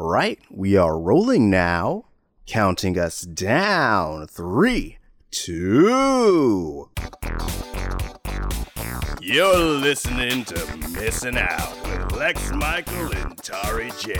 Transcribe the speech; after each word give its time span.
All 0.00 0.08
right, 0.08 0.38
we 0.50 0.78
are 0.78 0.98
rolling 0.98 1.50
now. 1.50 2.06
Counting 2.46 2.98
us 2.98 3.20
down. 3.20 4.28
Three, 4.28 4.96
two. 5.30 6.88
You're 9.20 9.58
listening 9.58 10.46
to 10.46 10.76
Missing 10.94 11.36
Out 11.36 11.82
with 11.82 12.12
Lex 12.12 12.50
Michael 12.52 13.12
and 13.14 13.36
Tari 13.36 13.92
J. 14.00 14.14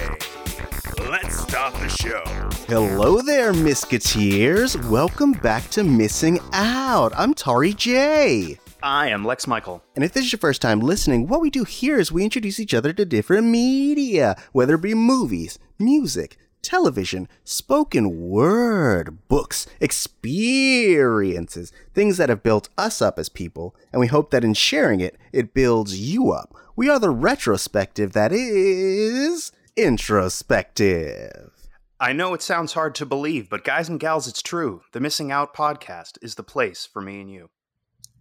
Let's 1.09 1.41
start 1.41 1.73
the 1.77 1.89
show. 1.89 2.25
Hello 2.69 3.23
there, 3.23 3.55
Misketeers. 3.55 4.87
Welcome 4.91 5.33
back 5.33 5.71
to 5.71 5.83
Missing 5.83 6.41
Out. 6.53 7.15
I'm 7.17 7.33
Tari 7.33 7.73
J. 7.73 8.59
I 8.83 9.09
am 9.09 9.25
Lex 9.25 9.47
Michael. 9.47 9.83
And 9.95 10.03
if 10.03 10.13
this 10.13 10.25
is 10.25 10.33
your 10.33 10.39
first 10.39 10.63
time 10.63 10.81
listening, 10.81 11.27
what 11.27 11.43
we 11.43 11.51
do 11.51 11.65
here 11.65 11.99
is 11.99 12.11
we 12.11 12.25
introduce 12.25 12.59
each 12.59 12.73
other 12.73 12.93
to 12.95 13.05
different 13.05 13.47
media, 13.47 14.37
whether 14.53 14.77
it 14.77 14.83
be 14.83 14.95
movies, 14.95 15.59
music, 15.79 16.39
television, 16.63 17.29
spoken 17.45 18.29
word, 18.31 19.29
books, 19.29 19.67
experiences, 19.81 21.73
things 21.95 22.17
that 22.17 22.31
have 22.31 22.43
built 22.43 22.71
us 22.79 23.03
up 23.03 23.19
as 23.19 23.29
people, 23.29 23.75
and 23.93 24.01
we 24.01 24.07
hope 24.07 24.31
that 24.31 24.45
in 24.45 24.55
sharing 24.55 25.01
it, 25.01 25.17
it 25.33 25.53
builds 25.53 26.01
you 26.01 26.31
up. 26.31 26.55
We 26.75 26.89
are 26.89 26.99
the 26.99 27.11
retrospective 27.11 28.13
that 28.13 28.33
is 28.33 29.53
introspective. 29.77 31.51
I 31.99 32.15
know 32.15 32.33
it 32.33 32.41
sounds 32.41 32.73
hard 32.73 32.95
to 32.95 33.05
believe, 33.05 33.51
but 33.51 33.63
guys 33.63 33.91
and 33.91 34.01
gals, 34.01 34.27
it's 34.27 34.41
true. 34.41 34.81
The 34.93 35.01
Missing 35.01 35.31
Out 35.31 35.55
podcast 35.55 36.17
is 36.23 36.37
the 36.37 36.43
place 36.43 36.89
for 36.91 37.03
me 37.03 37.21
and 37.21 37.31
you. 37.31 37.51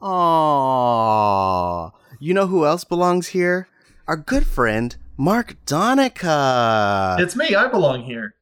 Aww. 0.02 1.92
You 2.20 2.34
know 2.34 2.48
who 2.48 2.66
else 2.66 2.84
belongs 2.84 3.30
here? 3.30 3.68
Our 4.08 4.18
good 4.18 4.48
friend, 4.48 4.96
Mark 5.18 5.56
Donica. 5.66 7.18
It's 7.20 7.36
me. 7.36 7.54
I 7.56 7.68
belong 7.68 8.04
here. 8.04 8.36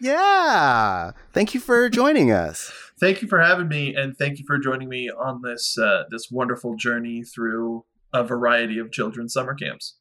Yeah. 0.00 1.10
Thank 1.32 1.52
you 1.54 1.60
for 1.60 1.88
joining 1.88 2.30
us. 2.32 2.72
Thank 2.98 3.22
you 3.22 3.28
for 3.28 3.40
having 3.40 3.68
me, 3.68 3.94
and 3.94 4.16
thank 4.16 4.38
you 4.38 4.44
for 4.46 4.58
joining 4.58 4.88
me 4.88 5.10
on 5.10 5.42
this 5.42 5.78
uh, 5.78 6.04
this 6.10 6.30
wonderful 6.30 6.76
journey 6.76 7.22
through 7.22 7.84
a 8.12 8.22
variety 8.24 8.78
of 8.78 8.92
children's 8.92 9.32
summer 9.32 9.54
camps. 9.54 9.96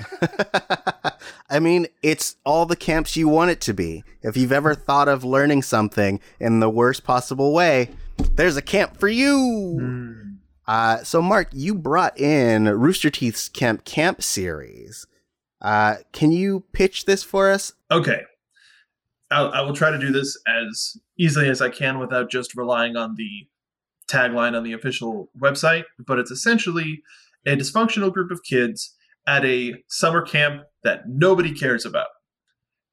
I 1.50 1.60
mean, 1.60 1.86
it's 2.02 2.36
all 2.44 2.66
the 2.66 2.76
camps 2.76 3.16
you 3.16 3.28
want 3.28 3.50
it 3.50 3.60
to 3.62 3.74
be. 3.74 4.04
If 4.22 4.36
you've 4.36 4.52
ever 4.52 4.74
thought 4.74 5.08
of 5.08 5.24
learning 5.24 5.62
something 5.62 6.20
in 6.40 6.60
the 6.60 6.70
worst 6.70 7.04
possible 7.04 7.52
way, 7.52 7.90
there's 8.34 8.56
a 8.56 8.62
camp 8.62 8.96
for 8.96 9.08
you. 9.08 9.78
Mm. 9.80 10.36
Uh, 10.66 11.02
so, 11.04 11.20
Mark, 11.20 11.48
you 11.52 11.74
brought 11.74 12.18
in 12.18 12.64
Rooster 12.64 13.10
Teeth's 13.10 13.48
Camp 13.48 13.84
Camp 13.84 14.22
series. 14.22 15.06
Uh, 15.60 15.96
can 16.12 16.32
you 16.32 16.64
pitch 16.72 17.04
this 17.04 17.22
for 17.22 17.50
us? 17.50 17.72
Okay. 17.90 18.22
I'll, 19.30 19.50
I 19.52 19.60
will 19.62 19.74
try 19.74 19.90
to 19.90 19.98
do 19.98 20.12
this 20.12 20.38
as 20.46 20.96
easily 21.18 21.48
as 21.48 21.60
I 21.60 21.70
can 21.70 21.98
without 21.98 22.30
just 22.30 22.54
relying 22.54 22.96
on 22.96 23.14
the 23.16 23.46
tagline 24.08 24.56
on 24.56 24.62
the 24.62 24.72
official 24.72 25.30
website, 25.38 25.84
but 25.98 26.18
it's 26.18 26.30
essentially 26.30 27.02
a 27.46 27.56
dysfunctional 27.56 28.12
group 28.12 28.30
of 28.30 28.42
kids 28.42 28.94
at 29.26 29.44
a 29.44 29.74
summer 29.88 30.22
camp 30.22 30.62
that 30.82 31.02
nobody 31.06 31.52
cares 31.52 31.84
about. 31.84 32.08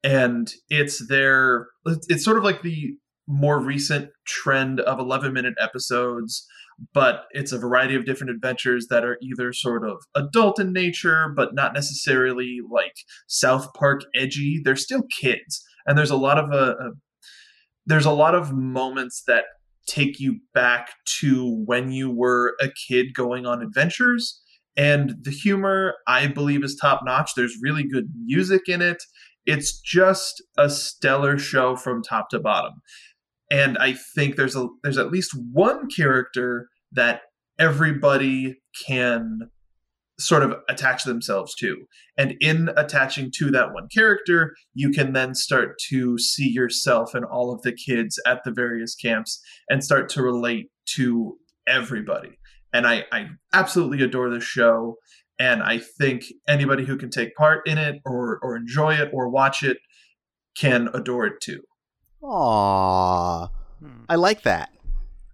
And 0.04 0.52
it's 0.70 1.08
their, 1.08 1.68
it's 1.86 2.24
sort 2.24 2.38
of 2.38 2.44
like 2.44 2.62
the 2.62 2.96
more 3.28 3.60
recent 3.60 4.10
trend 4.26 4.80
of 4.80 5.00
11 5.00 5.32
minute 5.34 5.54
episodes 5.60 6.48
but 6.94 7.26
it's 7.32 7.52
a 7.52 7.60
variety 7.60 7.96
of 7.96 8.06
different 8.06 8.32
adventures 8.32 8.88
that 8.90 9.04
are 9.04 9.18
either 9.22 9.54
sort 9.54 9.88
of 9.88 9.98
adult 10.16 10.60
in 10.60 10.74
nature, 10.74 11.32
but 11.36 11.54
not 11.54 11.74
necessarily 11.74 12.60
like 12.70 12.94
South 13.28 13.74
Park 13.74 14.02
edgy. 14.16 14.62
They're 14.64 14.76
still 14.76 15.04
kids, 15.20 15.64
and 15.86 15.98
there's 15.98 16.10
a 16.12 16.18
lot 16.18 16.38
of 16.38 16.52
a, 16.52 16.76
uh, 16.76 16.90
there's 17.86 18.06
a 18.06 18.12
lot 18.12 18.36
of 18.36 18.54
moments 18.54 19.24
that 19.28 19.46
take 19.88 20.20
you 20.20 20.40
back 20.54 20.90
to 21.20 21.64
when 21.66 21.92
you 21.92 22.10
were 22.10 22.56
a 22.62 22.70
kid 22.88 23.14
going 23.14 23.46
on 23.46 23.62
adventures. 23.62 24.42
And 24.82 25.16
the 25.22 25.32
humor, 25.32 25.96
I 26.08 26.28
believe, 26.28 26.64
is 26.64 26.76
top 26.76 27.02
notch. 27.06 27.32
There's 27.36 27.58
really 27.62 27.84
good 27.84 28.08
music 28.26 28.64
in 28.68 28.82
it. 28.82 28.98
It's 29.46 29.80
just 29.80 30.42
a 30.58 30.70
stellar 30.70 31.38
show 31.38 31.76
from 31.76 32.04
top 32.04 32.30
to 32.30 32.40
bottom 32.40 32.74
and 33.52 33.78
I 33.80 33.94
think 34.16 34.38
there's 34.38 34.56
a 34.56 34.68
there's 34.82 34.98
at 34.98 35.12
least 35.12 35.38
one 35.52 35.90
character 35.90 36.70
that 36.94 37.24
everybody 37.60 38.56
can 38.88 39.50
sort 40.18 40.44
of 40.44 40.56
attach 40.70 41.04
themselves 41.04 41.54
to. 41.56 41.76
And 42.18 42.36
in 42.42 42.70
attaching 42.78 43.32
to 43.38 43.52
that 43.52 43.74
one 43.74 43.88
character, 43.94 44.54
you 44.74 44.92
can 44.92 45.14
then 45.14 45.36
start 45.36 45.78
to 45.90 46.18
see 46.18 46.50
yourself 46.50 47.14
and 47.14 47.26
all 47.26 47.52
of 47.52 47.62
the 47.64 47.74
kids 47.74 48.20
at 48.26 48.44
the 48.46 48.52
various 48.52 48.96
camps 48.96 49.42
and 49.70 49.84
start 49.84 50.10
to 50.10 50.22
relate 50.22 50.68
to 50.96 51.38
everybody. 51.68 52.38
And 52.74 52.88
I, 52.88 53.06
I 53.12 53.28
absolutely 53.54 54.04
adore 54.04 54.30
this 54.30 54.44
show. 54.44 54.98
And 55.40 55.64
I 55.64 55.80
think 55.80 56.26
anybody 56.48 56.86
who 56.86 56.98
can 56.98 57.10
take 57.10 57.36
part 57.36 57.68
in 57.68 57.78
it 57.78 58.02
or, 58.06 58.40
or 58.44 58.56
enjoy 58.56 58.94
it 58.94 59.10
or 59.12 59.28
watch 59.30 59.64
it 59.64 59.78
can 60.56 60.90
adore 60.94 61.26
it 61.26 61.42
too. 61.42 61.62
Aww. 62.22 63.50
Hmm. 63.80 64.04
I 64.08 64.16
like 64.16 64.44
that. 64.44 64.72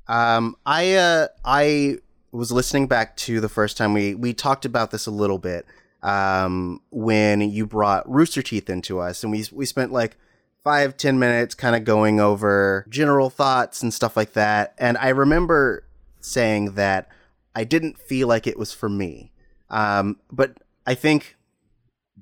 Um, 0.08 0.56
I 0.66 0.94
uh, 0.94 1.28
I 1.44 1.98
was 2.31 2.52
listening 2.52 2.88
back 2.88 3.18
to 3.18 3.42
the 3.42 3.50
first 3.50 3.78
time 3.78 3.94
we 3.94 4.16
we 4.16 4.34
talked 4.34 4.64
about 4.64 4.92
this 4.92 5.06
a 5.06 5.12
little 5.12 5.38
bit 5.38 5.66
um, 6.02 6.81
when 6.92 7.42
you 7.42 7.66
brought 7.66 8.09
Rooster 8.09 8.42
Teeth 8.42 8.69
into 8.69 9.00
us, 9.00 9.24
and 9.24 9.31
we 9.31 9.46
we 9.52 9.66
spent 9.66 9.92
like 9.92 10.16
five 10.64 10.96
ten 10.96 11.19
minutes 11.19 11.56
kind 11.56 11.75
of 11.75 11.84
going 11.84 12.19
over 12.19 12.86
general 12.90 13.30
thoughts 13.30 13.84
and 13.84 13.94
stuff 13.94 14.16
like 14.16 14.34
that. 14.34 14.74
And 14.78 14.98
I 14.98 15.09
remember 15.09 15.84
saying 16.22 16.75
that 16.75 17.09
I 17.57 17.63
didn't 17.63 17.97
feel 17.97 18.28
like 18.28 18.45
it 18.45 18.59
was 18.59 18.72
for 18.72 18.88
me, 18.88 19.31
um, 19.72 20.18
but 20.31 20.59
I 20.85 20.94
think 20.94 21.38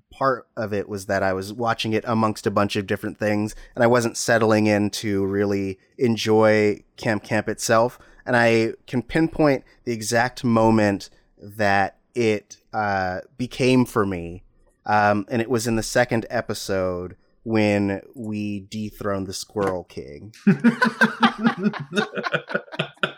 part 0.09 0.47
of 0.56 0.72
it 0.72 0.88
was 0.88 1.07
that 1.07 1.23
I 1.23 1.34
was 1.34 1.51
watching 1.51 1.91
it 1.91 2.06
amongst 2.07 2.47
a 2.47 2.51
bunch 2.51 2.78
of 2.78 2.88
different 2.88 3.18
things 3.18 3.53
and 3.75 3.84
I 3.84 3.88
wasn't 3.88 4.16
settling 4.16 4.66
in 4.66 4.91
to 4.91 5.25
really 5.25 5.78
enjoy 5.97 6.85
Camp 6.96 7.23
Camp 7.23 7.50
itself. 7.50 8.00
And 8.25 8.38
I 8.38 8.75
can 8.88 9.01
pinpoint 9.01 9.66
the 9.84 9.91
exact 9.91 10.46
moment 10.46 11.09
that 11.38 11.97
it 12.16 12.56
uh, 12.72 13.19
became 13.38 13.85
for 13.85 14.06
me. 14.06 14.46
Um, 14.85 15.25
and 15.29 15.41
it 15.41 15.50
was 15.50 15.67
in 15.67 15.75
the 15.75 15.84
second 15.84 16.25
episode 16.29 17.17
when 17.44 18.02
we 18.16 18.62
dethroned 18.62 19.28
the 19.28 19.34
Squirrel 19.34 19.84
King. 19.84 20.34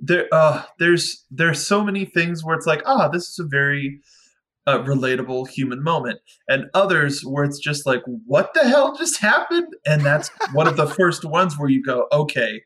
there, 0.00 0.26
uh, 0.32 0.64
there's 0.78 1.24
there's 1.30 1.66
so 1.66 1.84
many 1.84 2.04
things 2.04 2.44
where 2.44 2.56
it's 2.56 2.66
like, 2.66 2.82
ah, 2.86 3.08
this 3.08 3.28
is 3.28 3.38
a 3.38 3.46
very 3.46 4.00
a 4.66 4.78
relatable 4.78 5.48
human 5.48 5.82
moment. 5.82 6.20
And 6.48 6.66
others 6.74 7.22
where 7.22 7.44
it's 7.44 7.58
just 7.58 7.86
like 7.86 8.02
what 8.26 8.52
the 8.54 8.68
hell 8.68 8.96
just 8.96 9.20
happened? 9.20 9.74
And 9.86 10.02
that's 10.04 10.30
one 10.52 10.66
of 10.66 10.76
the 10.76 10.86
first 10.98 11.24
ones 11.24 11.58
where 11.58 11.68
you 11.68 11.82
go 11.82 12.06
okay 12.12 12.62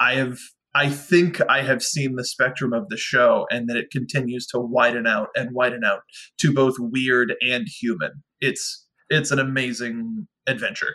i 0.00 0.14
have 0.14 0.38
i 0.74 0.88
think 0.88 1.40
i 1.48 1.62
have 1.62 1.82
seen 1.82 2.16
the 2.16 2.24
spectrum 2.24 2.72
of 2.72 2.88
the 2.88 2.96
show 2.96 3.46
and 3.50 3.68
that 3.68 3.76
it 3.76 3.90
continues 3.90 4.46
to 4.46 4.58
widen 4.58 5.06
out 5.06 5.28
and 5.36 5.54
widen 5.54 5.84
out 5.84 6.00
to 6.38 6.52
both 6.52 6.74
weird 6.78 7.34
and 7.40 7.66
human. 7.68 8.22
It's 8.40 8.86
it's 9.08 9.30
an 9.30 9.38
amazing 9.38 10.26
adventure. 10.46 10.94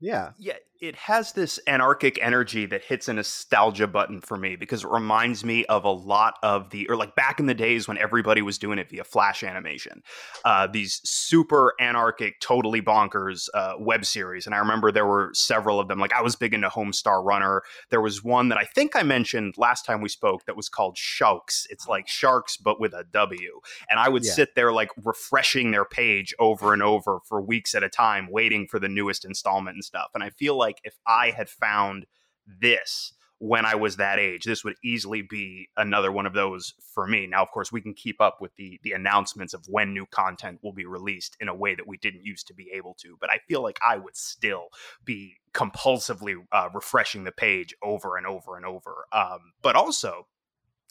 Yeah. 0.00 0.32
Yeah 0.38 0.54
it 0.80 0.96
has 0.96 1.32
this 1.32 1.58
anarchic 1.66 2.18
energy 2.20 2.66
that 2.66 2.82
hits 2.84 3.08
a 3.08 3.12
nostalgia 3.12 3.86
button 3.86 4.20
for 4.20 4.36
me 4.36 4.56
because 4.56 4.84
it 4.84 4.90
reminds 4.90 5.44
me 5.44 5.64
of 5.66 5.84
a 5.84 5.90
lot 5.90 6.38
of 6.42 6.70
the 6.70 6.88
or 6.88 6.96
like 6.96 7.14
back 7.14 7.40
in 7.40 7.46
the 7.46 7.54
days 7.54 7.88
when 7.88 7.96
everybody 7.98 8.42
was 8.42 8.58
doing 8.58 8.78
it 8.78 8.90
via 8.90 9.04
flash 9.04 9.42
animation 9.42 10.02
uh, 10.44 10.66
these 10.66 11.00
super 11.04 11.74
anarchic 11.80 12.40
totally 12.40 12.82
bonkers 12.82 13.48
uh, 13.54 13.74
web 13.78 14.04
series. 14.04 14.46
And 14.46 14.54
i 14.54 14.58
remember 14.58 14.92
there 14.92 15.06
were 15.06 15.30
several 15.32 15.80
of 15.80 15.88
them. 15.88 15.98
Like 15.98 16.12
i 16.12 16.22
was 16.22 16.36
big 16.36 16.54
into 16.54 16.68
homestar 16.68 17.24
runner. 17.24 17.62
There 17.90 18.00
was 18.00 18.22
one 18.22 18.48
that 18.50 18.58
i 18.58 18.64
think 18.64 18.96
i 18.96 19.02
mentioned 19.02 19.54
last 19.56 19.84
time 19.84 20.00
we 20.00 20.08
spoke 20.08 20.44
that 20.46 20.56
was 20.56 20.68
called 20.68 20.98
sharks. 20.98 21.66
It's 21.70 21.88
like 21.88 22.08
sharks 22.08 22.56
but 22.56 22.80
with 22.80 22.92
a 22.92 23.04
w. 23.12 23.60
And 23.88 23.98
i 23.98 24.08
would 24.08 24.24
yeah. 24.24 24.32
sit 24.32 24.54
there 24.54 24.72
like 24.72 24.90
refreshing 25.04 25.70
their 25.70 25.84
page 25.84 26.34
over 26.38 26.72
and 26.72 26.82
over 26.82 27.20
for 27.24 27.40
weeks 27.40 27.74
at 27.74 27.82
a 27.82 27.88
time 27.88 28.28
waiting 28.30 28.66
for 28.66 28.78
the 28.78 28.88
newest 28.88 29.24
installment 29.24 29.74
and 29.74 29.84
stuff. 29.84 30.10
And 30.14 30.22
i 30.22 30.30
feel 30.30 30.56
like 30.56 30.65
like 30.66 30.80
if 30.84 30.98
I 31.06 31.30
had 31.30 31.48
found 31.48 32.06
this 32.46 33.12
when 33.38 33.66
I 33.66 33.74
was 33.74 33.96
that 33.96 34.18
age, 34.18 34.44
this 34.44 34.64
would 34.64 34.76
easily 34.82 35.20
be 35.20 35.68
another 35.76 36.10
one 36.10 36.24
of 36.24 36.32
those 36.32 36.72
for 36.94 37.06
me. 37.06 37.26
Now, 37.26 37.42
of 37.42 37.50
course, 37.50 37.70
we 37.70 37.82
can 37.82 37.92
keep 37.92 38.20
up 38.20 38.40
with 38.40 38.54
the 38.56 38.80
the 38.82 38.92
announcements 38.92 39.52
of 39.54 39.66
when 39.68 39.92
new 39.92 40.06
content 40.06 40.60
will 40.62 40.72
be 40.72 40.86
released 40.86 41.36
in 41.40 41.48
a 41.48 41.54
way 41.54 41.74
that 41.74 41.86
we 41.86 41.98
didn't 41.98 42.24
used 42.24 42.46
to 42.48 42.54
be 42.54 42.70
able 42.74 42.94
to. 43.02 43.16
But 43.20 43.30
I 43.30 43.38
feel 43.46 43.62
like 43.62 43.78
I 43.86 43.98
would 43.98 44.16
still 44.16 44.68
be 45.04 45.34
compulsively 45.52 46.36
uh, 46.50 46.68
refreshing 46.72 47.24
the 47.24 47.32
page 47.32 47.74
over 47.82 48.16
and 48.16 48.26
over 48.26 48.56
and 48.56 48.64
over. 48.64 49.06
Um, 49.12 49.52
but 49.62 49.76
also, 49.76 50.26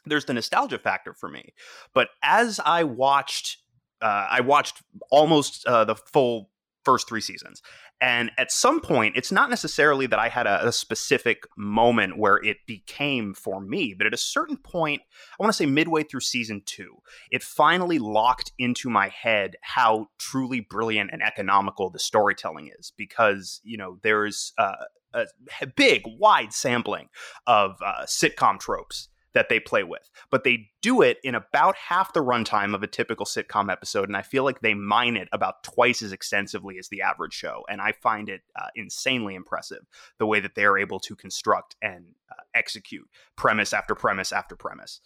there's 0.06 0.26
the 0.26 0.34
nostalgia 0.34 0.78
factor 0.78 1.14
for 1.14 1.30
me. 1.30 1.54
But 1.94 2.10
as 2.22 2.60
I 2.64 2.84
watched, 2.84 3.58
uh, 4.02 4.28
I 4.30 4.42
watched 4.42 4.84
almost 5.10 5.66
uh, 5.66 5.86
the 5.86 5.96
full 5.96 6.52
first 6.84 7.10
three 7.10 7.22
seasons. 7.22 7.64
And 8.02 8.32
at 8.38 8.52
some 8.52 8.82
point, 8.82 9.16
it's 9.16 9.32
not 9.32 9.50
necessarily 9.50 10.06
that 10.08 10.20
I 10.20 10.28
had 10.28 10.48
a, 10.48 10.68
a, 10.68 10.72
specific 10.72 11.44
moment 11.58 12.18
where 12.18 12.44
it 12.44 12.58
became 12.68 13.34
for 13.34 13.62
me, 13.62 13.96
but 13.98 14.06
at 14.06 14.14
a 14.14 14.18
certain 14.18 14.58
point, 14.58 15.02
I 15.40 15.44
want 15.44 15.54
to 15.54 15.58
say 15.58 15.66
midway 15.66 16.04
through 16.04 16.20
season 16.20 16.62
two, 16.66 16.98
it 17.32 17.42
finally 17.42 17.98
locked 17.98 18.52
into 18.60 18.90
my 18.90 19.08
head 19.08 19.56
how 19.62 20.08
truly 20.20 20.60
brilliant 20.60 21.12
and 21.14 21.24
economical 21.24 21.90
the 21.90 22.00
storytelling 22.00 22.70
is 22.78 22.92
because, 22.98 23.62
you 23.64 23.78
know, 23.78 23.98
there's 24.04 24.52
uh, 24.58 24.76
a 25.14 25.68
big, 25.68 26.04
wide 26.06 26.54
sampling 26.54 27.08
of 27.48 27.78
uh, 27.84 28.04
sitcom 28.06 28.60
tropes 28.60 29.08
that 29.36 29.50
they 29.50 29.60
play 29.60 29.84
with. 29.84 30.10
But 30.32 30.44
they 30.44 30.70
do 30.82 31.02
it 31.02 31.20
in 31.24 31.36
about 31.36 31.76
half 31.76 32.14
the 32.14 32.24
runtime 32.24 32.74
of 32.74 32.82
a 32.82 32.88
typical 32.88 33.26
sitcom 33.26 33.72
episode. 33.72 34.10
And 34.10 34.18
I 34.18 34.24
feel 34.24 34.44
like 34.44 34.62
they 34.62 34.74
mine 34.74 35.18
it 35.18 35.28
about 35.32 35.62
twice 35.64 36.02
as 36.02 36.12
extensively 36.12 36.80
as 36.80 36.88
the 36.88 37.02
average 37.02 37.34
show. 37.34 37.64
And 37.70 37.82
I 37.82 37.92
find 37.92 38.30
it 38.30 38.42
uh, 38.56 38.68
insanely 38.76 39.36
impressive 39.36 39.86
the 40.18 40.26
way 40.26 40.40
that 40.40 40.56
they 40.56 40.64
are 40.64 40.78
able 40.78 41.00
to 41.02 41.16
construct 41.16 41.76
and 41.82 42.06
uh, 42.32 42.42
execute 42.56 43.08
premise 43.36 43.74
after 43.74 43.94
premise 43.94 44.32
after 44.32 44.56
premise. 44.56 45.02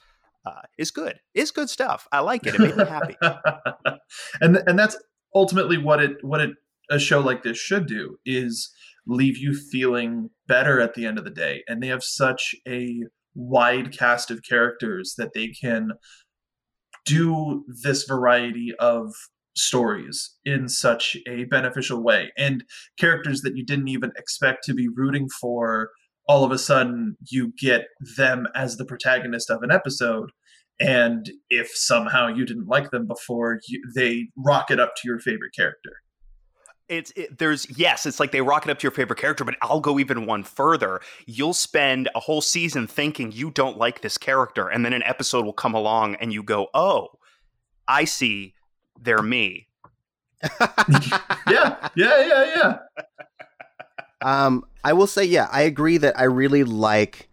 Uh, 0.46 0.62
is 0.78 0.92
good. 0.92 1.20
Is 1.34 1.52
good 1.52 1.70
stuff. 1.70 2.08
I 2.12 2.22
like 2.22 2.46
it. 2.46 2.56
It 2.56 2.62
made 2.62 2.78
me 2.78 2.86
happy. 2.86 3.18
and 4.42 4.64
and 4.66 4.80
that's 4.80 4.96
ultimately 5.36 5.78
what 5.78 6.02
it 6.02 6.24
what 6.24 6.40
it 6.40 6.52
a 6.90 6.98
show 6.98 7.20
like 7.20 7.44
this 7.44 7.58
should 7.58 7.88
do 7.88 8.18
is 8.25 8.74
leave 9.06 9.38
you 9.38 9.54
feeling 9.54 10.30
better 10.48 10.80
at 10.80 10.94
the 10.94 11.06
end 11.06 11.18
of 11.18 11.25
the 11.25 11.30
day. 11.30 11.64
And 11.68 11.84
they 11.84 11.88
have 11.88 12.04
such 12.04 12.56
a 12.68 13.04
wide 13.39 13.97
cast 13.97 14.31
of 14.31 14.44
characters 14.44 15.15
that 15.18 15.33
they 15.33 15.47
can 15.47 15.91
do 17.06 17.65
this 17.83 18.03
variety 18.03 18.74
of 18.80 19.13
stories 19.56 20.36
in 20.45 20.69
such 20.69 21.18
a 21.27 21.45
beneficial 21.45 22.01
way. 22.01 22.31
And 22.38 22.63
characters 23.00 23.41
that 23.41 23.57
you 23.57 23.65
didn't 23.65 23.88
even 23.88 24.12
expect 24.18 24.63
to 24.65 24.74
be 24.74 24.88
rooting 24.88 25.27
for 25.41 25.89
all 26.27 26.44
of 26.44 26.51
a 26.51 26.57
sudden 26.57 27.18
you 27.30 27.53
get 27.57 27.88
them 28.15 28.47
as 28.56 28.77
the 28.77 28.86
protagonist 28.86 29.50
of 29.50 29.63
an 29.63 29.71
episode 29.71 30.31
and 30.80 31.30
if 31.50 31.75
somehow 31.75 32.27
you 32.27 32.45
didn't 32.45 32.68
like 32.68 32.91
them 32.91 33.06
before 33.06 33.59
you, 33.68 33.81
they 33.94 34.30
rocket 34.38 34.80
up 34.80 34.94
to 34.95 35.07
your 35.07 35.19
favorite 35.19 35.53
character 35.53 36.01
it's 36.89 37.12
it, 37.15 37.38
there's 37.38 37.69
yes, 37.77 38.06
it's 38.06 38.19
like 38.19 38.31
they 38.31 38.41
rock 38.41 38.65
it 38.65 38.71
up 38.71 38.80
to 38.80 38.83
your 38.83 38.91
favorite 38.91 39.19
character, 39.19 39.44
but 39.44 39.56
I'll 39.62 39.80
go 39.80 40.00
even 40.00 40.25
one 40.25 40.44
further. 40.44 41.00
You'll 41.25 41.53
spend 41.53 42.09
a 42.15 42.19
whole 42.19 42.41
season 42.41 42.88
thinking 42.88 43.31
you 43.31 43.51
don't 43.51 43.77
like 43.77 44.01
this 44.01 44.18
character, 44.18 44.68
and 44.68 44.83
then 44.83 44.94
an 44.94 45.03
episode 45.03 45.45
will 45.45 45.53
come 45.53 45.74
along 45.74 46.15
and 46.15 46.33
you 46.33 46.44
go, 46.44 46.68
"Oh, 46.74 47.09
I 47.88 48.06
see, 48.06 48.56
they're 49.00 49.21
me." 49.21 49.68
yeah, 51.47 51.89
yeah, 51.95 52.27
yeah, 52.27 52.56
yeah. 52.56 52.77
Um, 54.21 54.65
I 54.83 54.94
will 54.94 55.07
say, 55.07 55.24
yeah, 55.24 55.47
I 55.51 55.62
agree 55.62 55.97
that 55.97 56.19
I 56.19 56.24
really 56.24 56.63
like 56.63 57.29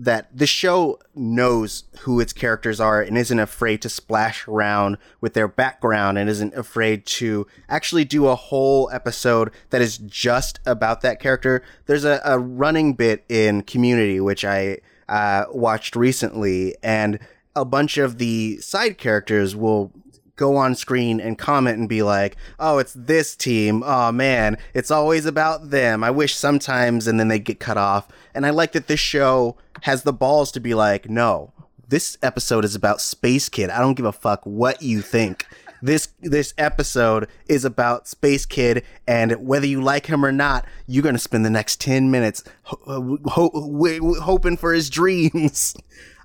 that 0.00 0.34
the 0.34 0.46
show 0.46 0.98
knows 1.14 1.84
who 2.00 2.20
its 2.20 2.32
characters 2.32 2.80
are 2.80 3.02
and 3.02 3.18
isn't 3.18 3.38
afraid 3.38 3.82
to 3.82 3.88
splash 3.90 4.48
around 4.48 4.96
with 5.20 5.34
their 5.34 5.46
background 5.46 6.16
and 6.16 6.30
isn't 6.30 6.54
afraid 6.54 7.04
to 7.04 7.46
actually 7.68 8.06
do 8.06 8.26
a 8.26 8.34
whole 8.34 8.88
episode 8.94 9.50
that 9.68 9.82
is 9.82 9.98
just 9.98 10.58
about 10.64 11.02
that 11.02 11.20
character. 11.20 11.62
There's 11.84 12.06
a, 12.06 12.18
a 12.24 12.38
running 12.38 12.94
bit 12.94 13.26
in 13.28 13.60
Community, 13.62 14.20
which 14.20 14.42
I 14.42 14.78
uh, 15.06 15.44
watched 15.52 15.94
recently, 15.94 16.76
and 16.82 17.18
a 17.54 17.66
bunch 17.66 17.98
of 17.98 18.16
the 18.16 18.56
side 18.62 18.96
characters 18.96 19.54
will 19.54 19.92
go 20.40 20.56
on 20.56 20.74
screen 20.74 21.20
and 21.20 21.36
comment 21.36 21.78
and 21.78 21.88
be 21.88 22.02
like, 22.02 22.34
"Oh, 22.58 22.78
it's 22.78 22.94
this 22.94 23.36
team. 23.36 23.84
Oh 23.84 24.10
man, 24.10 24.56
it's 24.72 24.90
always 24.90 25.26
about 25.26 25.70
them. 25.70 26.02
I 26.02 26.10
wish 26.10 26.34
sometimes," 26.34 27.06
and 27.06 27.20
then 27.20 27.28
they 27.28 27.38
get 27.38 27.60
cut 27.60 27.76
off. 27.76 28.08
And 28.34 28.46
I 28.46 28.50
like 28.50 28.72
that 28.72 28.88
this 28.88 28.98
show 28.98 29.56
has 29.82 30.02
the 30.02 30.14
balls 30.14 30.50
to 30.52 30.60
be 30.60 30.74
like, 30.74 31.10
"No, 31.10 31.52
this 31.86 32.16
episode 32.22 32.64
is 32.64 32.74
about 32.74 33.02
Space 33.02 33.50
Kid. 33.50 33.68
I 33.68 33.80
don't 33.80 33.94
give 33.94 34.06
a 34.06 34.12
fuck 34.12 34.40
what 34.44 34.80
you 34.80 35.02
think." 35.02 35.46
This 35.82 36.08
this 36.20 36.54
episode 36.58 37.28
is 37.48 37.64
about 37.64 38.08
Space 38.08 38.46
Kid, 38.46 38.84
and 39.06 39.46
whether 39.46 39.66
you 39.66 39.80
like 39.80 40.06
him 40.06 40.24
or 40.24 40.32
not, 40.32 40.66
you're 40.86 41.02
gonna 41.02 41.18
spend 41.18 41.44
the 41.44 41.50
next 41.50 41.80
ten 41.80 42.10
minutes 42.10 42.44
ho- 42.62 43.18
ho- 43.26 44.14
hoping 44.20 44.56
for 44.56 44.72
his 44.72 44.90
dreams. 44.90 45.74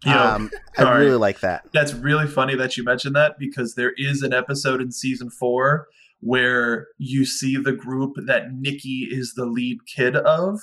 You 0.04 0.12
know, 0.12 0.24
um, 0.24 0.52
I 0.78 0.98
really 0.98 1.18
like 1.18 1.40
that. 1.40 1.66
That's 1.74 1.94
really 1.94 2.28
funny 2.28 2.56
that 2.56 2.78
you 2.78 2.84
mentioned 2.84 3.16
that 3.16 3.40
because 3.40 3.74
there 3.74 3.94
is 3.98 4.22
an 4.22 4.34
episode 4.34 4.80
in 4.80 4.92
season 4.92 5.32
four 5.32 5.88
where 6.20 6.88
you 6.98 7.26
see 7.26 7.58
the 7.58 7.72
group 7.72 8.14
that 8.28 8.52
Nikki 8.54 9.08
is 9.10 9.34
the 9.36 9.46
lead 9.46 9.80
kid 9.88 10.16
of, 10.16 10.60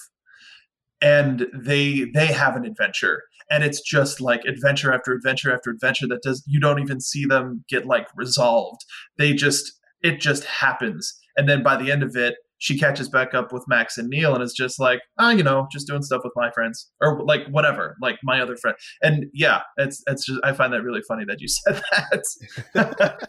and 1.01 1.47
they 1.53 2.05
they 2.15 2.27
have 2.27 2.55
an 2.57 2.65
adventure, 2.65 3.25
and 3.51 3.65
it's 3.65 3.81
just 3.81 4.21
like 4.21 4.45
adventure 4.45 4.93
after 4.93 5.13
adventure 5.13 5.53
after 5.55 5.71
adventure 5.71 6.07
that 6.09 6.23
does 6.23 6.43
you 6.47 6.61
don't 6.61 6.81
even 6.81 7.01
see 7.01 7.25
them 7.25 7.65
get 7.69 7.87
like 7.87 8.09
resolved. 8.17 8.81
They 9.19 9.33
just 9.33 9.73
it 10.03 10.21
just 10.21 10.45
happens, 10.45 11.13
and 11.37 11.49
then 11.49 11.63
by 11.63 11.77
the 11.77 11.91
end 11.91 12.03
of 12.03 12.17
it, 12.17 12.37
she 12.63 12.79
catches 12.79 13.09
back 13.09 13.35
up 13.35 13.53
with 13.53 13.65
Max 13.67 13.99
and 13.99 14.09
Neil 14.09 14.35
and 14.35 14.43
is 14.43 14.53
just 14.53 14.79
like, 14.79 15.01
ah, 15.19 15.27
oh, 15.27 15.31
you 15.31 15.43
know, 15.43 15.67
just 15.73 15.89
doing 15.89 16.01
stuff 16.01 16.21
with 16.23 16.33
my 16.37 16.49
friends 16.53 16.93
or 17.01 17.21
like 17.25 17.45
whatever, 17.49 17.97
like 18.01 18.21
my 18.23 18.41
other 18.41 18.57
friend. 18.57 18.77
And 19.03 19.27
yeah, 19.35 19.63
it's 19.79 20.01
it's 20.07 20.25
just 20.25 20.39
I 20.45 20.53
find 20.53 20.73
that 20.73 20.85
really 20.85 21.03
funny 21.09 21.25
that 21.25 21.41
you 21.41 21.49
said 21.49 21.83
that. 22.75 23.29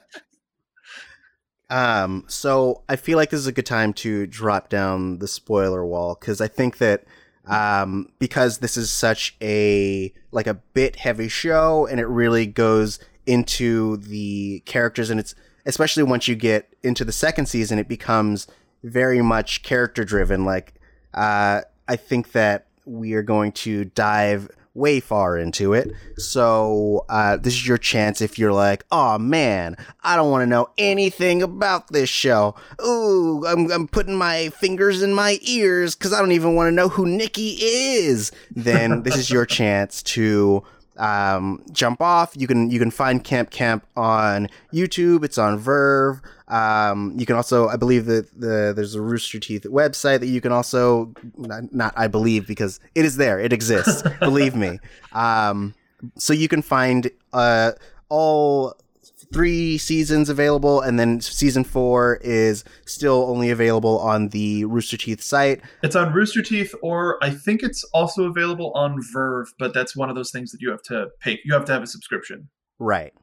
um, 1.71 2.25
so 2.27 2.83
I 2.87 2.95
feel 2.95 3.17
like 3.17 3.31
this 3.31 3.39
is 3.39 3.47
a 3.47 3.51
good 3.51 3.65
time 3.65 3.91
to 3.93 4.27
drop 4.27 4.69
down 4.69 5.17
the 5.17 5.27
spoiler 5.27 5.83
wall 5.83 6.15
because 6.19 6.39
I 6.39 6.47
think 6.47 6.77
that 6.77 7.03
um, 7.47 8.09
because 8.19 8.59
this 8.59 8.77
is 8.77 8.91
such 8.91 9.35
a 9.41 10.13
like 10.31 10.47
a 10.47 10.53
bit 10.53 10.97
heavy 10.97 11.27
show 11.27 11.85
and 11.85 11.99
it 11.99 12.07
really 12.07 12.45
goes 12.45 12.99
into 13.25 13.97
the 13.97 14.61
characters 14.65 15.09
and 15.09 15.19
it's 15.19 15.35
especially 15.65 16.03
once 16.03 16.27
you 16.27 16.35
get 16.35 16.73
into 16.83 17.05
the 17.05 17.11
second 17.11 17.47
season, 17.47 17.79
it 17.79 17.87
becomes 17.87 18.47
very 18.83 19.21
much 19.21 19.63
character 19.63 20.03
driven. 20.03 20.45
Like, 20.45 20.73
uh, 21.13 21.61
I 21.87 21.95
think 21.95 22.31
that 22.33 22.67
we 22.85 23.13
are 23.13 23.23
going 23.23 23.51
to 23.53 23.85
dive 23.85 24.49
way 24.73 24.99
far 24.99 25.37
into 25.37 25.73
it. 25.73 25.91
So, 26.17 27.05
uh, 27.09 27.37
this 27.37 27.53
is 27.53 27.67
your 27.67 27.77
chance 27.77 28.21
if 28.21 28.39
you're 28.39 28.53
like, 28.53 28.85
oh 28.91 29.17
man, 29.17 29.77
I 30.03 30.15
don't 30.15 30.31
want 30.31 30.41
to 30.41 30.47
know 30.47 30.69
anything 30.77 31.43
about 31.43 31.89
this 31.91 32.09
show. 32.09 32.55
Ooh, 32.85 33.45
I'm, 33.45 33.71
I'm 33.71 33.87
putting 33.87 34.15
my 34.15 34.49
fingers 34.49 35.01
in 35.01 35.13
my 35.13 35.39
ears 35.41 35.95
because 35.95 36.13
I 36.13 36.19
don't 36.19 36.31
even 36.31 36.55
want 36.55 36.67
to 36.67 36.71
know 36.71 36.89
who 36.89 37.05
Nikki 37.05 37.57
is. 37.59 38.31
Then 38.51 39.03
this 39.03 39.15
is 39.15 39.29
your 39.29 39.45
chance 39.45 40.01
to 40.03 40.63
um, 40.97 41.63
jump 41.71 42.01
off. 42.01 42.33
You 42.35 42.47
can 42.47 42.69
you 42.69 42.79
can 42.79 42.91
find 42.91 43.23
Camp 43.23 43.49
Camp 43.49 43.85
on 43.95 44.49
YouTube. 44.73 45.23
It's 45.23 45.37
on 45.37 45.59
VRV. 45.59 46.21
Um, 46.47 47.15
you 47.17 47.25
can 47.25 47.35
also, 47.35 47.67
I 47.67 47.77
believe 47.77 48.05
that 48.05 48.27
the 48.39 48.73
there's 48.75 48.95
a 48.95 49.01
Rooster 49.01 49.39
Teeth 49.39 49.63
website 49.63 50.19
that 50.19 50.27
you 50.27 50.41
can 50.41 50.51
also 50.51 51.13
not, 51.37 51.73
not 51.73 51.93
I 51.95 52.07
believe 52.07 52.47
because 52.47 52.79
it 52.95 53.05
is 53.05 53.17
there. 53.17 53.39
It 53.39 53.53
exists. 53.53 54.03
believe 54.19 54.55
me. 54.55 54.79
Um, 55.13 55.73
so 56.17 56.33
you 56.33 56.47
can 56.47 56.61
find 56.61 57.09
uh, 57.31 57.73
all 58.09 58.75
three 59.33 59.77
seasons 59.77 60.29
available, 60.29 60.81
and 60.81 60.99
then 60.99 61.19
season 61.19 61.63
four 61.63 62.19
is 62.21 62.63
still 62.85 63.25
only 63.29 63.49
available 63.49 63.99
on 63.99 64.29
the 64.29 64.65
Rooster 64.65 64.97
Teeth 64.97 65.21
site. 65.21 65.61
It's 65.81 65.95
on 65.95 66.13
Rooster 66.13 66.41
Teeth, 66.41 66.73
or 66.81 67.17
I 67.23 67.31
think 67.31 67.63
it's 67.63 67.83
also 67.93 68.25
available 68.25 68.71
on 68.75 69.01
VRV, 69.01 69.47
but 69.57 69.73
that's 69.73 69.95
one 69.95 70.09
of 70.09 70.15
those 70.15 70.31
things 70.31 70.51
that 70.51 70.61
you 70.61 70.69
have 70.69 70.83
to 70.83 71.07
pay. 71.19 71.39
You 71.43 71.53
have 71.53 71.65
to 71.65 71.73
have 71.73 71.83
a 71.83 71.87
subscription. 71.87 72.49
Right. 72.79 73.13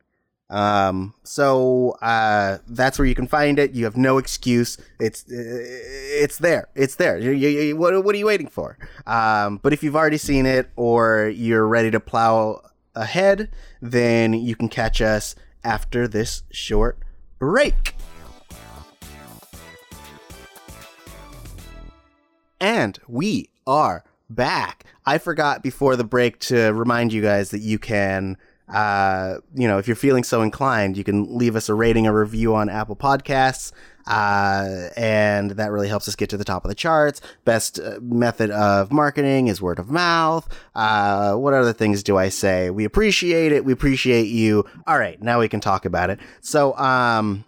Um, 0.51 1.15
so 1.23 1.97
uh, 2.03 2.59
that's 2.67 2.99
where 2.99 3.07
you 3.07 3.15
can 3.15 3.29
find 3.29 3.59
it. 3.59 3.71
You 3.73 3.85
have 3.85 3.97
no 3.97 4.19
excuse. 4.19 4.77
It's 4.99 5.25
it's 5.29 6.39
there. 6.39 6.69
It's 6.75 6.97
there. 6.97 7.19
You, 7.19 7.31
you, 7.31 7.49
you, 7.49 7.77
what, 7.77 8.05
what 8.05 8.15
are 8.15 8.19
you 8.19 8.27
waiting 8.27 8.49
for? 8.49 8.77
Um, 9.07 9.59
but 9.63 9.73
if 9.73 9.83
you've 9.83 9.97
already 9.97 10.19
seen 10.19 10.47
it 10.47 10.69
or 10.77 11.29
you're 11.29 11.67
ready 11.67 11.91
to 11.93 12.01
plow 12.01 12.63
ahead, 12.95 13.49
then 13.81 14.35
you 14.35 14.57
can 14.57 14.69
catch 14.69 15.01
us 15.01 15.37
after 15.63 16.09
this 16.09 16.43
short 16.51 16.99
break. 17.39 17.95
And 22.61 22.99
we 23.09 23.49
are 23.67 24.05
back. 24.29 24.85
I 25.07 25.19
forgot 25.19 25.63
before 25.63 25.97
the 25.97 26.05
break 26.05 26.39
to 26.41 26.73
remind 26.73 27.13
you 27.13 27.23
guys 27.23 27.51
that 27.51 27.61
you 27.61 27.79
can, 27.79 28.37
uh, 28.73 29.39
you 29.55 29.67
know, 29.67 29.79
if 29.79 29.87
you're 29.89 29.97
feeling 29.97 30.25
so 30.25 30.43
inclined, 30.43 30.97
you 30.97 31.05
can 31.05 31.37
leave 31.37 31.57
us 31.57 31.69
a 31.69 31.75
rating, 31.75 32.07
a 32.07 32.15
review 32.15 32.55
on 32.55 32.69
Apple 32.69 32.97
Podcasts. 32.97 33.73
Uh, 34.07 34.89
and 34.97 35.53
that 35.53 35.71
really 35.71 35.89
helps 35.89 36.09
us 36.09 36.17
get 36.17 36.31
to 36.31 36.37
the 36.37 36.45
top 36.45 36.65
of 36.65 36.69
the 36.69 36.75
charts. 36.75 37.21
Best 37.45 37.79
uh, 37.79 37.99
method 38.01 38.51
of 38.51 38.91
marketing 38.91 39.49
is 39.49 39.61
word 39.61 39.79
of 39.79 39.91
mouth. 39.91 40.49
Uh, 40.75 41.35
what 41.35 41.55
other 41.55 41.73
things 41.73 42.03
do 42.03 42.17
I 42.17 42.29
say? 42.29 42.71
We 42.71 42.85
appreciate 42.85 43.53
it. 43.53 43.65
We 43.65 43.73
appreciate 43.73 44.27
you. 44.27 44.65
All 44.87 44.99
right, 44.99 45.21
now 45.23 45.41
we 45.41 45.49
can 45.49 45.61
talk 45.61 45.85
about 45.85 46.11
it. 46.11 46.19
So, 46.41 46.77
um, 46.77 47.45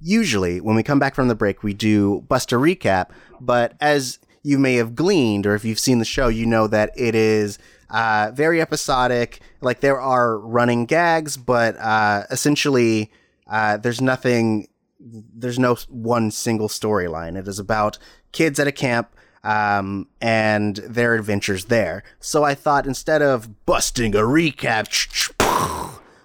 usually 0.00 0.60
when 0.60 0.76
we 0.76 0.82
come 0.82 0.98
back 0.98 1.14
from 1.14 1.28
the 1.28 1.34
break, 1.34 1.62
we 1.62 1.74
do 1.74 2.20
bust 2.28 2.52
a 2.52 2.56
recap. 2.56 3.08
But 3.40 3.74
as 3.80 4.18
you 4.44 4.58
may 4.58 4.74
have 4.74 4.94
gleaned, 4.94 5.46
or 5.46 5.54
if 5.56 5.64
you've 5.64 5.80
seen 5.80 5.98
the 5.98 6.04
show, 6.04 6.28
you 6.28 6.46
know 6.46 6.68
that 6.68 6.92
it 6.96 7.16
is 7.16 7.58
uh, 7.90 8.30
very 8.32 8.60
episodic. 8.60 9.40
Like 9.60 9.80
there 9.80 10.00
are 10.00 10.38
running 10.38 10.84
gags, 10.84 11.36
but 11.36 11.76
uh, 11.78 12.24
essentially 12.30 13.10
uh, 13.48 13.78
there's 13.78 14.00
nothing. 14.00 14.68
There's 15.00 15.58
no 15.58 15.76
one 15.88 16.30
single 16.30 16.68
storyline. 16.68 17.36
It 17.36 17.48
is 17.48 17.58
about 17.58 17.98
kids 18.32 18.60
at 18.60 18.68
a 18.68 18.72
camp 18.72 19.14
um, 19.42 20.08
and 20.20 20.76
their 20.76 21.14
adventures 21.14 21.66
there. 21.66 22.02
So 22.20 22.44
I 22.44 22.54
thought 22.54 22.86
instead 22.86 23.22
of 23.22 23.66
busting 23.66 24.14
a 24.14 24.20
recap, 24.20 24.88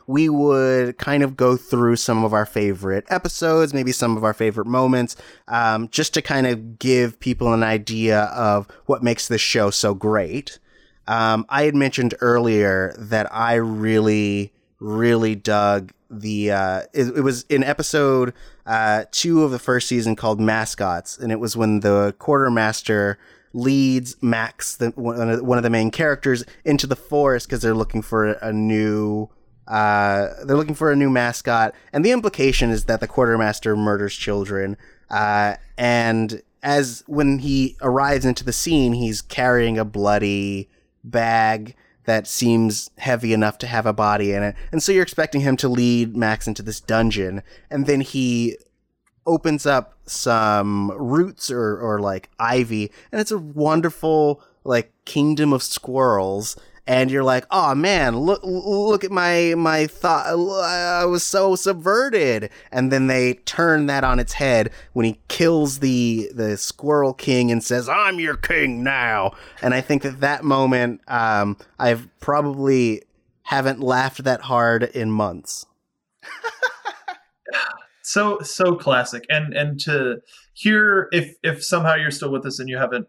we 0.09 0.27
would 0.27 0.97
kind 0.97 1.21
of 1.21 1.37
go 1.37 1.55
through 1.55 1.95
some 1.95 2.25
of 2.25 2.33
our 2.33 2.45
favorite 2.47 3.05
episodes, 3.09 3.75
maybe 3.75 3.91
some 3.91 4.17
of 4.17 4.23
our 4.23 4.33
favorite 4.33 4.65
moments, 4.65 5.15
um, 5.47 5.87
just 5.89 6.15
to 6.15 6.21
kind 6.23 6.47
of 6.47 6.79
give 6.79 7.19
people 7.19 7.53
an 7.53 7.61
idea 7.61 8.21
of 8.21 8.67
what 8.87 9.03
makes 9.03 9.27
this 9.27 9.39
show 9.39 9.69
so 9.69 9.93
great. 9.93 10.57
Um, 11.05 11.45
I 11.47 11.61
had 11.65 11.75
mentioned 11.75 12.15
earlier 12.21 12.95
that 12.97 13.31
I 13.31 13.53
really, 13.53 14.51
really 14.79 15.35
dug 15.35 15.91
the. 16.09 16.53
Uh, 16.53 16.81
it, 16.91 17.17
it, 17.17 17.21
was 17.21 17.43
in 17.43 17.63
episode 17.63 18.33
uh, 18.65 19.05
two 19.11 19.43
of 19.43 19.51
the 19.51 19.59
first 19.59 19.87
season 19.87 20.15
called 20.15 20.39
Mascots, 20.39 21.19
and 21.19 21.31
it 21.31 21.39
was 21.39 21.55
when 21.55 21.81
the 21.81 22.15
quartermaster 22.17 23.19
leads 23.53 24.15
Max, 24.23 24.75
the, 24.75 24.89
one 24.89 25.57
of 25.57 25.63
the 25.63 25.69
main 25.69 25.91
characters, 25.91 26.43
into 26.65 26.87
the 26.87 26.95
forest 26.95 27.47
because 27.47 27.61
they're 27.61 27.75
looking 27.75 28.01
for 28.01 28.31
a 28.31 28.51
new 28.51 29.29
uh, 29.69 30.43
they're 30.45 30.57
looking 30.57 30.75
for 30.75 30.91
a 30.91 30.95
new 30.95 31.09
mascot, 31.09 31.73
and 31.93 32.03
the 32.03 32.11
implication 32.11 32.71
is 32.71 32.85
that 32.85 32.99
the 32.99 33.07
quartermaster 33.07 33.75
murders 33.75 34.15
children. 34.15 34.75
Uh, 35.09 35.55
and 35.77 36.41
as 36.63 37.03
when 37.07 37.39
he 37.39 37.77
arrives 37.81 38.25
into 38.25 38.43
the 38.43 38.51
scene, 38.51 38.93
he's 38.93 39.21
carrying 39.21 39.77
a 39.77 39.85
bloody 39.85 40.67
bag 41.03 41.75
that 42.05 42.27
seems 42.27 42.89
heavy 42.97 43.31
enough 43.33 43.59
to 43.59 43.67
have 43.67 43.85
a 43.85 43.93
body 43.93 44.33
in 44.33 44.41
it. 44.41 44.55
And 44.71 44.81
so 44.81 44.91
you're 44.91 45.03
expecting 45.03 45.41
him 45.41 45.55
to 45.57 45.69
lead 45.69 46.17
Max 46.17 46.47
into 46.47 46.63
this 46.63 46.79
dungeon, 46.79 47.43
and 47.69 47.85
then 47.85 48.01
he 48.01 48.57
opens 49.27 49.67
up 49.67 49.93
some 50.07 50.89
roots 50.97 51.51
or, 51.51 51.77
or 51.77 51.99
like 51.99 52.31
ivy, 52.39 52.91
and 53.11 53.21
it's 53.21 53.31
a 53.31 53.38
wonderful 53.38 54.41
like 54.63 54.91
kingdom 55.05 55.53
of 55.53 55.61
squirrels 55.61 56.57
and 56.89 57.12
you're 57.12 57.24
like, 57.24 57.46
"Oh 57.51 57.75
man, 57.75 58.17
look 58.17 58.41
look 58.43 59.03
at 59.03 59.12
my 59.12 59.53
my 59.55 59.86
thought. 59.86 60.25
I 60.25 61.05
was 61.05 61.24
so 61.24 61.55
subverted." 61.55 62.50
And 62.72 62.91
then 62.91 63.05
they 63.05 63.36
turn 63.46 63.86
that 63.86 64.03
on 64.03 64.17
its 64.17 64.34
head 64.34 64.72
when 64.93 65.05
he 65.05 65.19
kills 65.27 65.79
the 65.79 66.31
the 66.34 66.58
Squirrel 66.58 67.13
King 67.13 67.51
and 67.51 67.63
says, 67.63 67.88
"I'm 67.88 68.19
your 68.19 68.36
king 68.36 68.84
now." 68.84 69.34
And 69.62 69.75
I 69.75 69.81
think 69.81 70.01
that 70.01 70.19
that 70.22 70.43
moment, 70.43 71.01
um, 71.08 71.58
I've 71.77 72.10
probably 72.19 73.03
haven't 73.43 73.81
laughed 73.81 74.24
that 74.24 74.41
hard 74.41 74.81
in 74.81 75.12
months. 75.12 75.67
so 78.01 78.39
so 78.39 78.75
classic, 78.75 79.27
and 79.29 79.53
and 79.53 79.79
to 79.81 80.22
hear 80.53 81.08
if 81.12 81.36
if 81.43 81.63
somehow 81.63 81.93
you're 81.93 82.10
still 82.10 82.31
with 82.31 82.48
us 82.48 82.58
and 82.58 82.67
you 82.67 82.77
haven't 82.77 83.08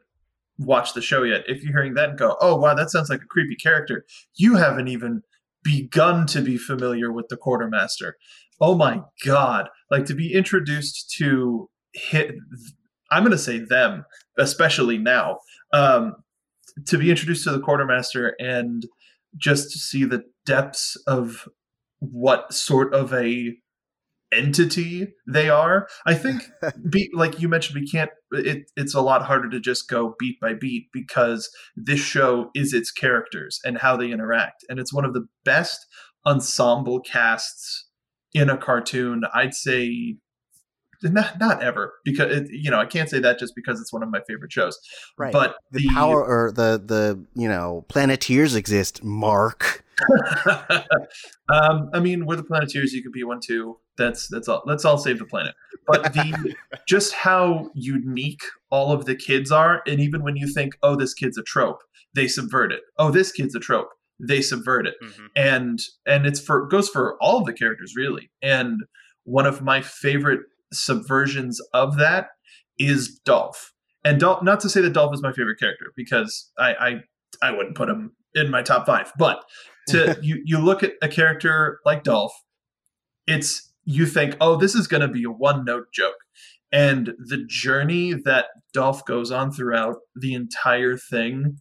watched 0.61 0.95
the 0.95 1.03
show 1.03 1.23
yet, 1.23 1.43
if 1.47 1.63
you're 1.63 1.73
hearing 1.73 1.95
that 1.95 2.11
and 2.11 2.19
go, 2.19 2.37
oh, 2.41 2.55
wow, 2.57 2.75
that 2.75 2.91
sounds 2.91 3.11
like 3.11 3.23
a 3.23 3.27
creepy 3.27 3.57
character, 3.57 4.05
you 4.37 4.57
haven't 4.57 4.89
even 4.89 5.23
begun 5.65 6.27
to 6.27 6.41
be 6.41 6.57
familiar 6.57 7.13
with 7.13 7.27
the 7.29 7.37
quartermaster. 7.37 8.17
Oh 8.61 8.77
my 8.77 9.01
God. 9.25 9.69
Like 9.91 10.05
to 10.07 10.15
be 10.15 10.33
introduced 10.33 11.15
to 11.19 11.69
hit, 11.95 12.35
I'm 13.11 13.23
going 13.23 13.33
to 13.33 13.39
say 13.39 13.59
them, 13.59 14.05
especially 14.39 14.99
now, 14.99 15.39
um, 15.73 16.17
to 16.87 16.99
be 16.99 17.11
introduced 17.11 17.45
to 17.45 17.51
the 17.51 17.61
quartermaster 17.61 18.37
and 18.39 18.87
just 19.37 19.71
to 19.73 19.79
see 19.79 20.05
the 20.05 20.23
depths 20.47 20.97
of 21.07 21.49
what 22.01 22.53
sort 22.53 22.95
of 22.95 23.13
a 23.13 23.57
entity 24.33 25.13
they 25.27 25.49
are. 25.49 25.89
I 26.07 26.15
think, 26.15 26.43
be, 26.91 27.11
like 27.15 27.41
you 27.41 27.49
mentioned, 27.49 27.81
we 27.81 27.87
can't. 27.87 28.11
It, 28.33 28.71
it's 28.77 28.95
a 28.95 29.01
lot 29.01 29.23
harder 29.23 29.49
to 29.51 29.61
just 29.61 29.89
go 29.89 30.15
beat 30.19 30.39
by 30.41 30.55
beat 30.55 30.89
because 30.93 31.51
this 31.77 32.01
show 32.01 32.51
is 32.55 32.73
its 32.73 32.91
characters 32.91 33.61
and 33.65 33.79
how 33.79 33.97
they 33.97 34.11
interact, 34.11 34.65
and 34.69 34.79
it's 34.79 34.93
one 34.93 35.05
of 35.05 35.15
the 35.15 35.27
best 35.45 35.87
ensemble 36.27 37.01
casts 37.01 37.89
in 38.33 38.51
a 38.51 38.57
cartoon. 38.57 39.23
I'd 39.35 39.55
say. 39.55 40.17
Not, 41.03 41.41
not 41.41 41.63
ever 41.63 41.95
because 42.05 42.31
it, 42.31 42.49
you 42.51 42.71
know 42.71 42.79
I 42.79 42.85
can't 42.85 43.09
say 43.09 43.21
that 43.21 43.39
just 43.39 43.55
because 43.57 43.81
it's 43.81 43.91
one 43.91 44.03
of 44.03 44.11
my 44.11 44.21
favorite 44.29 44.53
shows. 44.53 44.79
Right. 45.17 45.33
But 45.33 45.57
the, 45.71 45.89
the 45.89 45.95
power 45.95 46.23
or 46.23 46.53
the 46.53 46.79
the 46.85 47.25
you 47.35 47.49
know 47.49 47.87
Planeteers 47.89 48.55
exist. 48.55 49.03
Mark. 49.03 49.83
um, 51.53 51.91
I 51.93 52.01
mean, 52.01 52.27
we're 52.27 52.37
the 52.37 52.45
Planeteers. 52.45 52.93
You 52.93 53.03
could 53.03 53.13
be 53.13 53.25
one 53.25 53.41
too. 53.45 53.79
That's 53.97 54.29
that's 54.29 54.49
all. 54.49 54.63
Let's 54.67 54.85
all 54.85 54.99
save 54.99 55.19
the 55.19 55.25
planet. 55.25 55.55
But 55.87 56.13
the 56.13 56.55
just 56.89 57.13
how 57.13 57.71
unique 57.75 58.43
all 58.71 58.93
of 58.93 59.05
the 59.05 59.15
kids 59.17 59.51
are, 59.51 59.83
and 59.87 60.01
even 60.01 60.23
when 60.23 60.37
you 60.37 60.47
think, 60.47 60.75
oh, 60.83 60.97
this 60.97 61.15
kid's 61.15 61.39
a 61.39 61.43
trope, 61.43 61.83
they 62.15 62.29
subvert 62.29 62.73
it. 62.73 62.81
Oh, 62.99 63.11
this 63.11 63.33
kid's 63.33 63.55
a 63.55 63.61
trope, 63.61 63.91
they 64.19 64.41
subvert 64.41 64.87
it, 64.87 64.95
mm-hmm. 65.03 65.27
and 65.37 65.79
and 66.07 66.27
it's 66.27 66.41
for 66.41 66.67
goes 66.67 66.89
for 66.89 67.17
all 67.21 67.39
of 67.39 67.47
the 67.47 67.53
characters 67.53 67.95
really. 67.97 68.31
And 68.43 68.81
one 69.25 69.47
of 69.47 69.63
my 69.63 69.81
favorite 69.83 70.41
subversions 70.75 71.57
of 71.75 71.97
that 71.99 72.29
is 72.79 73.21
Dolph. 73.25 73.73
And 74.05 74.19
Dolph, 74.19 74.43
not 74.43 74.61
to 74.61 74.71
say 74.71 74.81
that 74.81 74.95
Dolph 74.95 75.15
is 75.15 75.23
my 75.23 75.33
favorite 75.33 75.59
character 75.59 75.93
because 75.97 76.51
I 76.59 76.73
I, 77.43 77.49
I 77.49 77.51
wouldn't 77.53 77.77
put 77.77 77.89
him 77.89 78.13
in 78.35 78.51
my 78.51 78.63
top 78.63 78.87
five, 78.87 79.13
but 79.19 79.45
to 79.89 80.19
you 80.23 80.43
you 80.45 80.59
look 80.59 80.83
at 80.83 80.93
a 81.03 81.09
character 81.09 81.81
like 81.85 82.05
Dolph, 82.05 82.33
it's 83.27 83.71
you 83.85 84.07
think, 84.07 84.37
oh, 84.41 84.57
this 84.57 84.75
is 84.75 84.87
going 84.87 85.01
to 85.01 85.09
be 85.09 85.25
a 85.25 85.31
one 85.31 85.65
note 85.65 85.93
joke. 85.93 86.17
And 86.73 87.15
the 87.19 87.45
journey 87.49 88.13
that 88.13 88.47
Dolph 88.73 89.05
goes 89.05 89.31
on 89.33 89.51
throughout 89.51 89.97
the 90.15 90.35
entire 90.35 90.97
thing 90.97 91.59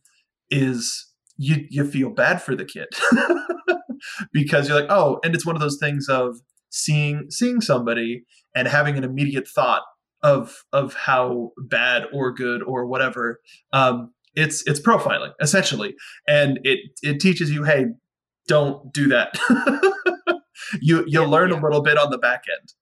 is 0.51 1.07
you 1.37 1.65
you 1.69 1.89
feel 1.89 2.09
bad 2.09 2.41
for 2.41 2.55
the 2.55 2.65
kid 2.65 2.87
because 4.33 4.67
you're 4.67 4.79
like, 4.79 4.91
oh, 4.91 5.19
and 5.23 5.33
it's 5.33 5.45
one 5.45 5.55
of 5.55 5.61
those 5.61 5.77
things 5.79 6.07
of 6.09 6.37
seeing 6.69 7.27
seeing 7.29 7.61
somebody 7.61 8.23
and 8.55 8.67
having 8.67 8.97
an 8.97 9.03
immediate 9.03 9.47
thought 9.47 9.83
of 10.21 10.63
of 10.73 10.93
how 10.93 11.51
bad 11.57 12.05
or 12.13 12.31
good 12.31 12.61
or 12.61 12.85
whatever. 12.85 13.39
Um, 13.73 14.13
it's 14.39 14.65
it's 14.67 14.79
profiling 14.79 15.33
essentially, 15.41 15.95
and 16.27 16.59
it 16.63 16.79
it 17.01 17.19
teaches 17.19 17.51
you, 17.51 17.63
hey, 17.63 17.87
don't 18.47 18.91
do 18.93 19.07
that. 19.09 19.37
you 20.81 21.03
you'll 21.07 21.25
yeah, 21.25 21.29
learn 21.29 21.51
yeah. 21.51 21.59
a 21.59 21.61
little 21.61 21.81
bit 21.81 21.97
on 21.97 22.09
the 22.09 22.17
back 22.17 22.43
end. 22.59 22.73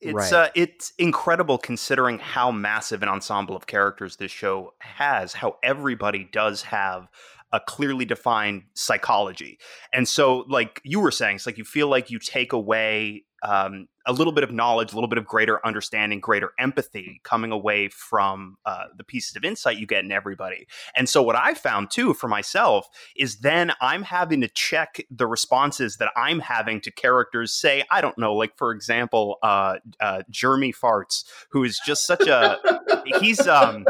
It's 0.00 0.14
right. 0.14 0.32
uh, 0.32 0.48
it's 0.54 0.92
incredible 0.98 1.56
considering 1.56 2.18
how 2.18 2.50
massive 2.50 3.02
an 3.02 3.08
ensemble 3.08 3.56
of 3.56 3.66
characters 3.66 4.16
this 4.16 4.30
show 4.30 4.74
has. 4.80 5.32
How 5.32 5.56
everybody 5.62 6.28
does 6.30 6.62
have 6.62 7.08
a 7.52 7.60
clearly 7.60 8.04
defined 8.04 8.64
psychology, 8.74 9.58
and 9.92 10.08
so 10.08 10.44
like 10.48 10.80
you 10.84 11.00
were 11.00 11.10
saying, 11.10 11.36
it's 11.36 11.46
like 11.46 11.58
you 11.58 11.64
feel 11.64 11.88
like 11.88 12.10
you 12.10 12.18
take 12.18 12.52
away 12.52 13.24
um, 13.42 13.88
a 14.06 14.12
little 14.12 14.32
bit 14.32 14.44
of 14.44 14.52
knowledge, 14.52 14.92
a 14.92 14.94
little 14.94 15.08
bit 15.08 15.18
of 15.18 15.26
greater 15.26 15.64
understanding, 15.66 16.20
greater 16.20 16.52
empathy 16.58 17.20
coming 17.24 17.52
away 17.52 17.88
from 17.88 18.56
uh, 18.64 18.84
the 18.96 19.04
pieces 19.04 19.36
of 19.36 19.44
insight 19.44 19.78
you 19.78 19.86
get 19.86 20.04
in 20.04 20.12
everybody. 20.12 20.66
And 20.96 21.08
so, 21.08 21.22
what 21.22 21.36
I 21.36 21.54
found 21.54 21.90
too 21.90 22.14
for 22.14 22.28
myself 22.28 22.88
is 23.16 23.38
then 23.38 23.72
I'm 23.80 24.02
having 24.02 24.40
to 24.40 24.48
check 24.48 25.04
the 25.10 25.26
responses 25.26 25.96
that 25.96 26.10
I'm 26.16 26.40
having 26.40 26.80
to 26.82 26.90
characters. 26.90 27.52
Say, 27.52 27.84
I 27.90 28.00
don't 28.00 28.16
know, 28.16 28.34
like 28.34 28.56
for 28.56 28.72
example, 28.72 29.38
uh, 29.42 29.76
uh, 30.00 30.22
Jeremy 30.30 30.72
Farts, 30.72 31.24
who 31.50 31.64
is 31.64 31.80
just 31.84 32.06
such 32.06 32.26
a 32.26 32.58
he's 33.20 33.46
um 33.46 33.84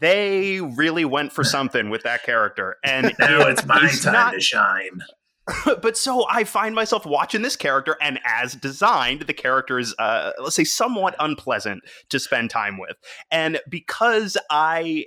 they 0.00 0.60
really 0.60 1.04
went 1.04 1.32
for 1.32 1.44
something 1.44 1.90
with 1.90 2.02
that 2.02 2.22
character, 2.22 2.76
and 2.84 3.06
now 3.18 3.46
it's 3.48 3.64
my 3.66 3.88
time 3.88 4.12
not, 4.12 4.30
to 4.32 4.40
shine. 4.40 5.02
but 5.82 5.96
so 5.96 6.26
I 6.28 6.44
find 6.44 6.74
myself 6.74 7.04
watching 7.04 7.42
this 7.42 7.56
character, 7.56 7.96
and 8.00 8.18
as 8.24 8.54
designed, 8.54 9.22
the 9.22 9.34
character 9.34 9.78
is, 9.78 9.94
uh, 9.98 10.32
let's 10.40 10.56
say, 10.56 10.64
somewhat 10.64 11.14
unpleasant 11.18 11.82
to 12.08 12.18
spend 12.18 12.50
time 12.50 12.78
with. 12.78 12.96
And 13.30 13.60
because 13.68 14.36
I 14.50 15.06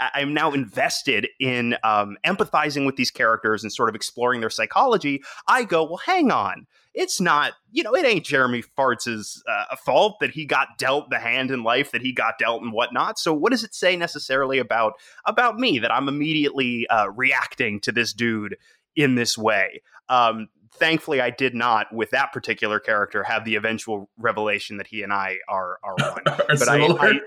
I'm 0.00 0.32
now 0.32 0.52
invested 0.52 1.28
in 1.40 1.76
um, 1.82 2.16
empathizing 2.24 2.86
with 2.86 2.96
these 2.96 3.10
characters 3.10 3.62
and 3.62 3.72
sort 3.72 3.88
of 3.88 3.94
exploring 3.94 4.40
their 4.40 4.50
psychology. 4.50 5.22
I 5.48 5.64
go, 5.64 5.84
well, 5.84 6.00
hang 6.04 6.30
on. 6.30 6.66
It's 6.94 7.20
not, 7.20 7.54
you 7.72 7.82
know, 7.82 7.94
it 7.94 8.06
ain't 8.06 8.24
Jeremy 8.24 8.62
Farts' 8.62 9.40
uh, 9.48 9.76
fault 9.84 10.18
that 10.20 10.30
he 10.30 10.44
got 10.44 10.78
dealt 10.78 11.10
the 11.10 11.18
hand 11.18 11.50
in 11.50 11.64
life 11.64 11.90
that 11.90 12.02
he 12.02 12.12
got 12.12 12.38
dealt 12.38 12.62
and 12.62 12.72
whatnot. 12.72 13.18
So, 13.18 13.34
what 13.34 13.50
does 13.50 13.64
it 13.64 13.74
say 13.74 13.96
necessarily 13.96 14.58
about 14.58 14.94
about 15.24 15.58
me 15.58 15.80
that 15.80 15.92
I'm 15.92 16.08
immediately 16.08 16.86
uh, 16.88 17.10
reacting 17.10 17.80
to 17.80 17.92
this 17.92 18.12
dude 18.12 18.56
in 18.96 19.14
this 19.14 19.36
way. 19.36 19.82
Um, 20.08 20.48
thankfully, 20.74 21.20
I 21.20 21.30
did 21.30 21.54
not 21.54 21.92
with 21.92 22.10
that 22.10 22.32
particular 22.32 22.80
character 22.80 23.22
have 23.24 23.44
the 23.44 23.56
eventual 23.56 24.10
revelation 24.18 24.76
that 24.78 24.86
he 24.86 25.02
and 25.02 25.12
I 25.12 25.38
are 25.48 25.78
are 25.82 25.94
one. 25.98 26.22
but 26.24 26.68
I, 26.68 26.84
I, 26.84 27.20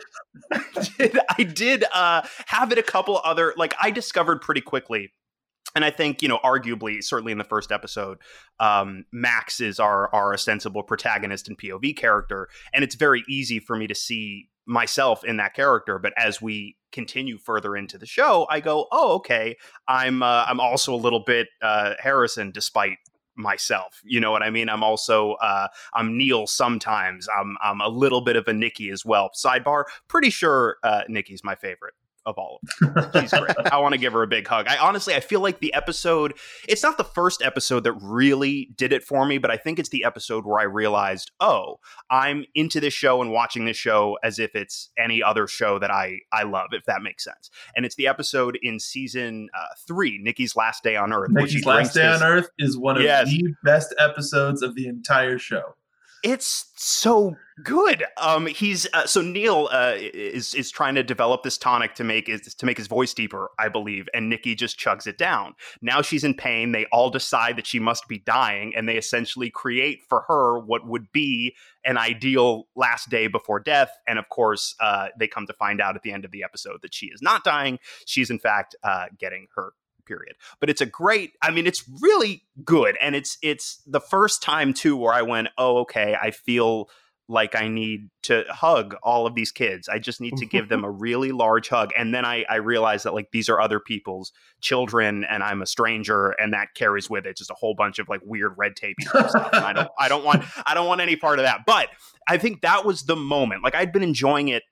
I, 0.51 0.63
did 0.97 1.19
I 1.37 1.43
did 1.43 1.85
uh, 1.93 2.21
have 2.47 2.71
it 2.71 2.77
a 2.77 2.83
couple 2.83 3.19
other 3.23 3.53
like 3.57 3.73
I 3.81 3.91
discovered 3.91 4.41
pretty 4.41 4.61
quickly 4.61 5.11
and 5.77 5.85
I 5.85 5.91
think 5.91 6.23
you 6.23 6.27
know, 6.27 6.39
arguably, 6.43 7.03
certainly 7.03 7.31
in 7.31 7.37
the 7.37 7.43
first 7.43 7.71
episode, 7.71 8.17
um, 8.59 9.05
Max 9.11 9.61
is 9.61 9.79
our 9.79 10.13
our 10.13 10.33
ostensible 10.33 10.81
protagonist 10.81 11.47
and 11.47 11.55
POV 11.55 11.95
character, 11.95 12.49
and 12.73 12.83
it's 12.83 12.95
very 12.95 13.23
easy 13.29 13.59
for 13.59 13.75
me 13.75 13.85
to 13.85 13.93
see 13.93 14.49
myself 14.65 15.23
in 15.23 15.37
that 15.37 15.53
character. 15.53 15.99
But 15.99 16.13
as 16.17 16.41
we 16.41 16.77
continue 16.91 17.37
further 17.37 17.75
into 17.75 17.99
the 17.99 18.07
show, 18.07 18.47
I 18.49 18.59
go, 18.59 18.87
"Oh, 18.91 19.17
okay, 19.17 19.55
I'm 19.87 20.23
uh, 20.23 20.45
I'm 20.47 20.59
also 20.59 20.95
a 20.95 20.97
little 20.97 21.23
bit 21.23 21.47
uh, 21.61 21.93
Harrison, 21.99 22.49
despite 22.49 22.97
myself. 23.35 24.01
You 24.03 24.19
know 24.19 24.31
what 24.31 24.41
I 24.41 24.49
mean? 24.49 24.69
I'm 24.69 24.81
also 24.81 25.33
uh, 25.33 25.67
I'm 25.93 26.17
Neil 26.17 26.47
sometimes. 26.47 27.27
I'm 27.37 27.55
I'm 27.61 27.81
a 27.81 27.87
little 27.87 28.21
bit 28.21 28.35
of 28.35 28.47
a 28.47 28.53
Nikki 28.53 28.89
as 28.89 29.05
well. 29.05 29.29
Sidebar: 29.35 29.83
pretty 30.07 30.31
sure 30.31 30.77
uh, 30.83 31.03
Nikki's 31.07 31.43
my 31.43 31.53
favorite 31.53 31.93
of 32.27 32.37
all 32.37 32.59
of 32.61 33.11
them. 33.11 33.21
She's 33.21 33.31
great. 33.31 33.55
I 33.71 33.77
want 33.77 33.93
to 33.93 33.97
give 33.97 34.13
her 34.13 34.21
a 34.21 34.27
big 34.27 34.45
hug. 34.47 34.67
I 34.67 34.77
honestly, 34.77 35.15
I 35.15 35.21
feel 35.21 35.39
like 35.39 35.59
the 35.59 35.73
episode, 35.73 36.33
it's 36.67 36.83
not 36.83 36.97
the 36.97 37.03
first 37.03 37.41
episode 37.41 37.85
that 37.85 37.93
really 37.93 38.69
did 38.75 38.91
it 38.93 39.03
for 39.03 39.25
me, 39.25 39.37
but 39.37 39.49
I 39.49 39.57
think 39.57 39.79
it's 39.79 39.89
the 39.89 40.03
episode 40.03 40.45
where 40.45 40.59
I 40.59 40.63
realized, 40.63 41.31
oh, 41.39 41.79
I'm 42.11 42.45
into 42.53 42.79
this 42.79 42.93
show 42.93 43.21
and 43.21 43.31
watching 43.31 43.65
this 43.65 43.77
show 43.77 44.19
as 44.23 44.37
if 44.37 44.55
it's 44.55 44.89
any 44.97 45.23
other 45.23 45.47
show 45.47 45.79
that 45.79 45.89
I, 45.89 46.19
I 46.31 46.43
love, 46.43 46.67
if 46.73 46.85
that 46.85 47.01
makes 47.01 47.23
sense. 47.23 47.49
And 47.75 47.85
it's 47.85 47.95
the 47.95 48.07
episode 48.07 48.59
in 48.61 48.79
season 48.79 49.47
uh, 49.57 49.73
three, 49.87 50.19
Nikki's 50.21 50.55
Last 50.55 50.83
Day 50.83 50.97
on 50.97 51.13
Earth. 51.13 51.29
Nikki's 51.31 51.65
Last 51.65 51.93
Day 51.93 52.05
on 52.05 52.21
Earth 52.21 52.49
is 52.59 52.77
one 52.77 52.97
of 52.97 53.03
yes. 53.03 53.29
the 53.29 53.55
best 53.63 53.95
episodes 53.97 54.61
of 54.61 54.75
the 54.75 54.87
entire 54.87 55.39
show 55.39 55.75
it's 56.23 56.71
so 56.75 57.35
good. 57.63 58.03
Um, 58.17 58.45
he's 58.45 58.87
uh, 58.93 59.05
so 59.05 59.21
Neil 59.21 59.69
uh, 59.71 59.93
is 59.95 60.53
is 60.53 60.71
trying 60.71 60.95
to 60.95 61.03
develop 61.03 61.43
this 61.43 61.57
tonic 61.57 61.95
to 61.95 62.03
make 62.03 62.27
his 62.27 62.55
to 62.55 62.65
make 62.65 62.77
his 62.77 62.87
voice 62.87 63.13
deeper, 63.13 63.49
I 63.59 63.69
believe, 63.69 64.07
and 64.13 64.29
Nikki 64.29 64.55
just 64.55 64.79
chugs 64.79 65.07
it 65.07 65.17
down. 65.17 65.55
Now 65.81 66.01
she's 66.01 66.23
in 66.23 66.33
pain. 66.33 66.71
They 66.71 66.85
all 66.91 67.09
decide 67.09 67.57
that 67.57 67.67
she 67.67 67.79
must 67.79 68.07
be 68.07 68.19
dying, 68.19 68.73
and 68.75 68.87
they 68.87 68.97
essentially 68.97 69.49
create 69.49 70.03
for 70.07 70.25
her 70.27 70.59
what 70.59 70.87
would 70.87 71.11
be 71.11 71.55
an 71.85 71.97
ideal 71.97 72.67
last 72.75 73.09
day 73.09 73.27
before 73.27 73.59
death. 73.59 73.91
And 74.07 74.19
of 74.19 74.29
course, 74.29 74.75
uh, 74.79 75.07
they 75.17 75.27
come 75.27 75.47
to 75.47 75.53
find 75.53 75.81
out 75.81 75.95
at 75.95 76.01
the 76.03 76.11
end 76.11 76.25
of 76.25 76.31
the 76.31 76.43
episode 76.43 76.81
that 76.81 76.93
she 76.93 77.07
is 77.07 77.21
not 77.21 77.43
dying. 77.43 77.79
She's 78.05 78.29
in 78.29 78.39
fact 78.39 78.75
uh, 78.83 79.05
getting 79.17 79.47
her 79.55 79.73
period. 80.05 80.35
But 80.59 80.69
it's 80.69 80.81
a 80.81 80.85
great, 80.85 81.33
I 81.41 81.51
mean, 81.51 81.67
it's 81.67 81.83
really 82.01 82.43
good. 82.63 82.97
And 83.01 83.15
it's 83.15 83.37
it's 83.41 83.81
the 83.85 83.99
first 83.99 84.41
time 84.41 84.73
too 84.73 84.95
where 84.95 85.13
I 85.13 85.21
went, 85.21 85.49
oh, 85.57 85.79
okay, 85.79 86.15
I 86.19 86.31
feel 86.31 86.89
like 87.29 87.55
I 87.55 87.67
need 87.67 88.09
to 88.23 88.45
hug 88.49 88.95
all 89.03 89.27
of 89.27 89.35
these 89.35 89.51
kids. 89.51 89.89
I 89.89 89.99
just 89.99 90.21
need 90.21 90.37
to 90.37 90.45
give 90.45 90.69
them 90.69 90.83
a 90.85 90.89
really 90.89 91.31
large 91.31 91.67
hug. 91.67 91.91
And 91.97 92.13
then 92.13 92.25
I, 92.25 92.45
I 92.49 92.55
realize 92.55 93.03
that 93.03 93.13
like 93.13 93.31
these 93.31 93.49
are 93.49 93.59
other 93.59 93.79
people's 93.79 94.31
children 94.61 95.25
and 95.25 95.43
I'm 95.43 95.61
a 95.61 95.65
stranger 95.65 96.29
and 96.31 96.53
that 96.53 96.69
carries 96.75 97.09
with 97.09 97.25
it 97.25 97.37
just 97.37 97.51
a 97.51 97.55
whole 97.55 97.75
bunch 97.75 97.99
of 97.99 98.07
like 98.07 98.21
weird 98.23 98.53
red 98.57 98.75
tape 98.75 98.95
stuff. 99.01 99.31
I 99.53 99.73
don't 99.73 99.89
I 99.99 100.07
don't 100.07 100.23
want 100.23 100.45
I 100.65 100.73
don't 100.73 100.87
want 100.87 101.01
any 101.01 101.15
part 101.15 101.39
of 101.39 101.43
that. 101.43 101.61
But 101.65 101.89
I 102.27 102.37
think 102.37 102.61
that 102.61 102.85
was 102.85 103.03
the 103.03 103.15
moment. 103.15 103.63
Like 103.63 103.75
I'd 103.75 103.91
been 103.91 104.03
enjoying 104.03 104.47
it 104.47 104.63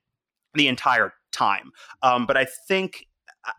the 0.54 0.68
entire 0.68 1.14
time. 1.34 1.72
Um, 2.02 2.26
but 2.26 2.38
I 2.38 2.46
think 2.68 3.06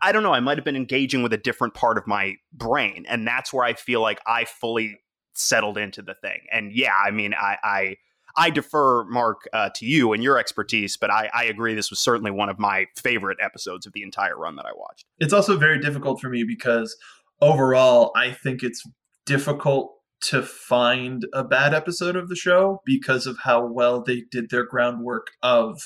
I 0.01 0.11
don't 0.11 0.23
know, 0.23 0.33
I 0.33 0.39
might 0.39 0.57
have 0.57 0.65
been 0.65 0.75
engaging 0.75 1.23
with 1.23 1.33
a 1.33 1.37
different 1.37 1.73
part 1.73 1.97
of 1.97 2.07
my 2.07 2.35
brain. 2.51 3.05
And 3.07 3.25
that's 3.25 3.53
where 3.53 3.63
I 3.63 3.73
feel 3.73 4.01
like 4.01 4.19
I 4.25 4.45
fully 4.45 4.99
settled 5.33 5.77
into 5.77 6.01
the 6.01 6.15
thing. 6.15 6.41
And 6.51 6.73
yeah, 6.73 6.93
I 6.93 7.11
mean, 7.11 7.33
I, 7.33 7.57
I, 7.63 7.95
I 8.37 8.51
defer, 8.51 9.03
Mark, 9.05 9.47
uh, 9.51 9.69
to 9.75 9.85
you 9.85 10.13
and 10.13 10.23
your 10.23 10.37
expertise, 10.37 10.95
but 10.95 11.09
I, 11.09 11.29
I 11.33 11.45
agree 11.45 11.73
this 11.73 11.89
was 11.89 11.99
certainly 11.99 12.31
one 12.31 12.49
of 12.49 12.59
my 12.59 12.85
favorite 12.95 13.39
episodes 13.41 13.87
of 13.87 13.93
the 13.93 14.03
entire 14.03 14.37
run 14.37 14.55
that 14.57 14.65
I 14.65 14.71
watched. 14.75 15.05
It's 15.19 15.33
also 15.33 15.57
very 15.57 15.79
difficult 15.79 16.21
for 16.21 16.29
me 16.29 16.43
because 16.43 16.95
overall, 17.41 18.11
I 18.15 18.31
think 18.31 18.61
it's 18.61 18.83
difficult 19.25 19.93
to 20.19 20.41
find 20.41 21.25
a 21.33 21.43
bad 21.43 21.73
episode 21.73 22.15
of 22.15 22.29
the 22.29 22.35
show 22.35 22.81
because 22.85 23.25
of 23.25 23.37
how 23.43 23.65
well 23.65 24.01
they 24.01 24.23
did 24.31 24.49
their 24.49 24.65
groundwork 24.65 25.27
of 25.41 25.81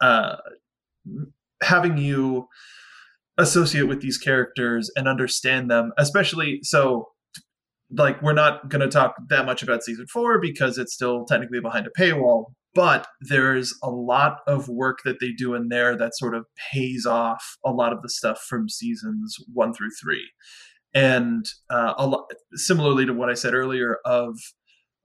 uh, 0.00 0.36
having 1.62 1.98
you 1.98 2.48
associate 3.38 3.84
with 3.88 4.00
these 4.00 4.18
characters 4.18 4.90
and 4.96 5.08
understand 5.08 5.70
them, 5.70 5.92
especially 5.98 6.60
so 6.62 7.08
like 7.90 8.20
we're 8.22 8.32
not 8.32 8.68
going 8.68 8.80
to 8.80 8.88
talk 8.88 9.16
that 9.28 9.46
much 9.46 9.62
about 9.62 9.82
season 9.82 10.06
4 10.12 10.40
because 10.40 10.78
it's 10.78 10.94
still 10.94 11.24
technically 11.24 11.60
behind 11.60 11.86
a 11.86 12.00
paywall, 12.00 12.46
but 12.74 13.06
there's 13.20 13.74
a 13.82 13.90
lot 13.90 14.38
of 14.46 14.68
work 14.68 14.98
that 15.04 15.20
they 15.20 15.32
do 15.32 15.54
in 15.54 15.68
there 15.68 15.96
that 15.96 16.16
sort 16.16 16.34
of 16.34 16.46
pays 16.72 17.06
off 17.06 17.42
a 17.64 17.70
lot 17.70 17.92
of 17.92 18.02
the 18.02 18.08
stuff 18.08 18.44
from 18.48 18.68
seasons 18.68 19.36
1 19.52 19.72
through 19.74 19.90
3. 20.02 20.20
And 20.94 21.44
uh, 21.70 21.94
a 21.96 22.06
lot, 22.06 22.30
similarly 22.54 23.06
to 23.06 23.12
what 23.12 23.28
I 23.28 23.34
said 23.34 23.54
earlier 23.54 23.98
of 24.04 24.38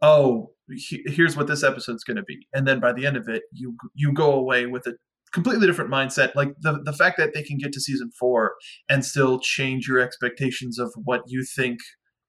oh 0.01 0.51
he, 0.69 1.03
here's 1.05 1.37
what 1.37 1.47
this 1.47 1.63
episode's 1.63 2.03
going 2.03 2.17
to 2.17 2.23
be 2.23 2.47
and 2.53 2.67
then 2.67 2.79
by 2.79 2.91
the 2.91 3.05
end 3.05 3.15
of 3.15 3.27
it 3.29 3.43
you 3.51 3.75
you 3.93 4.11
go 4.11 4.31
away 4.31 4.65
with 4.65 4.87
a 4.87 4.93
completely 5.31 5.67
different 5.67 5.91
mindset. 5.91 6.35
Like 6.35 6.49
the 6.59 6.79
the 6.83 6.93
fact 6.93 7.17
that 7.17 7.33
they 7.33 7.43
can 7.43 7.57
get 7.57 7.71
to 7.73 7.81
season 7.81 8.11
four 8.19 8.53
and 8.89 9.05
still 9.05 9.39
change 9.39 9.87
your 9.87 9.99
expectations 9.99 10.77
of 10.79 10.91
what 11.03 11.21
you 11.27 11.45
think 11.55 11.79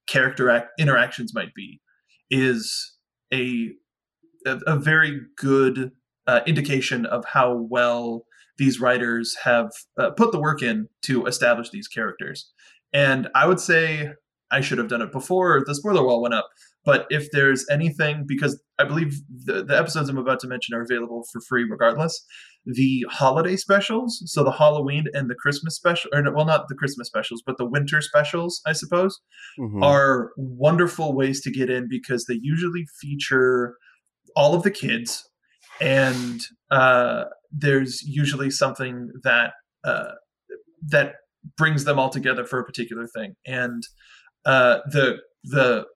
character 0.08 0.50
act, 0.50 0.70
interactions 0.78 1.34
might 1.34 1.54
be 1.54 1.80
is 2.30 2.96
a 3.32 3.72
a, 4.46 4.58
a 4.66 4.76
very 4.76 5.20
good 5.36 5.92
uh, 6.26 6.40
indication 6.46 7.06
of 7.06 7.24
how 7.24 7.54
well 7.54 8.24
these 8.58 8.80
writers 8.80 9.36
have 9.44 9.70
uh, 9.98 10.10
put 10.10 10.32
the 10.32 10.40
work 10.40 10.62
in 10.62 10.88
to 11.02 11.26
establish 11.26 11.70
these 11.70 11.88
characters. 11.88 12.50
And 12.92 13.28
I 13.34 13.46
would 13.46 13.60
say 13.60 14.12
I 14.50 14.60
should 14.60 14.78
have 14.78 14.88
done 14.88 15.02
it 15.02 15.12
before 15.12 15.62
the 15.66 15.74
spoiler 15.74 16.04
wall 16.04 16.20
went 16.22 16.34
up. 16.34 16.48
But 16.84 17.06
if 17.10 17.30
there's 17.30 17.64
anything, 17.70 18.24
because 18.26 18.60
I 18.78 18.84
believe 18.84 19.20
the, 19.44 19.64
the 19.64 19.78
episodes 19.78 20.08
I'm 20.08 20.18
about 20.18 20.40
to 20.40 20.48
mention 20.48 20.74
are 20.74 20.82
available 20.82 21.24
for 21.32 21.40
free 21.40 21.64
regardless, 21.64 22.24
the 22.64 23.04
holiday 23.10 23.56
specials, 23.56 24.22
so 24.26 24.44
the 24.44 24.52
Halloween 24.52 25.06
and 25.12 25.28
the 25.28 25.34
Christmas 25.34 25.74
special, 25.74 26.10
or 26.14 26.22
well, 26.32 26.44
not 26.44 26.68
the 26.68 26.74
Christmas 26.74 27.08
specials, 27.08 27.42
but 27.44 27.58
the 27.58 27.64
winter 27.64 28.00
specials, 28.00 28.60
I 28.66 28.72
suppose, 28.72 29.20
mm-hmm. 29.58 29.82
are 29.82 30.30
wonderful 30.36 31.14
ways 31.14 31.40
to 31.42 31.50
get 31.50 31.70
in 31.70 31.88
because 31.88 32.26
they 32.26 32.38
usually 32.40 32.86
feature 33.00 33.76
all 34.36 34.54
of 34.54 34.62
the 34.62 34.70
kids, 34.70 35.28
and 35.80 36.46
uh, 36.70 37.24
there's 37.50 38.02
usually 38.02 38.50
something 38.50 39.10
that 39.24 39.54
uh, 39.84 40.12
that 40.82 41.16
brings 41.56 41.84
them 41.84 41.98
all 41.98 42.10
together 42.10 42.44
for 42.44 42.60
a 42.60 42.64
particular 42.64 43.08
thing, 43.08 43.34
and 43.44 43.82
uh, 44.44 44.78
the 44.86 45.18
the 45.44 45.86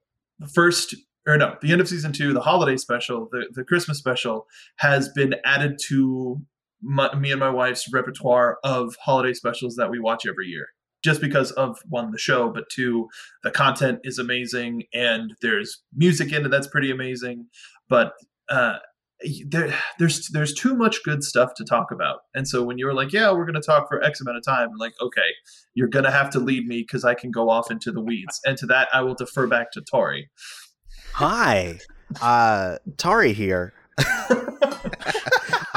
first 0.52 0.96
or 1.26 1.36
no, 1.36 1.56
the 1.60 1.72
end 1.72 1.80
of 1.80 1.88
season 1.88 2.12
two, 2.12 2.32
the 2.32 2.40
holiday 2.40 2.76
special, 2.76 3.28
the, 3.32 3.46
the 3.52 3.64
Christmas 3.64 3.98
special, 3.98 4.46
has 4.76 5.08
been 5.08 5.34
added 5.44 5.78
to 5.88 6.40
my, 6.82 7.14
me 7.14 7.30
and 7.30 7.40
my 7.40 7.50
wife's 7.50 7.92
repertoire 7.92 8.58
of 8.64 8.96
holiday 9.02 9.32
specials 9.32 9.76
that 9.76 9.90
we 9.90 9.98
watch 9.98 10.24
every 10.26 10.46
year 10.46 10.66
just 11.02 11.20
because 11.20 11.52
of 11.52 11.78
one 11.88 12.10
the 12.10 12.18
show 12.18 12.50
but 12.50 12.64
two 12.70 13.08
the 13.44 13.50
content 13.50 14.00
is 14.02 14.18
amazing 14.18 14.82
and 14.92 15.34
there's 15.42 15.82
music 15.94 16.32
in 16.32 16.44
it 16.44 16.48
that's 16.48 16.66
pretty 16.66 16.90
amazing. 16.90 17.46
But 17.88 18.12
uh, 18.48 18.78
there, 19.46 19.72
there's 19.98 20.28
there's 20.28 20.52
too 20.52 20.74
much 20.74 21.02
good 21.04 21.22
stuff 21.22 21.54
to 21.56 21.64
talk 21.64 21.90
about. 21.92 22.20
And 22.34 22.48
so 22.48 22.62
when 22.62 22.76
you 22.78 22.86
were 22.86 22.94
like 22.94 23.12
yeah 23.12 23.30
we're 23.32 23.46
going 23.46 23.54
to 23.54 23.60
talk 23.60 23.88
for 23.88 24.02
x 24.02 24.20
amount 24.20 24.38
of 24.38 24.44
time 24.44 24.68
I'm 24.70 24.78
like 24.78 24.94
okay 25.00 25.30
you're 25.74 25.88
going 25.88 26.04
to 26.04 26.10
have 26.10 26.30
to 26.30 26.38
lead 26.38 26.66
me 26.66 26.80
because 26.80 27.04
i 27.04 27.14
can 27.14 27.30
go 27.30 27.50
off 27.50 27.70
into 27.70 27.92
the 27.92 28.00
weeds. 28.00 28.40
And 28.44 28.56
to 28.58 28.66
that 28.66 28.88
i 28.92 29.00
will 29.00 29.14
defer 29.14 29.46
back 29.46 29.70
to 29.72 29.82
Tari 29.82 30.28
hi. 31.12 31.78
Uh 32.20 32.78
tari 32.96 33.32
here. 33.32 33.72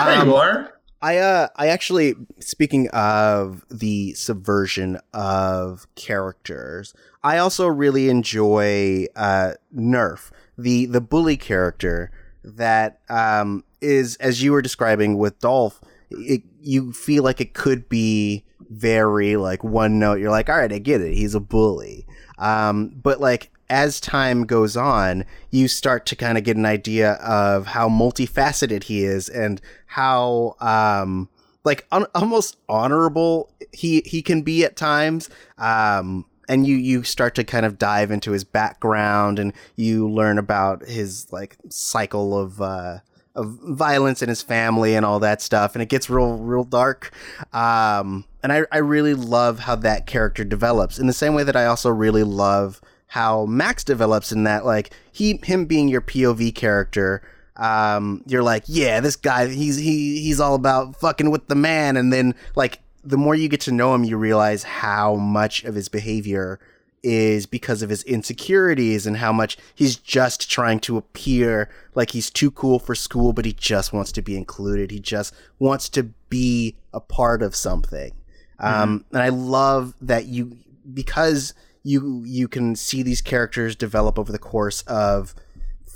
There 0.06 0.22
um, 0.22 0.30
you 0.30 0.36
are 0.36 0.79
I 1.02 1.18
uh 1.18 1.48
I 1.56 1.68
actually 1.68 2.16
speaking 2.40 2.90
of 2.90 3.66
the 3.70 4.14
subversion 4.14 5.00
of 5.14 5.88
characters, 5.96 6.94
I 7.24 7.38
also 7.38 7.68
really 7.68 8.10
enjoy 8.10 9.06
uh 9.16 9.54
Nerf, 9.74 10.32
the 10.58 10.86
the 10.86 11.02
bully 11.02 11.38
character 11.38 12.12
that 12.44 13.00
um 13.10 13.64
is 13.82 14.18
as 14.18 14.44
you 14.44 14.52
were 14.52 14.62
describing 14.62 15.18
with 15.18 15.40
Dolph, 15.40 15.80
it, 16.12 16.44
you 16.62 16.92
feel 16.92 17.24
like 17.24 17.40
it 17.40 17.54
could 17.54 17.88
be 17.88 18.44
very 18.70 19.36
like 19.36 19.64
one 19.64 20.00
note. 20.00 20.20
You're 20.20 20.32
like, 20.32 20.50
all 20.50 20.58
right, 20.58 20.72
I 20.72 20.80
get 20.80 21.02
it. 21.02 21.14
He's 21.14 21.36
a 21.36 21.40
bully. 21.40 22.06
Um, 22.38 22.90
but 22.90 23.20
like 23.20 23.52
as 23.70 24.00
time 24.00 24.46
goes 24.46 24.76
on, 24.76 25.26
you 25.52 25.68
start 25.68 26.06
to 26.08 26.16
kind 26.16 26.38
of 26.38 26.44
get 26.44 26.58
an 26.58 26.66
idea 26.66 27.14
of 27.14 27.68
how 27.68 27.88
multifaceted 27.88 28.84
he 28.84 29.04
is 29.04 29.30
and 29.30 29.62
how 29.86 30.56
um, 30.60 31.30
like 31.64 31.86
un- 31.92 32.08
almost 32.16 32.58
honorable 32.68 33.52
he 33.72 34.02
he 34.06 34.22
can 34.22 34.42
be 34.42 34.64
at 34.64 34.76
times. 34.76 35.30
Um, 35.58 36.26
and 36.48 36.66
you 36.66 36.76
you 36.76 37.04
start 37.04 37.36
to 37.36 37.44
kind 37.44 37.66
of 37.66 37.78
dive 37.78 38.10
into 38.10 38.32
his 38.32 38.44
background, 38.44 39.38
and 39.38 39.54
you 39.76 40.10
learn 40.10 40.40
about 40.40 40.84
his 40.88 41.32
like 41.32 41.58
cycle 41.70 42.38
of 42.38 42.60
uh, 42.60 43.00
of 43.36 43.60
violence 43.64 44.24
in 44.24 44.30
his 44.30 44.42
family 44.42 44.96
and 44.96 45.06
all 45.06 45.20
that 45.20 45.44
stuff, 45.44 45.76
and 45.76 45.84
it 45.84 45.90
gets 45.90 46.10
real 46.10 46.38
real 46.38 46.64
dark. 46.64 47.12
Um, 47.54 48.26
and 48.44 48.52
I 48.52 48.64
I 48.72 48.78
really 48.78 49.14
love 49.14 49.60
how 49.60 49.76
that 49.78 50.06
character 50.06 50.44
develops 50.44 51.00
in 51.00 51.08
the 51.08 51.14
same 51.14 51.34
way 51.34 51.44
that 51.44 51.56
I 51.56 51.66
also 51.66 51.90
really 51.90 52.24
love 52.24 52.82
how 53.08 53.46
Max 53.46 53.84
develops 53.84 54.32
in 54.32 54.44
that 54.44 54.66
like 54.66 54.92
he 55.12 55.40
him 55.44 55.66
being 55.66 55.88
your 55.88 56.02
POV 56.02 56.54
character 56.56 57.22
um, 57.60 58.24
you're 58.26 58.42
like, 58.42 58.64
yeah, 58.68 59.02
this 59.02 59.18
guy, 59.18 59.48
he's 59.48 59.76
he 59.76 60.22
he's 60.22 60.40
all 60.40 60.56
about 60.56 60.96
fucking 60.96 61.30
with 61.30 61.48
the 61.48 61.56
man, 61.56 61.98
and 61.98 62.12
then 62.12 62.34
like 62.56 62.80
the 63.04 63.18
more 63.18 63.36
you 63.36 63.50
get 63.50 63.62
to 63.62 63.72
know 63.72 63.94
him, 63.94 64.06
you 64.06 64.18
realize 64.18 64.64
how 64.64 65.16
much 65.16 65.66
of 65.66 65.76
his 65.76 65.90
behavior 65.90 66.60
is 67.04 67.46
because 67.46 67.82
of 67.82 67.90
his 67.90 68.04
insecurities 68.04 69.08
and 69.08 69.18
how 69.18 69.32
much 69.32 69.58
he's 69.74 69.96
just 69.96 70.52
trying 70.52 70.80
to 70.82 70.98
appear 70.98 71.70
like 71.96 72.12
he's 72.12 72.30
too 72.30 72.52
cool 72.52 72.80
for 72.80 72.96
school, 72.96 73.34
but 73.34 73.46
he 73.46 73.54
just 73.54 73.92
wants 73.92 74.12
to 74.14 74.22
be 74.22 74.38
included. 74.38 74.92
He 74.92 75.00
just 75.00 75.34
wants 75.60 75.90
to 75.90 76.04
be 76.30 76.76
a 76.94 77.00
part 77.02 77.42
of 77.42 77.56
something. 77.56 78.14
Mm-hmm. 78.62 78.82
Um, 78.82 79.06
and 79.12 79.22
I 79.22 79.30
love 79.30 79.94
that 80.02 80.26
you 80.26 80.58
because 80.94 81.54
you 81.84 82.24
you 82.26 82.48
can 82.48 82.76
see 82.76 83.04
these 83.04 83.22
characters 83.22 83.76
develop 83.76 84.20
over 84.20 84.32
the 84.32 84.40
course 84.40 84.82
of 84.84 85.34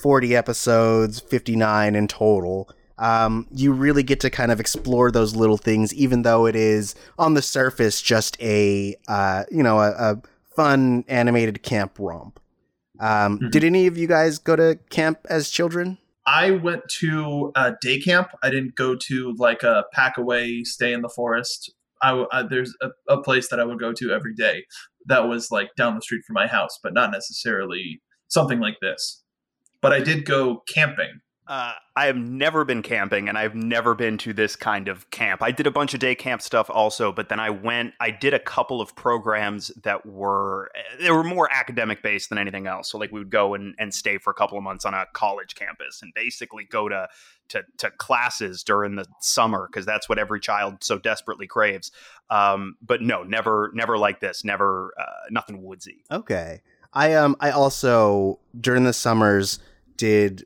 40 0.02 0.36
episodes, 0.36 1.20
59 1.20 1.96
in 1.96 2.08
total. 2.08 2.70
Um, 2.98 3.48
you 3.52 3.72
really 3.74 4.04
get 4.04 4.20
to 4.20 4.30
kind 4.30 4.52
of 4.52 4.60
explore 4.60 5.12
those 5.12 5.36
little 5.36 5.58
things, 5.58 5.94
even 5.94 6.22
though 6.22 6.46
it 6.46 6.56
is 6.56 6.94
on 7.18 7.34
the 7.34 7.42
surface 7.42 8.02
just 8.02 8.40
a 8.42 8.96
uh, 9.08 9.44
you 9.52 9.64
know 9.64 9.80
a, 9.80 9.92
a, 9.92 10.22
fun 10.56 11.04
animated 11.08 11.64
camp 11.64 11.98
romp. 11.98 12.40
Um, 13.00 13.40
mm-hmm. 13.40 13.50
Did 13.50 13.64
any 13.64 13.88
of 13.88 13.98
you 13.98 14.08
guys 14.08 14.38
go 14.38 14.56
to 14.56 14.78
camp 14.92 15.20
as 15.28 15.50
children? 15.50 15.98
I 16.28 16.52
went 16.52 16.88
to 17.00 17.52
a 17.56 17.74
day 17.82 18.00
camp. 18.00 18.30
I 18.44 18.50
didn't 18.52 18.76
go 18.76 18.96
to 18.96 19.34
like 19.38 19.64
a 19.64 19.86
pack 19.92 20.18
away, 20.18 20.64
stay 20.64 20.94
in 20.94 21.02
the 21.02 21.10
forest. 21.10 21.74
I, 22.04 22.26
I 22.32 22.44
there's 22.44 22.74
a, 22.82 22.90
a 23.10 23.22
place 23.22 23.50
that 23.50 23.60
I 23.60 23.66
would 23.66 23.80
go 23.80 23.94
to 23.94 24.12
every 24.12 24.36
day 24.36 24.66
that 25.08 25.28
was 25.28 25.50
like 25.50 25.70
down 25.78 25.96
the 25.96 26.02
street 26.02 26.24
from 26.28 26.36
my 26.36 26.48
house, 26.48 26.78
but 26.84 26.94
not 26.94 27.12
necessarily 27.12 28.02
something 28.28 28.60
like 28.60 28.78
this 28.82 29.24
but 29.84 29.92
I 29.92 30.00
did 30.00 30.26
go 30.26 30.64
camping. 30.74 31.20
Uh, 31.46 31.74
I 31.96 32.06
have 32.06 32.16
never 32.16 32.64
been 32.64 32.82
camping 32.82 33.28
and 33.28 33.38
I've 33.38 33.54
never 33.54 33.96
been 33.96 34.18
to 34.20 34.32
this 34.32 34.56
kind 34.56 34.88
of 34.88 35.10
camp. 35.10 35.44
I 35.44 35.52
did 35.52 35.68
a 35.68 35.72
bunch 35.72 35.94
of 35.94 36.00
day 36.00 36.16
camp 36.16 36.42
stuff 36.42 36.70
also, 36.70 37.12
but 37.12 37.28
then 37.28 37.40
I 37.40 37.50
went, 37.50 37.94
I 38.00 38.12
did 38.12 38.34
a 38.34 38.40
couple 38.40 38.80
of 38.80 38.96
programs 38.96 39.68
that 39.84 40.06
were, 40.06 40.72
they 41.00 41.12
were 41.12 41.24
more 41.24 41.52
academic 41.52 42.02
based 42.02 42.30
than 42.30 42.38
anything 42.38 42.66
else. 42.66 42.90
So 42.90 42.98
like 42.98 43.12
we 43.12 43.20
would 43.20 43.30
go 43.30 43.56
and, 43.56 43.76
and 43.78 43.94
stay 43.94 44.18
for 44.18 44.32
a 44.32 44.34
couple 44.34 44.58
of 44.58 44.64
months 44.64 44.86
on 44.86 44.94
a 44.94 45.06
college 45.12 45.56
campus 45.56 46.02
and 46.02 46.14
basically 46.14 46.64
go 46.64 46.88
to, 46.88 47.10
to, 47.50 47.64
to 47.80 47.92
classes 47.92 48.64
during 48.64 48.96
the 48.96 49.06
summer 49.20 49.68
because 49.70 49.86
that's 49.86 50.08
what 50.08 50.18
every 50.18 50.40
child 50.40 50.78
so 50.82 50.98
desperately 50.98 51.46
craves. 51.46 51.92
Um, 52.30 52.78
but 52.82 53.02
no, 53.02 53.24
never, 53.24 53.70
never 53.74 53.98
like 53.98 54.22
this, 54.22 54.46
never, 54.46 54.94
uh, 54.98 55.28
nothing 55.30 55.62
woodsy. 55.62 56.06
Okay. 56.10 56.62
I, 56.94 57.16
um, 57.16 57.36
I 57.42 57.52
also, 57.52 58.40
during 58.60 58.86
the 58.86 58.94
summers, 58.94 59.60
did 59.98 60.46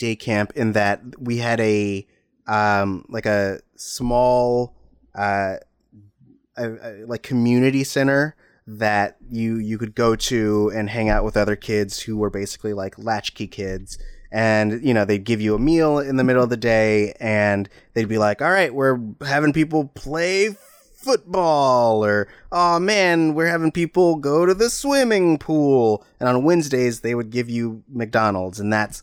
day 0.00 0.16
camp 0.16 0.52
in 0.56 0.72
that 0.72 1.00
we 1.18 1.36
had 1.36 1.60
a 1.60 2.06
um 2.48 3.04
like 3.08 3.26
a 3.26 3.60
small 3.76 4.74
uh 5.14 5.56
a, 6.56 6.72
a, 6.72 7.06
like 7.06 7.22
community 7.22 7.84
center 7.84 8.34
that 8.66 9.16
you 9.30 9.56
you 9.56 9.78
could 9.78 9.94
go 9.94 10.14
to 10.14 10.70
and 10.74 10.90
hang 10.90 11.08
out 11.08 11.24
with 11.24 11.36
other 11.36 11.56
kids 11.56 12.00
who 12.00 12.16
were 12.16 12.30
basically 12.30 12.72
like 12.72 12.98
latchkey 12.98 13.46
kids. 13.46 13.98
And 14.32 14.84
you 14.84 14.94
know 14.94 15.04
they'd 15.04 15.24
give 15.24 15.40
you 15.40 15.54
a 15.56 15.58
meal 15.58 15.98
in 15.98 16.16
the 16.16 16.24
middle 16.24 16.44
of 16.44 16.50
the 16.50 16.56
day 16.56 17.14
and 17.18 17.68
they'd 17.94 18.08
be 18.08 18.18
like 18.18 18.40
all 18.40 18.50
right 18.50 18.72
we're 18.72 18.98
having 19.26 19.52
people 19.52 19.86
play 19.86 20.56
football 20.94 22.04
or 22.04 22.28
oh 22.52 22.78
man 22.78 23.34
we're 23.34 23.48
having 23.48 23.72
people 23.72 24.16
go 24.16 24.46
to 24.46 24.54
the 24.54 24.70
swimming 24.70 25.36
pool. 25.36 26.04
And 26.20 26.28
on 26.28 26.44
wednesdays 26.44 27.00
they 27.00 27.16
would 27.16 27.30
give 27.30 27.50
you 27.50 27.82
mcdonald's 27.88 28.60
and 28.60 28.72
that's 28.72 29.02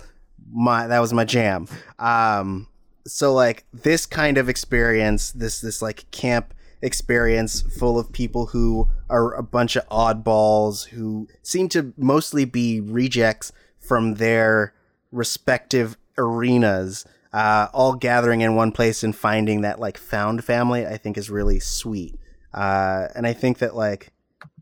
my 0.51 0.88
that 0.88 0.99
was 0.99 1.13
my 1.13 1.25
jam 1.25 1.67
um 1.99 2.67
so 3.05 3.33
like 3.33 3.65
this 3.73 4.05
kind 4.05 4.38
of 4.38 4.49
experience 4.49 5.31
this 5.31 5.62
this 5.62 5.81
like 5.81 6.10
camp 6.12 6.53
experience 6.81 7.62
full 7.62 7.97
of 7.97 8.12
people 8.12 8.47
who 8.47 8.88
are 9.10 9.33
a 9.33 9.43
bunch 9.43 9.75
of 9.75 9.88
oddballs 9.89 10.88
who 10.89 11.27
seem 11.41 11.67
to 11.67 11.93
mostly 11.97 12.45
be 12.45 12.79
rejects 12.79 13.51
from 13.79 14.15
their 14.15 14.73
respective 15.12 15.97
arenas 16.17 17.05
uh, 17.33 17.67
all 17.73 17.93
gathering 17.93 18.41
in 18.41 18.55
one 18.55 18.71
place 18.71 19.03
and 19.03 19.15
finding 19.15 19.62
that 19.62 19.79
like 19.79 19.97
found 19.97 20.43
family, 20.43 20.86
I 20.86 20.97
think 20.97 21.17
is 21.17 21.29
really 21.29 21.60
sweet. 21.60 22.19
Uh, 22.53 23.10
and 23.15 23.27
I 23.27 23.33
think 23.33 23.60
that 23.60 23.75
like 23.75 24.12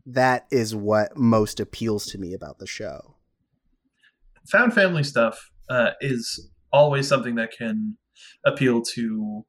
that 0.04 0.46
is 0.50 0.74
what 0.74 1.16
most 1.16 1.60
appeals 1.60 2.06
to 2.08 2.18
me 2.18 2.34
about 2.34 2.58
the 2.58 2.66
show. 2.66 3.14
Found 4.50 4.74
family 4.74 5.02
stuff 5.02 5.50
uh, 5.68 5.90
is 6.00 6.50
always 6.72 7.08
something 7.08 7.36
that 7.36 7.52
can 7.56 7.96
appeal 8.44 8.82
to 8.82 9.44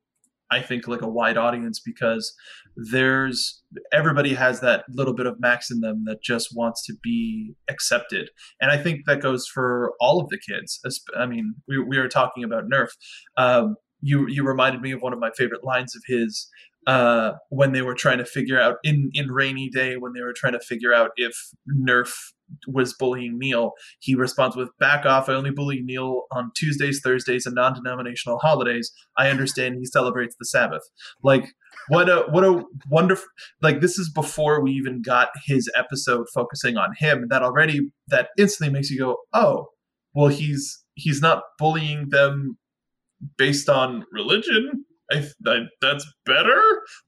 I 0.49 0.61
think 0.61 0.87
like 0.87 1.01
a 1.01 1.09
wide 1.09 1.37
audience 1.37 1.79
because 1.79 2.33
there's 2.75 3.61
everybody 3.91 4.33
has 4.33 4.61
that 4.61 4.85
little 4.89 5.13
bit 5.13 5.25
of 5.25 5.39
max 5.39 5.69
in 5.69 5.81
them 5.81 6.03
that 6.05 6.21
just 6.21 6.55
wants 6.55 6.85
to 6.85 6.93
be 7.03 7.55
accepted. 7.69 8.29
And 8.61 8.71
i 8.71 8.77
think 8.77 9.01
that 9.05 9.21
goes 9.21 9.45
for 9.45 9.93
all 9.99 10.21
of 10.21 10.29
the 10.29 10.39
kids. 10.39 10.79
I 11.17 11.25
mean 11.25 11.55
we, 11.67 11.79
we 11.79 11.99
were 11.99 12.07
talking 12.07 12.43
about 12.43 12.69
nerf. 12.69 12.89
Um, 13.35 13.75
you 14.01 14.27
you 14.27 14.45
reminded 14.45 14.81
me 14.81 14.91
of 14.91 15.01
one 15.01 15.13
of 15.13 15.19
my 15.19 15.31
favorite 15.35 15.63
lines 15.63 15.95
of 15.95 16.03
his 16.07 16.47
uh, 16.85 17.33
when 17.49 17.73
they 17.73 17.81
were 17.81 17.95
trying 17.95 18.17
to 18.19 18.25
figure 18.25 18.59
out 18.59 18.77
in 18.83 19.09
in 19.13 19.29
rainy 19.29 19.69
day 19.69 19.97
when 19.97 20.13
they 20.13 20.21
were 20.21 20.33
trying 20.33 20.53
to 20.53 20.59
figure 20.59 20.93
out 20.93 21.11
if 21.17 21.35
nerf 21.69 22.13
was 22.67 22.93
bullying 22.93 23.37
Neil, 23.37 23.73
he 23.99 24.15
responds 24.15 24.55
with, 24.55 24.69
Back 24.79 25.05
off. 25.05 25.29
I 25.29 25.33
only 25.33 25.51
bully 25.51 25.81
Neil 25.81 26.23
on 26.31 26.51
Tuesdays, 26.55 27.01
Thursdays, 27.03 27.45
and 27.45 27.55
non 27.55 27.73
denominational 27.73 28.39
holidays. 28.39 28.91
I 29.17 29.29
understand 29.29 29.75
he 29.75 29.85
celebrates 29.85 30.35
the 30.39 30.45
Sabbath. 30.45 30.83
Like, 31.23 31.53
what 31.89 32.09
a 32.09 32.25
what 32.29 32.43
a 32.43 32.63
wonderful 32.89 33.27
like 33.61 33.81
this 33.81 33.97
is 33.97 34.09
before 34.09 34.61
we 34.61 34.71
even 34.71 35.01
got 35.01 35.29
his 35.45 35.69
episode 35.75 36.27
focusing 36.33 36.77
on 36.77 36.89
him 36.97 37.27
that 37.29 37.43
already 37.43 37.91
that 38.07 38.29
instantly 38.37 38.73
makes 38.73 38.89
you 38.89 38.99
go 38.99 39.17
oh 39.33 39.67
well 40.13 40.27
he's 40.27 40.83
he's 40.95 41.21
not 41.21 41.43
bullying 41.57 42.09
them 42.09 42.57
based 43.37 43.69
on 43.69 44.05
religion 44.11 44.85
I, 45.11 45.25
I, 45.45 45.57
that's 45.81 46.05
better. 46.25 46.61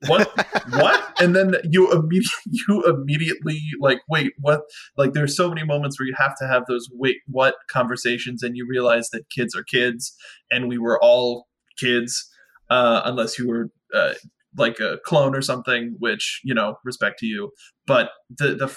What? 0.08 0.32
what? 0.72 1.06
And 1.22 1.36
then 1.36 1.56
you 1.70 1.92
immediately, 1.92 2.32
you 2.46 2.86
immediately 2.86 3.60
like, 3.82 4.00
wait, 4.08 4.32
what? 4.40 4.62
Like, 4.96 5.12
there's 5.12 5.36
so 5.36 5.50
many 5.50 5.66
moments 5.66 6.00
where 6.00 6.08
you 6.08 6.14
have 6.18 6.34
to 6.40 6.48
have 6.48 6.64
those 6.66 6.88
wait, 6.94 7.18
what 7.28 7.56
conversations, 7.70 8.42
and 8.42 8.56
you 8.56 8.66
realize 8.66 9.10
that 9.10 9.30
kids 9.30 9.54
are 9.54 9.64
kids, 9.64 10.16
and 10.50 10.70
we 10.70 10.78
were 10.78 10.98
all 11.04 11.48
kids, 11.78 12.30
uh, 12.70 13.02
unless 13.04 13.38
you 13.38 13.50
were 13.50 13.70
uh, 13.94 14.14
like 14.58 14.80
a 14.80 15.00
clone 15.04 15.36
or 15.36 15.42
something. 15.42 15.98
Which 16.00 16.40
you 16.46 16.54
know, 16.54 16.78
respect 16.86 17.20
to 17.20 17.26
you, 17.26 17.52
but 17.86 18.12
the 18.30 18.56
the 18.56 18.74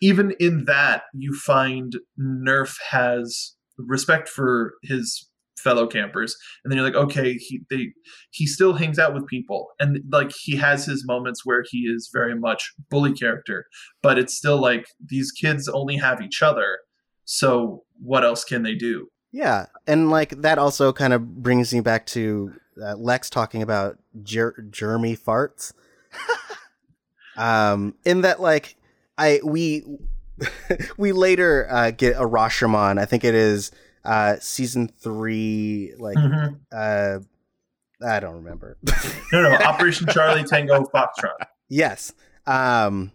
even 0.00 0.34
in 0.38 0.66
that 0.66 1.02
you 1.12 1.34
find 1.34 1.96
Nerf 2.18 2.76
has 2.90 3.54
respect 3.76 4.28
for 4.28 4.74
his 4.82 5.29
fellow 5.60 5.86
campers. 5.86 6.36
And 6.64 6.70
then 6.70 6.78
you're 6.78 6.86
like 6.86 6.96
okay 6.96 7.34
he 7.34 7.60
they 7.70 7.92
he 8.30 8.46
still 8.46 8.74
hangs 8.74 8.98
out 8.98 9.14
with 9.14 9.26
people. 9.26 9.68
And 9.78 10.00
like 10.10 10.32
he 10.32 10.56
has 10.56 10.84
his 10.84 11.04
moments 11.06 11.44
where 11.44 11.64
he 11.68 11.80
is 11.80 12.10
very 12.12 12.34
much 12.34 12.72
bully 12.90 13.12
character 13.12 13.66
but 14.02 14.18
it's 14.18 14.34
still 14.34 14.58
like 14.58 14.86
these 15.04 15.32
kids 15.32 15.68
only 15.68 15.96
have 15.96 16.20
each 16.20 16.42
other. 16.42 16.78
So 17.24 17.84
what 18.00 18.24
else 18.24 18.44
can 18.44 18.62
they 18.62 18.74
do? 18.74 19.08
Yeah. 19.32 19.66
And 19.86 20.10
like 20.10 20.42
that 20.42 20.58
also 20.58 20.92
kind 20.92 21.12
of 21.12 21.42
brings 21.42 21.72
me 21.72 21.80
back 21.80 22.06
to 22.06 22.54
uh, 22.82 22.96
lex 22.96 23.30
talking 23.30 23.62
about 23.62 23.98
jer- 24.22 24.66
jeremy 24.70 25.16
farts. 25.16 25.72
Um 27.36 27.94
in 28.04 28.22
that 28.22 28.40
like 28.40 28.76
i 29.16 29.40
we 29.44 29.84
we 30.96 31.12
later 31.12 31.66
uh, 31.70 31.90
get 31.90 32.16
a 32.16 32.26
Rashomon. 32.26 32.98
I 32.98 33.04
think 33.04 33.24
it 33.24 33.34
is 33.34 33.70
uh 34.04 34.36
season 34.40 34.88
three 34.88 35.92
like 35.98 36.16
mm-hmm. 36.16 36.54
uh 36.72 37.18
i 38.06 38.20
don't 38.20 38.36
remember. 38.36 38.76
No 39.32 39.42
no 39.42 39.54
operation 39.56 40.06
charlie 40.08 40.44
tango 40.44 40.84
foxtrot. 40.84 41.46
Yes. 41.68 42.12
Um 42.46 43.12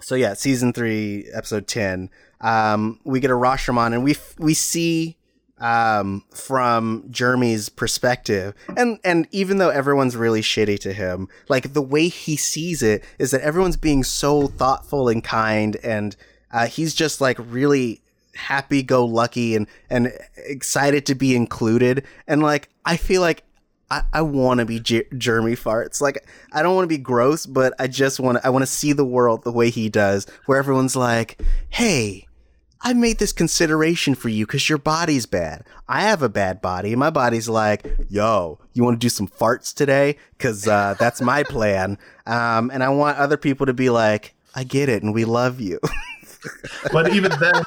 so 0.00 0.14
yeah 0.14 0.34
season 0.34 0.72
three 0.72 1.28
episode 1.32 1.66
10 1.66 2.10
um 2.40 3.00
we 3.04 3.20
get 3.20 3.30
a 3.30 3.34
rashomon 3.34 3.92
and 3.94 4.02
we 4.02 4.12
f- 4.12 4.34
we 4.38 4.54
see 4.54 5.16
um, 5.62 6.24
from 6.34 7.04
Jeremy's 7.08 7.68
perspective, 7.68 8.54
and 8.76 8.98
and 9.04 9.28
even 9.30 9.58
though 9.58 9.70
everyone's 9.70 10.16
really 10.16 10.42
shitty 10.42 10.78
to 10.80 10.92
him, 10.92 11.28
like 11.48 11.72
the 11.72 11.80
way 11.80 12.08
he 12.08 12.36
sees 12.36 12.82
it 12.82 13.04
is 13.18 13.30
that 13.30 13.42
everyone's 13.42 13.76
being 13.76 14.02
so 14.02 14.48
thoughtful 14.48 15.08
and 15.08 15.22
kind, 15.22 15.76
and 15.84 16.16
uh, 16.52 16.66
he's 16.66 16.94
just 16.94 17.20
like 17.20 17.38
really 17.38 18.02
happy 18.34 18.82
go 18.82 19.04
lucky 19.04 19.54
and 19.54 19.66
and 19.90 20.12
excited 20.36 21.06
to 21.06 21.14
be 21.14 21.34
included, 21.36 22.04
and 22.26 22.42
like 22.42 22.68
I 22.84 22.96
feel 22.96 23.20
like. 23.20 23.44
I, 23.90 24.04
I 24.10 24.22
want 24.22 24.60
to 24.60 24.64
be 24.64 24.80
Jeremy 24.80 25.54
farts. 25.54 26.00
Like 26.00 26.26
I 26.50 26.62
don't 26.62 26.74
want 26.74 26.84
to 26.84 26.88
be 26.88 26.96
gross, 26.96 27.44
but 27.44 27.74
I 27.78 27.88
just 27.88 28.18
want. 28.18 28.38
I 28.42 28.48
want 28.48 28.62
to 28.62 28.66
see 28.66 28.94
the 28.94 29.04
world 29.04 29.44
the 29.44 29.52
way 29.52 29.68
he 29.68 29.90
does, 29.90 30.26
where 30.46 30.56
everyone's 30.56 30.96
like, 30.96 31.38
"Hey, 31.68 32.26
I 32.84 32.94
made 32.94 33.18
this 33.18 33.32
consideration 33.32 34.16
for 34.16 34.28
you 34.28 34.44
because 34.44 34.68
your 34.68 34.78
body's 34.78 35.24
bad. 35.24 35.64
I 35.88 36.02
have 36.02 36.20
a 36.20 36.28
bad 36.28 36.60
body. 36.60 36.90
And 36.90 36.98
my 36.98 37.10
body's 37.10 37.48
like, 37.48 37.86
yo, 38.08 38.58
you 38.72 38.82
want 38.82 39.00
to 39.00 39.04
do 39.04 39.08
some 39.08 39.28
farts 39.28 39.72
today? 39.72 40.16
Because 40.36 40.66
uh, 40.66 40.96
that's 40.98 41.20
my 41.20 41.44
plan. 41.44 41.96
Um, 42.26 42.70
and 42.72 42.82
I 42.82 42.88
want 42.88 43.18
other 43.18 43.36
people 43.36 43.66
to 43.66 43.72
be 43.72 43.88
like, 43.88 44.34
I 44.54 44.64
get 44.64 44.88
it, 44.88 45.02
and 45.02 45.14
we 45.14 45.24
love 45.24 45.60
you. 45.60 45.78
but 46.92 47.14
even 47.14 47.32
then, 47.40 47.62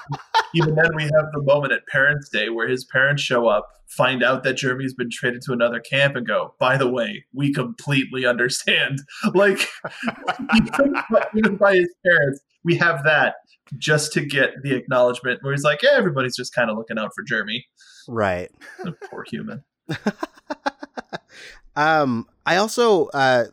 even 0.53 0.75
then, 0.75 0.95
we 0.95 1.03
have 1.03 1.31
the 1.33 1.41
moment 1.41 1.73
at 1.73 1.85
Parents' 1.87 2.29
Day 2.29 2.49
where 2.49 2.67
his 2.67 2.85
parents 2.85 3.21
show 3.21 3.47
up, 3.47 3.67
find 3.87 4.23
out 4.23 4.43
that 4.43 4.53
Jeremy's 4.57 4.93
been 4.93 5.09
traded 5.11 5.41
to 5.43 5.53
another 5.53 5.79
camp, 5.79 6.15
and 6.15 6.25
go, 6.27 6.55
"By 6.59 6.77
the 6.77 6.89
way, 6.89 7.25
we 7.33 7.53
completely 7.53 8.25
understand." 8.25 8.99
Like, 9.33 9.67
even, 10.55 10.95
even 11.35 11.55
by 11.57 11.75
his 11.75 11.93
parents, 12.05 12.41
we 12.63 12.75
have 12.77 13.03
that 13.03 13.35
just 13.77 14.13
to 14.13 14.21
get 14.25 14.51
the 14.63 14.75
acknowledgement 14.75 15.39
where 15.41 15.53
he's 15.53 15.63
like, 15.63 15.81
yeah, 15.81 15.91
everybody's 15.93 16.35
just 16.35 16.53
kind 16.53 16.69
of 16.69 16.77
looking 16.77 16.97
out 16.97 17.11
for 17.15 17.23
Jeremy. 17.23 17.65
Right. 18.07 18.51
poor 19.09 19.25
human. 19.29 19.63
um, 21.75 22.27
I 22.45 22.57
also, 22.57 23.07
uh, 23.07 23.45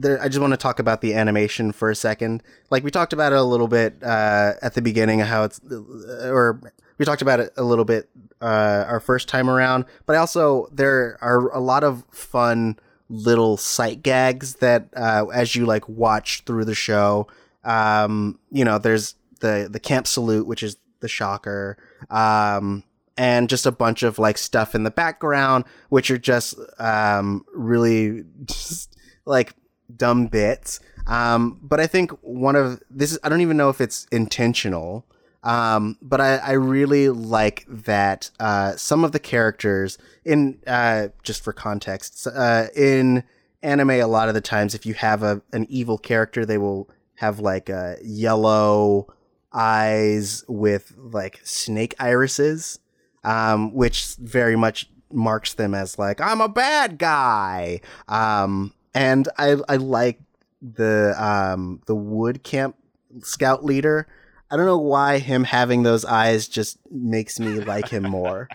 there, 0.00 0.20
I 0.22 0.28
just 0.28 0.40
want 0.40 0.52
to 0.52 0.56
talk 0.58 0.78
about 0.78 1.00
the 1.00 1.14
animation 1.14 1.72
for 1.72 1.90
a 1.90 1.94
second. 1.94 2.42
Like 2.70 2.84
we 2.84 2.90
talked 2.90 3.12
about 3.12 3.32
it 3.32 3.38
a 3.38 3.42
little 3.42 3.68
bit 3.68 4.02
uh, 4.02 4.52
at 4.62 4.74
the 4.74 4.82
beginning 4.82 5.20
how 5.20 5.44
it's, 5.44 5.60
uh, 5.70 6.28
or 6.28 6.60
we 6.98 7.04
talked 7.04 7.22
about 7.22 7.40
it 7.40 7.52
a 7.56 7.62
little 7.62 7.84
bit 7.84 8.08
uh, 8.40 8.84
our 8.86 9.00
first 9.00 9.28
time 9.28 9.48
around. 9.48 9.86
But 10.04 10.16
also 10.16 10.68
there 10.72 11.18
are 11.20 11.48
a 11.48 11.60
lot 11.60 11.84
of 11.84 12.04
fun 12.10 12.78
little 13.08 13.56
sight 13.56 14.02
gags 14.02 14.56
that 14.56 14.88
uh, 14.96 15.26
as 15.32 15.54
you 15.56 15.66
like 15.66 15.88
watch 15.88 16.42
through 16.44 16.64
the 16.64 16.74
show, 16.74 17.26
um, 17.64 18.38
you 18.50 18.64
know, 18.64 18.78
there's 18.78 19.14
the 19.40 19.68
the 19.70 19.80
camp 19.80 20.06
salute, 20.06 20.46
which 20.46 20.62
is 20.62 20.76
the 21.00 21.08
shocker, 21.08 21.76
um, 22.10 22.82
and 23.16 23.48
just 23.48 23.66
a 23.66 23.72
bunch 23.72 24.02
of 24.02 24.18
like 24.18 24.38
stuff 24.38 24.74
in 24.74 24.84
the 24.84 24.90
background, 24.90 25.64
which 25.88 26.10
are 26.10 26.18
just 26.18 26.54
um, 26.78 27.44
really 27.54 28.24
just 28.44 28.96
like 29.24 29.54
dumb 29.94 30.26
bits. 30.26 30.80
Um, 31.06 31.60
but 31.62 31.80
I 31.80 31.86
think 31.86 32.10
one 32.22 32.56
of 32.56 32.82
this 32.90 33.12
is 33.12 33.18
I 33.22 33.28
don't 33.28 33.40
even 33.40 33.56
know 33.56 33.68
if 33.68 33.80
it's 33.80 34.06
intentional. 34.10 35.04
Um, 35.42 35.96
but 36.02 36.20
I, 36.20 36.36
I 36.38 36.52
really 36.52 37.08
like 37.08 37.64
that 37.68 38.30
uh, 38.40 38.74
some 38.74 39.04
of 39.04 39.12
the 39.12 39.20
characters 39.20 39.96
in 40.24 40.58
uh, 40.66 41.08
just 41.22 41.44
for 41.44 41.52
context 41.52 42.26
uh, 42.26 42.66
in 42.74 43.22
anime 43.62 43.90
a 43.90 44.04
lot 44.04 44.28
of 44.28 44.34
the 44.34 44.40
times 44.40 44.74
if 44.74 44.84
you 44.84 44.94
have 44.94 45.22
a 45.22 45.40
an 45.52 45.66
evil 45.68 45.98
character 45.98 46.44
they 46.44 46.58
will 46.58 46.88
have 47.16 47.40
like 47.40 47.68
a 47.68 47.96
yellow 48.02 49.06
eyes 49.52 50.44
with 50.46 50.92
like 50.96 51.40
snake 51.42 51.94
irises, 51.98 52.78
um, 53.24 53.74
which 53.74 54.14
very 54.16 54.56
much 54.56 54.88
marks 55.12 55.54
them 55.54 55.74
as 55.74 55.98
like 55.98 56.20
I'm 56.20 56.40
a 56.40 56.48
bad 56.48 56.98
guy. 56.98 57.80
Um, 58.08 58.72
and 58.96 59.28
I 59.38 59.56
I 59.68 59.76
like 59.76 60.20
the 60.60 61.14
um 61.22 61.80
the 61.86 61.94
wood 61.94 62.42
camp 62.42 62.76
scout 63.22 63.64
leader. 63.64 64.08
I 64.50 64.56
don't 64.56 64.66
know 64.66 64.78
why 64.78 65.18
him 65.18 65.44
having 65.44 65.82
those 65.82 66.04
eyes 66.04 66.48
just 66.48 66.78
makes 66.90 67.38
me 67.38 67.60
like 67.60 67.88
him 67.88 68.04
more. 68.04 68.48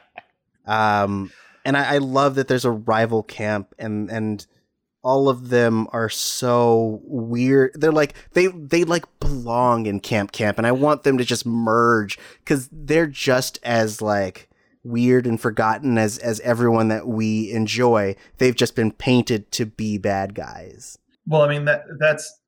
Um, 0.65 1.31
and 1.65 1.75
I, 1.75 1.95
I 1.95 1.97
love 1.97 2.35
that 2.35 2.47
there's 2.47 2.65
a 2.65 2.71
rival 2.71 3.23
camp 3.23 3.73
and 3.77 4.09
and 4.09 4.45
all 5.03 5.29
of 5.29 5.49
them 5.49 5.87
are 5.91 6.09
so 6.09 7.01
weird. 7.03 7.71
They're 7.75 7.91
like 7.91 8.13
they 8.33 8.47
they 8.47 8.83
like 8.83 9.05
belong 9.19 9.85
in 9.85 9.99
Camp 9.99 10.31
Camp, 10.31 10.57
and 10.57 10.67
I 10.67 10.71
want 10.71 11.03
them 11.03 11.17
to 11.17 11.25
just 11.25 11.45
merge 11.45 12.17
because 12.39 12.69
they're 12.71 13.07
just 13.07 13.59
as 13.63 14.01
like 14.01 14.49
weird 14.83 15.27
and 15.27 15.39
forgotten 15.39 15.97
as 15.97 16.17
as 16.19 16.39
everyone 16.41 16.87
that 16.89 17.07
we 17.07 17.51
enjoy. 17.51 18.15
They've 18.37 18.55
just 18.55 18.75
been 18.75 18.91
painted 18.91 19.51
to 19.53 19.65
be 19.65 19.97
bad 19.97 20.35
guys. 20.35 20.97
Well, 21.25 21.41
I 21.41 21.49
mean 21.49 21.65
that 21.65 21.83
that's 21.99 22.41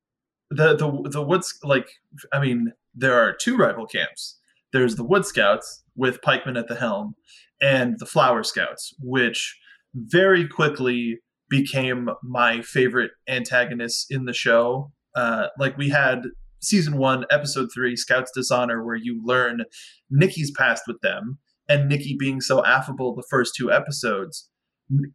the 0.50 0.76
the 0.76 1.10
the 1.10 1.22
woods 1.22 1.58
like 1.63 1.88
I 2.32 2.39
mean 2.39 2.74
there 2.96 3.19
are 3.19 3.34
two 3.34 3.58
rival 3.58 3.86
camps. 3.86 4.39
There's 4.72 4.96
the 4.96 5.04
Wood 5.04 5.26
Scouts 5.26 5.84
with 5.96 6.22
Pikeman 6.22 6.58
at 6.58 6.67
the 6.67 6.76
helm, 6.76 7.15
and 7.62 8.00
the 8.00 8.06
Flower 8.06 8.43
Scouts, 8.43 8.93
which 9.00 9.60
very 9.93 10.48
quickly 10.48 11.19
became 11.50 12.10
my 12.24 12.62
favorite 12.62 13.12
antagonists 13.28 14.08
in 14.10 14.26
the 14.26 14.34
show. 14.34 14.91
Uh, 15.15 15.48
like 15.60 15.78
we 15.78 15.89
had 15.89 16.24
season 16.62 16.98
one, 16.98 17.26
episode 17.30 17.69
three, 17.74 17.96
Scouts 17.96 18.32
Dishonor, 18.34 18.84
where 18.84 18.96
you 18.96 19.22
learn 19.24 19.63
Nikki's 20.10 20.52
past 20.52 20.84
with 20.88 21.00
them, 21.02 21.38
and 21.67 21.88
Nikki 21.88 22.15
being 22.17 22.41
so 22.41 22.63
affable 22.65 23.15
the 23.15 23.28
first 23.30 23.54
two 23.56 23.71
episodes 23.71 24.49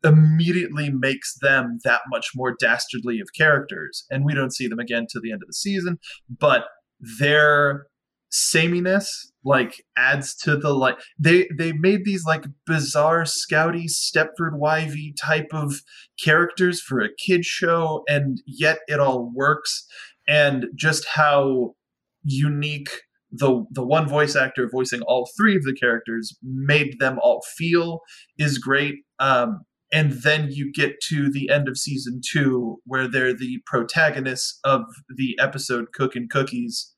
immediately 0.03 0.91
makes 0.91 1.37
them 1.41 1.79
that 1.85 2.01
much 2.09 2.31
more 2.35 2.55
dastardly 2.59 3.21
of 3.21 3.29
characters. 3.37 4.07
And 4.11 4.25
we 4.25 4.35
don't 4.35 4.55
see 4.55 4.67
them 4.67 4.79
again 4.79 5.07
to 5.11 5.21
the 5.21 5.31
end 5.31 5.43
of 5.43 5.47
the 5.47 5.55
season, 5.55 5.99
but 6.29 6.65
their 7.19 7.87
sameness 8.31 9.33
like 9.43 9.83
adds 9.97 10.35
to 10.35 10.55
the 10.55 10.71
like 10.75 10.99
they 11.19 11.49
they 11.57 11.73
made 11.73 12.05
these 12.05 12.27
like 12.27 12.45
bizarre 12.67 13.25
scouty 13.25 13.87
stepford 13.87 14.53
wivey 14.53 15.15
type 15.19 15.49
of 15.53 15.81
characters 16.23 16.79
for 16.79 17.01
a 17.01 17.09
kid 17.25 17.43
show 17.43 18.03
and 18.07 18.43
yet 18.47 18.81
it 18.87 19.01
all 19.01 19.33
works 19.35 19.87
and 20.27 20.67
just 20.75 21.07
how 21.15 21.73
unique 22.23 22.91
the 23.31 23.65
the 23.71 23.85
one 23.85 24.09
voice 24.09 24.35
actor 24.37 24.69
voicing 24.71 25.03
all 25.03 25.29
three 25.37 25.57
of 25.57 25.63
the 25.63 25.75
characters 25.75 26.37
made 26.43 26.99
them 26.99 27.19
all 27.23 27.43
feel 27.57 28.01
is 28.39 28.59
great 28.59 28.97
um 29.19 29.61
and 29.91 30.13
then 30.23 30.49
you 30.51 30.71
get 30.73 31.01
to 31.01 31.31
the 31.31 31.49
end 31.51 31.69
of 31.69 31.79
season 31.79 32.21
two 32.27 32.79
where 32.85 33.09
they're 33.09 33.35
the 33.35 33.61
protagonists 33.67 34.59
of 34.65 34.83
the 35.17 35.37
episode 35.41 35.93
cooking 35.93 36.29
cookies 36.31 36.93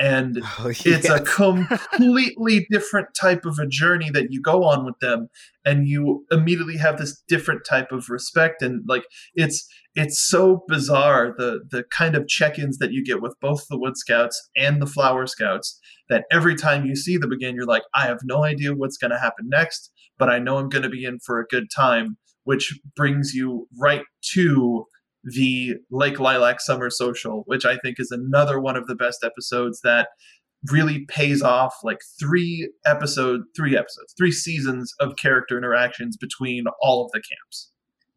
and 0.00 0.40
oh, 0.58 0.72
it's 0.84 1.08
a 1.08 1.20
completely 1.92 2.66
different 2.70 3.08
type 3.14 3.44
of 3.44 3.58
a 3.58 3.66
journey 3.66 4.10
that 4.10 4.28
you 4.30 4.40
go 4.40 4.64
on 4.64 4.84
with 4.84 4.98
them 5.00 5.28
and 5.64 5.86
you 5.86 6.24
immediately 6.32 6.78
have 6.78 6.98
this 6.98 7.22
different 7.28 7.60
type 7.68 7.92
of 7.92 8.08
respect 8.08 8.62
and 8.62 8.82
like 8.88 9.04
it's 9.34 9.68
it's 9.94 10.18
so 10.18 10.64
bizarre 10.66 11.34
the 11.36 11.60
the 11.70 11.84
kind 11.96 12.16
of 12.16 12.26
check-ins 12.26 12.78
that 12.78 12.92
you 12.92 13.04
get 13.04 13.20
with 13.20 13.34
both 13.40 13.66
the 13.68 13.78
wood 13.78 13.96
scouts 13.96 14.50
and 14.56 14.80
the 14.80 14.86
flower 14.86 15.26
scouts 15.26 15.78
that 16.08 16.24
every 16.32 16.56
time 16.56 16.86
you 16.86 16.96
see 16.96 17.16
them 17.16 17.30
again 17.30 17.54
you're 17.54 17.66
like 17.66 17.82
i 17.94 18.06
have 18.06 18.20
no 18.24 18.44
idea 18.44 18.74
what's 18.74 18.96
going 18.96 19.10
to 19.10 19.18
happen 19.18 19.48
next 19.48 19.92
but 20.18 20.30
i 20.30 20.38
know 20.38 20.56
i'm 20.56 20.68
going 20.68 20.82
to 20.82 20.88
be 20.88 21.04
in 21.04 21.18
for 21.20 21.38
a 21.38 21.46
good 21.46 21.66
time 21.74 22.16
which 22.44 22.78
brings 22.96 23.34
you 23.34 23.68
right 23.78 24.02
to 24.22 24.86
the 25.22 25.74
Lake 25.90 26.18
Lilac 26.18 26.60
Summer 26.60 26.90
Social, 26.90 27.42
which 27.46 27.64
I 27.64 27.76
think 27.76 27.96
is 27.98 28.10
another 28.10 28.60
one 28.60 28.76
of 28.76 28.86
the 28.86 28.94
best 28.94 29.24
episodes 29.24 29.80
that 29.82 30.08
really 30.68 31.04
pays 31.06 31.42
off 31.42 31.74
like 31.82 32.00
three 32.18 32.70
episode 32.84 33.42
three 33.56 33.76
episodes 33.76 34.14
three 34.16 34.32
seasons 34.32 34.92
of 35.00 35.16
character 35.16 35.56
interactions 35.56 36.16
between 36.16 36.64
all 36.82 37.04
of 37.04 37.10
the 37.12 37.20
camps. 37.20 37.70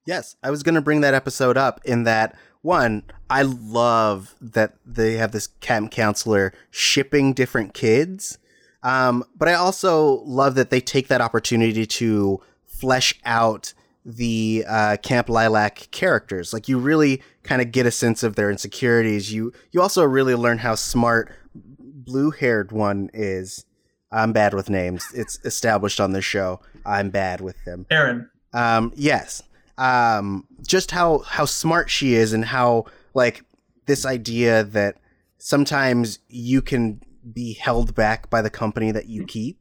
Yes 0.06 0.36
i 0.44 0.52
was 0.52 0.64
going 0.64 0.76
to 0.76 0.82
bring 0.82 1.02
that 1.02 1.14
episode 1.14 1.56
up 1.56 1.80
in 1.86 2.04
that 2.04 2.36
one 2.62 3.04
i 3.30 3.44
love 3.44 4.36
that 4.42 4.76
they 4.86 5.14
have 5.14 5.32
this 5.32 5.48
camp 5.62 5.92
counselor 5.92 6.54
shipping 6.70 7.34
different 7.34 7.74
kids 7.74 8.38
um, 8.84 9.24
but 9.38 9.48
i 9.48 9.54
also 9.54 10.22
love 10.26 10.56
that 10.56 10.70
they 10.70 10.82
take 10.82 11.08
that 11.08 11.22
opportunity 11.22 11.86
to 11.86 12.42
flesh 12.66 13.14
out 13.24 13.74
the 14.06 14.66
uh, 14.68 14.98
Camp 15.02 15.30
Lilac 15.30 15.90
characters. 15.92 16.54
Like 16.54 16.68
you 16.68 16.78
really 16.78 17.22
kind 17.44 17.62
of 17.62 17.72
get 17.72 17.86
a 17.86 17.92
sense 17.92 18.24
of 18.24 18.36
their 18.36 18.50
insecurities. 18.50 19.34
You 19.34 19.54
you 19.72 19.82
also 19.82 20.04
really 20.04 20.36
learn 20.36 20.60
how 20.60 20.76
smart 20.76 21.32
blue 21.56 22.32
haired 22.32 22.72
one 22.72 23.10
is. 23.14 23.66
I'm 24.12 24.34
bad 24.34 24.54
with 24.54 24.70
names. 24.70 25.06
It's 25.16 25.40
established 25.44 26.00
on 26.00 26.12
this 26.12 26.26
show. 26.26 26.60
I'm 26.86 27.10
bad 27.10 27.42
with 27.42 27.64
them. 27.66 27.88
Erin. 27.90 28.30
Um, 28.54 28.94
yes. 28.96 29.42
Um, 29.78 30.48
just 30.66 30.92
how 30.92 31.20
how 31.20 31.46
smart 31.46 31.90
she 31.90 32.14
is 32.14 32.34
and 32.34 32.46
how 32.46 32.86
like 33.14 33.44
this 33.86 34.06
idea 34.06 34.64
that 34.66 34.98
sometimes 35.38 36.20
you 36.30 36.62
can 36.62 37.02
be 37.34 37.54
held 37.54 37.96
back 37.96 38.30
by 38.30 38.42
the 38.42 38.50
company 38.50 38.92
that 38.92 39.08
you 39.08 39.26
keep. 39.26 39.60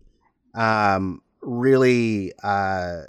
Um, 0.55 1.23
really 1.41 2.33
uh, 2.43 3.03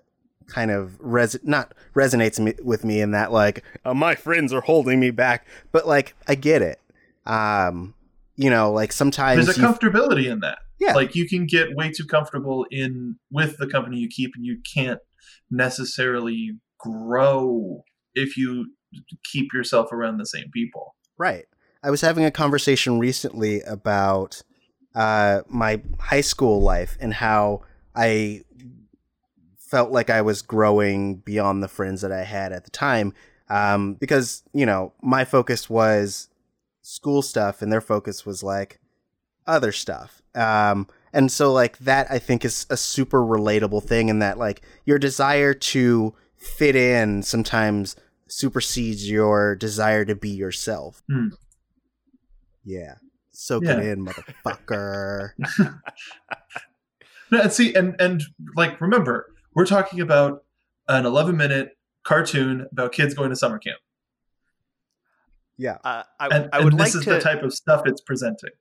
kind 0.47 0.71
of 0.71 0.99
res 0.99 1.37
not 1.43 1.73
resonates 1.95 2.39
me- 2.39 2.55
with 2.63 2.83
me 2.83 3.01
in 3.01 3.11
that 3.11 3.31
like 3.31 3.63
uh, 3.85 3.93
my 3.93 4.15
friends 4.15 4.53
are 4.53 4.61
holding 4.61 4.99
me 4.99 5.11
back, 5.11 5.47
but 5.71 5.87
like 5.87 6.15
I 6.27 6.35
get 6.35 6.61
it. 6.61 6.79
Um, 7.25 7.93
you 8.35 8.49
know, 8.49 8.71
like 8.71 8.91
sometimes 8.91 9.45
There's 9.45 9.57
a 9.57 9.61
comfortability 9.61 10.29
in 10.29 10.39
that. 10.39 10.59
Yeah. 10.79 10.93
Like 10.93 11.15
you 11.15 11.27
can 11.27 11.45
get 11.45 11.75
way 11.75 11.91
too 11.91 12.05
comfortable 12.05 12.65
in 12.71 13.17
with 13.31 13.57
the 13.57 13.67
company 13.67 13.97
you 13.97 14.09
keep 14.09 14.31
and 14.35 14.45
you 14.45 14.57
can't 14.73 14.99
necessarily 15.49 16.57
grow 16.79 17.83
if 18.15 18.35
you 18.35 18.73
keep 19.23 19.53
yourself 19.53 19.91
around 19.91 20.17
the 20.17 20.25
same 20.25 20.49
people. 20.51 20.95
Right. 21.17 21.45
I 21.83 21.89
was 21.89 22.01
having 22.01 22.25
a 22.25 22.31
conversation 22.31 22.99
recently 22.99 23.61
about 23.61 24.41
uh, 24.95 25.41
my 25.47 25.81
high 25.99 26.21
school 26.21 26.61
life 26.61 26.97
and 26.99 27.13
how 27.13 27.61
I 27.95 28.43
felt 29.73 29.89
like 29.91 30.11
I 30.11 30.21
was 30.21 30.43
growing 30.43 31.15
beyond 31.15 31.63
the 31.63 31.67
friends 31.67 32.01
that 32.01 32.11
I 32.11 32.21
had 32.23 32.53
at 32.53 32.63
the 32.63 32.69
time. 32.69 33.11
Um, 33.49 33.95
because, 33.95 34.43
you 34.53 34.67
know, 34.67 34.93
my 35.01 35.25
focus 35.25 35.67
was 35.67 36.29
school 36.83 37.23
stuff 37.23 37.63
and 37.63 37.71
their 37.71 37.81
focus 37.81 38.23
was 38.23 38.43
like 38.43 38.79
other 39.47 39.71
stuff. 39.71 40.21
Um, 40.35 40.87
and 41.11 41.31
so, 41.31 41.51
like, 41.51 41.79
that 41.79 42.05
I 42.11 42.19
think 42.19 42.45
is 42.45 42.67
a 42.69 42.77
super 42.77 43.19
relatable 43.21 43.83
thing, 43.83 44.09
in 44.09 44.19
that, 44.19 44.37
like, 44.37 44.61
your 44.85 44.99
desire 44.99 45.55
to 45.55 46.13
fit 46.37 46.75
in 46.75 47.23
sometimes 47.23 47.95
supersedes 48.27 49.09
your 49.09 49.55
desire 49.55 50.05
to 50.05 50.13
be 50.15 50.29
yourself. 50.29 51.01
Hmm. 51.09 51.29
Yeah. 52.63 52.95
Soak 53.31 53.63
Yeah. 53.63 53.79
it 53.79 53.87
in, 53.87 54.05
motherfucker. 54.05 55.31
No, 57.31 57.41
and 57.41 57.51
see, 57.51 57.73
and 57.73 57.95
and 57.99 58.21
like 58.55 58.79
remember, 58.79 59.32
we're 59.55 59.65
talking 59.65 60.01
about 60.01 60.43
an 60.87 61.05
11 61.05 61.37
minute 61.37 61.77
cartoon 62.03 62.67
about 62.71 62.91
kids 62.91 63.13
going 63.13 63.29
to 63.29 63.35
summer 63.35 63.59
camp, 63.59 63.79
yeah. 65.57 65.77
Uh, 65.83 66.03
I, 66.19 66.27
and, 66.27 66.49
I 66.51 66.59
would 66.59 66.73
and 66.73 66.79
this 66.79 66.93
like 66.93 66.99
is 67.01 67.05
to. 67.05 67.13
the 67.13 67.21
type 67.21 67.43
of 67.43 67.53
stuff 67.53 67.83
it's 67.85 68.01
presenting. 68.01 68.51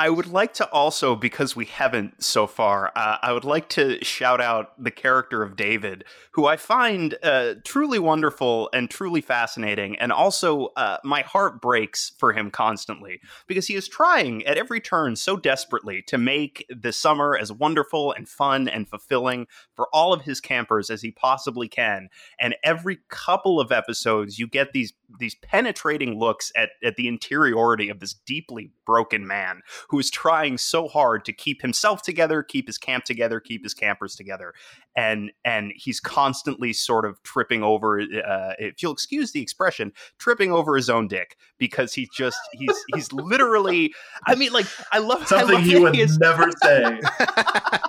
I 0.00 0.08
would 0.08 0.28
like 0.28 0.54
to 0.54 0.66
also, 0.70 1.14
because 1.14 1.54
we 1.54 1.66
haven't 1.66 2.24
so 2.24 2.46
far, 2.46 2.90
uh, 2.96 3.18
I 3.20 3.34
would 3.34 3.44
like 3.44 3.68
to 3.70 4.02
shout 4.02 4.40
out 4.40 4.82
the 4.82 4.90
character 4.90 5.42
of 5.42 5.56
David, 5.56 6.04
who 6.32 6.46
I 6.46 6.56
find 6.56 7.18
uh, 7.22 7.56
truly 7.66 7.98
wonderful 7.98 8.70
and 8.72 8.88
truly 8.88 9.20
fascinating. 9.20 9.96
And 9.96 10.10
also, 10.10 10.68
uh, 10.74 10.96
my 11.04 11.20
heart 11.20 11.60
breaks 11.60 12.12
for 12.16 12.32
him 12.32 12.50
constantly 12.50 13.20
because 13.46 13.66
he 13.66 13.74
is 13.74 13.88
trying 13.88 14.42
at 14.46 14.56
every 14.56 14.80
turn 14.80 15.16
so 15.16 15.36
desperately 15.36 16.00
to 16.06 16.16
make 16.16 16.64
the 16.70 16.92
summer 16.92 17.36
as 17.36 17.52
wonderful 17.52 18.12
and 18.12 18.26
fun 18.26 18.68
and 18.68 18.88
fulfilling 18.88 19.48
for 19.76 19.86
all 19.92 20.14
of 20.14 20.22
his 20.22 20.40
campers 20.40 20.88
as 20.88 21.02
he 21.02 21.10
possibly 21.10 21.68
can. 21.68 22.08
And 22.40 22.56
every 22.64 23.00
couple 23.10 23.60
of 23.60 23.70
episodes, 23.70 24.38
you 24.38 24.46
get 24.48 24.72
these 24.72 24.94
these 25.18 25.34
penetrating 25.34 26.18
looks 26.18 26.52
at, 26.56 26.70
at 26.84 26.94
the 26.96 27.08
interiority 27.08 27.88
of 27.88 27.98
this 27.98 28.14
deeply 28.14 28.70
broken 28.86 29.26
man 29.26 29.60
who 29.90 29.98
is 29.98 30.08
trying 30.08 30.56
so 30.56 30.86
hard 30.86 31.24
to 31.24 31.32
keep 31.32 31.62
himself 31.62 32.02
together, 32.02 32.44
keep 32.44 32.68
his 32.68 32.78
camp 32.78 33.04
together, 33.04 33.40
keep 33.40 33.64
his 33.64 33.74
campers 33.74 34.14
together, 34.14 34.54
and 34.94 35.32
and 35.44 35.72
he's 35.74 35.98
constantly 35.98 36.72
sort 36.72 37.04
of 37.04 37.20
tripping 37.24 37.64
over. 37.64 38.00
Uh, 38.00 38.52
if 38.60 38.82
you'll 38.82 38.92
excuse 38.92 39.32
the 39.32 39.42
expression, 39.42 39.92
tripping 40.18 40.52
over 40.52 40.76
his 40.76 40.88
own 40.88 41.08
dick 41.08 41.36
because 41.58 41.92
he 41.92 42.08
just 42.16 42.38
he's 42.52 42.84
he's 42.94 43.12
literally. 43.12 43.92
I 44.28 44.36
mean, 44.36 44.52
like 44.52 44.66
I 44.92 44.98
love 44.98 45.22
I 45.22 45.24
Something 45.24 45.54
love 45.56 45.64
he 45.64 45.74
that 45.74 45.80
would 45.80 45.98
is- 45.98 46.18
never 46.18 46.50
say. 46.62 47.00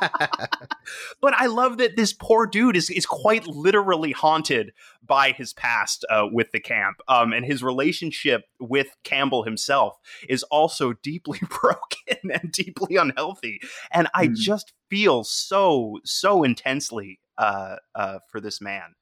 but 1.22 1.36
I 1.36 1.46
love 1.46 1.78
that 1.78 1.96
this 1.96 2.14
poor 2.14 2.48
dude 2.48 2.76
is 2.76 2.90
is 2.90 3.06
quite 3.06 3.46
literally 3.46 4.12
haunted 4.12 4.74
by 5.06 5.32
his 5.32 5.54
past 5.54 6.06
uh, 6.10 6.28
with 6.32 6.52
the 6.52 6.60
camp, 6.60 6.98
um, 7.08 7.34
and 7.34 7.46
his 7.46 7.64
relationship 7.64 8.44
with 8.60 8.96
Campbell 9.04 9.44
himself 9.44 9.98
is 10.30 10.44
also 10.44 10.94
deeply 11.04 11.40
broken 11.62 12.32
and 12.32 12.52
deeply 12.52 12.96
unhealthy. 12.96 13.60
And 13.92 14.08
I 14.14 14.28
Hmm. 14.28 14.34
just 14.34 14.74
feel 14.90 15.24
so 15.24 16.00
so 16.04 16.44
intensely 16.44 17.20
uh, 17.38 17.78
uh, 17.96 18.20
for 18.30 18.40
this 18.42 18.62
man. 18.62 18.96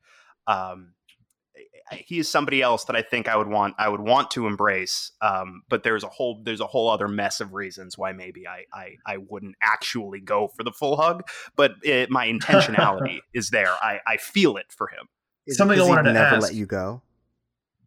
Um, 0.47 0.93
he 1.91 2.19
is 2.19 2.29
somebody 2.29 2.61
else 2.61 2.85
that 2.85 2.95
I 2.95 3.01
think 3.01 3.27
I 3.27 3.35
would 3.35 3.47
want 3.47 3.75
I 3.77 3.89
would 3.89 4.01
want 4.01 4.31
to 4.31 4.47
embrace. 4.47 5.11
Um, 5.21 5.63
but 5.69 5.83
there's 5.83 6.03
a 6.03 6.07
whole 6.07 6.41
there's 6.43 6.61
a 6.61 6.67
whole 6.67 6.89
other 6.89 7.07
mess 7.07 7.41
of 7.41 7.53
reasons 7.53 7.97
why 7.97 8.13
maybe 8.13 8.47
I 8.47 8.65
I, 8.73 8.95
I 9.05 9.17
wouldn't 9.17 9.55
actually 9.61 10.21
go 10.21 10.47
for 10.47 10.63
the 10.63 10.71
full 10.71 10.97
hug. 10.97 11.23
But 11.55 11.71
it, 11.83 12.09
my 12.09 12.27
intentionality 12.27 13.19
is 13.33 13.49
there. 13.49 13.73
I, 13.81 13.99
I 14.07 14.17
feel 14.17 14.57
it 14.57 14.67
for 14.69 14.87
him. 14.87 15.07
Is 15.49 15.55
it 15.55 15.57
Something 15.57 15.77
I 15.77 15.79
'cause 15.81 15.87
he'd 15.87 15.89
wanted 15.95 16.03
to 16.09 16.13
never 16.13 16.35
ask. 16.35 16.43
let 16.43 16.53
you 16.55 16.65
go. 16.65 17.01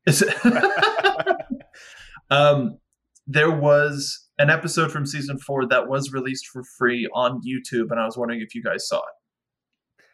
Is 0.07 0.23
it- 0.23 0.35
um, 2.31 2.79
there 3.27 3.51
was 3.51 4.29
an 4.39 4.51
episode 4.51 4.91
from 4.91 5.07
season 5.07 5.39
four 5.39 5.67
that 5.69 5.89
was 5.89 6.13
released 6.13 6.47
for 6.49 6.63
free 6.79 7.09
on 7.15 7.41
YouTube, 7.47 7.91
and 7.91 8.01
I 8.01 8.05
was 8.05 8.17
wondering 8.17 8.41
if 8.41 8.55
you 8.55 8.63
guys 8.63 8.87
saw 8.89 8.99
it. 8.99 10.05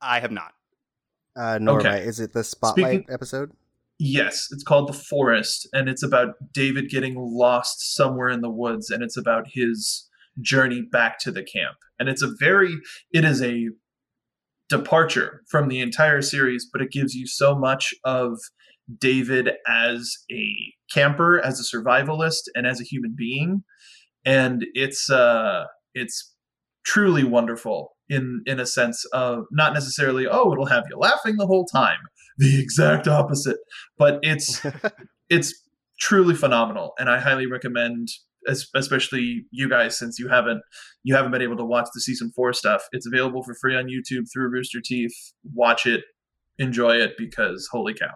I 0.00 0.20
have 0.20 0.30
not. 0.30 0.52
Uh, 1.36 1.58
nor 1.60 1.78
Okay. 1.78 1.88
am 1.88 1.94
I. 1.94 1.98
Is 1.98 2.20
it 2.20 2.32
the 2.32 2.42
spotlight 2.44 2.86
Speaking- 3.00 3.12
episode? 3.14 3.52
Yes, 4.00 4.48
it's 4.52 4.62
called 4.62 4.88
The 4.88 4.92
Forest, 4.92 5.68
and 5.72 5.88
it's 5.88 6.04
about 6.04 6.34
David 6.52 6.88
getting 6.88 7.16
lost 7.18 7.94
somewhere 7.96 8.28
in 8.28 8.42
the 8.42 8.50
woods, 8.50 8.90
and 8.90 9.02
it's 9.02 9.16
about 9.16 9.46
his 9.52 10.08
journey 10.40 10.82
back 10.82 11.18
to 11.20 11.32
the 11.32 11.42
camp. 11.42 11.76
And 11.98 12.08
it's 12.08 12.22
a 12.22 12.28
very, 12.38 12.76
it 13.12 13.24
is 13.24 13.42
a 13.42 13.70
departure 14.68 15.42
from 15.48 15.68
the 15.68 15.80
entire 15.80 16.22
series, 16.22 16.68
but 16.70 16.82
it 16.82 16.90
gives 16.90 17.14
you 17.14 17.26
so 17.26 17.56
much 17.56 17.94
of 18.04 18.38
David 18.98 19.50
as 19.66 20.16
a 20.30 20.54
camper, 20.92 21.40
as 21.44 21.60
a 21.60 21.76
survivalist, 21.76 22.42
and 22.54 22.66
as 22.66 22.80
a 22.80 22.84
human 22.84 23.14
being. 23.16 23.64
And 24.24 24.64
it's 24.74 25.10
uh 25.10 25.64
it's 25.94 26.34
truly 26.84 27.24
wonderful 27.24 27.92
in 28.08 28.42
in 28.46 28.60
a 28.60 28.66
sense 28.66 29.04
of 29.12 29.44
not 29.52 29.74
necessarily, 29.74 30.26
oh, 30.26 30.52
it'll 30.52 30.66
have 30.66 30.84
you 30.90 30.98
laughing 30.98 31.36
the 31.36 31.46
whole 31.46 31.66
time. 31.66 31.98
The 32.40 32.62
exact 32.62 33.08
opposite 33.08 33.56
but 33.98 34.20
it's 34.22 34.64
it's 35.28 35.52
truly 35.98 36.36
phenomenal 36.36 36.92
and 36.96 37.10
i 37.10 37.18
highly 37.18 37.46
recommend 37.46 38.08
especially 38.74 39.44
you 39.50 39.68
guys 39.68 39.98
since 39.98 40.18
you 40.18 40.28
haven't 40.28 40.62
you 41.02 41.14
haven't 41.14 41.32
been 41.32 41.42
able 41.42 41.56
to 41.56 41.64
watch 41.64 41.88
the 41.94 42.00
season 42.00 42.32
four 42.34 42.52
stuff. 42.52 42.82
It's 42.92 43.06
available 43.06 43.42
for 43.42 43.54
free 43.54 43.76
on 43.76 43.86
youtube 43.86 44.24
through 44.32 44.48
rooster 44.50 44.80
teeth. 44.82 45.14
Watch 45.54 45.86
it. 45.86 46.04
Enjoy 46.58 46.96
it 46.96 47.14
because 47.18 47.68
holy 47.70 47.94
cow. 47.94 48.14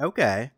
Okay. 0.00 0.50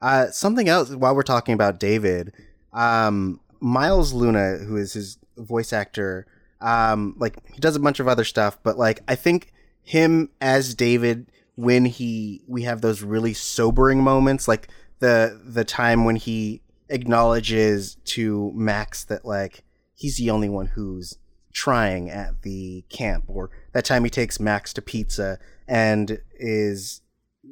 Uh, 0.00 0.30
something 0.30 0.68
else 0.68 0.90
while 0.90 1.14
we're 1.14 1.22
talking 1.22 1.54
about 1.54 1.80
David, 1.80 2.32
um, 2.72 3.40
Miles 3.60 4.12
Luna, 4.12 4.58
who 4.58 4.76
is 4.76 4.92
his 4.92 5.18
voice 5.38 5.72
actor, 5.72 6.26
um, 6.60 7.14
like 7.18 7.36
he 7.52 7.60
does 7.60 7.76
a 7.76 7.80
bunch 7.80 8.00
of 8.00 8.08
other 8.08 8.24
stuff, 8.24 8.58
but 8.62 8.78
like 8.78 9.00
I 9.08 9.14
think 9.14 9.52
him 9.82 10.30
as 10.40 10.74
David 10.74 11.30
when 11.56 11.84
he 11.84 12.42
we 12.46 12.62
have 12.62 12.80
those 12.80 13.02
really 13.02 13.34
sobering 13.34 14.02
moments, 14.02 14.48
like 14.48 14.68
the 14.98 15.40
the 15.44 15.64
time 15.64 16.04
when 16.04 16.16
he 16.16 16.62
acknowledges 16.94 17.96
to 18.04 18.52
Max 18.54 19.04
that 19.04 19.24
like 19.24 19.64
he's 19.94 20.16
the 20.16 20.30
only 20.30 20.48
one 20.48 20.66
who's 20.66 21.18
trying 21.52 22.08
at 22.08 22.42
the 22.42 22.84
camp, 22.88 23.24
or 23.26 23.50
that 23.72 23.84
time 23.84 24.04
he 24.04 24.10
takes 24.10 24.40
Max 24.40 24.72
to 24.74 24.82
pizza 24.82 25.38
and 25.68 26.20
is 26.36 27.02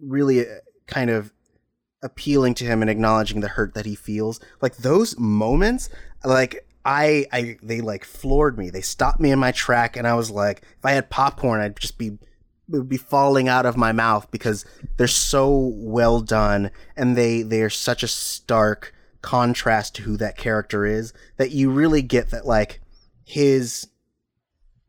really 0.03 0.41
uh, 0.41 0.61
kind 0.87 1.11
of 1.11 1.33
appealing 2.03 2.55
to 2.55 2.65
him 2.65 2.83
and 2.83 2.91
acknowledging 2.91 3.41
the 3.41 3.49
hurt 3.49 3.75
that 3.75 3.87
he 3.87 3.95
feels. 3.95 4.41
Like 4.61 4.77
those 4.79 5.19
moments 5.19 5.89
like 6.25 6.67
i 6.85 7.27
i 7.33 7.57
they 7.63 7.81
like 7.81 8.05
floored 8.05 8.59
me. 8.59 8.71
They 8.71 8.81
stopped 8.81 9.21
me 9.21 9.31
in 9.31 9.39
my 9.39 9.53
track 9.53 9.97
and 9.97 10.07
i 10.07 10.15
was 10.15 10.31
like 10.31 10.63
if 10.63 10.85
i 10.85 10.93
had 10.93 11.11
popcorn 11.11 11.61
i'd 11.61 11.79
just 11.79 11.99
be 11.99 12.07
it 12.73 12.79
would 12.79 12.89
be 12.89 12.97
falling 12.97 13.49
out 13.49 13.67
of 13.67 13.77
my 13.77 13.93
mouth 13.93 14.31
because 14.31 14.65
they're 14.97 15.07
so 15.07 15.73
well 15.75 16.21
done 16.21 16.71
and 16.97 17.17
they 17.17 17.43
they 17.43 17.63
are 17.63 17.71
such 17.71 18.03
a 18.03 18.09
stark 18.09 18.95
contrast 19.23 19.95
to 19.95 20.03
who 20.03 20.17
that 20.17 20.37
character 20.37 20.85
is 20.85 21.13
that 21.37 21.53
you 21.53 21.71
really 21.71 22.03
get 22.03 22.31
that 22.31 22.45
like 22.45 22.81
his 23.25 23.89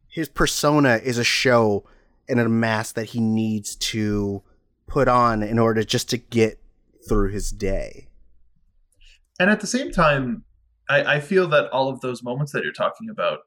his 0.08 0.28
persona 0.28 1.00
is 1.04 1.18
a 1.18 1.24
show 1.24 1.86
and 2.28 2.40
a 2.40 2.50
mask 2.50 2.96
that 2.96 3.06
he 3.06 3.20
needs 3.20 3.76
to 3.76 4.42
put 4.88 5.08
on 5.08 5.42
in 5.44 5.58
order 5.58 5.84
just 5.84 6.10
to 6.10 6.18
get 6.18 6.60
through 7.08 7.30
his 7.30 7.52
day. 7.52 8.08
and 9.40 9.50
at 9.50 9.62
the 9.62 9.68
same 9.68 9.92
time 9.92 10.44
I, 10.90 11.16
I 11.16 11.20
feel 11.20 11.48
that 11.50 11.70
all 11.72 11.90
of 11.90 12.02
those 12.02 12.24
moments 12.24 12.52
that 12.52 12.64
you're 12.64 12.74
talking 12.74 13.10
about 13.10 13.40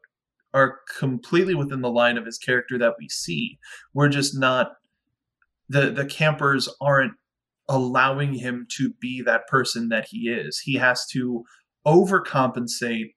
are 0.55 0.81
completely 0.99 1.55
within 1.55 1.83
the 1.83 1.91
line 1.91 2.17
of 2.17 2.25
his 2.25 2.39
character 2.39 2.79
that 2.79 2.95
we 2.99 3.09
see 3.09 3.59
we're 3.93 4.09
just 4.09 4.39
not 4.39 4.73
the 5.69 5.91
the 5.91 6.07
campers 6.07 6.69
aren't 6.81 7.15
allowing 7.69 8.35
him 8.35 8.67
to 8.77 8.93
be 9.01 9.23
that 9.23 9.47
person 9.49 9.89
that 9.89 10.07
he 10.09 10.29
is 10.29 10.61
he 10.64 10.75
has 10.75 11.05
to 11.11 11.45
overcompensate 11.87 13.12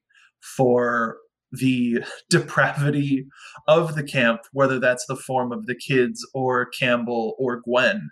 for 0.56 1.18
the 1.52 2.04
depravity 2.30 3.26
of 3.66 3.94
the 3.94 4.04
camp, 4.04 4.40
whether 4.52 4.78
that's 4.78 5.06
the 5.06 5.16
form 5.16 5.52
of 5.52 5.66
the 5.66 5.74
kids 5.74 6.26
or 6.34 6.66
Campbell 6.78 7.34
or 7.38 7.60
Gwen. 7.60 8.10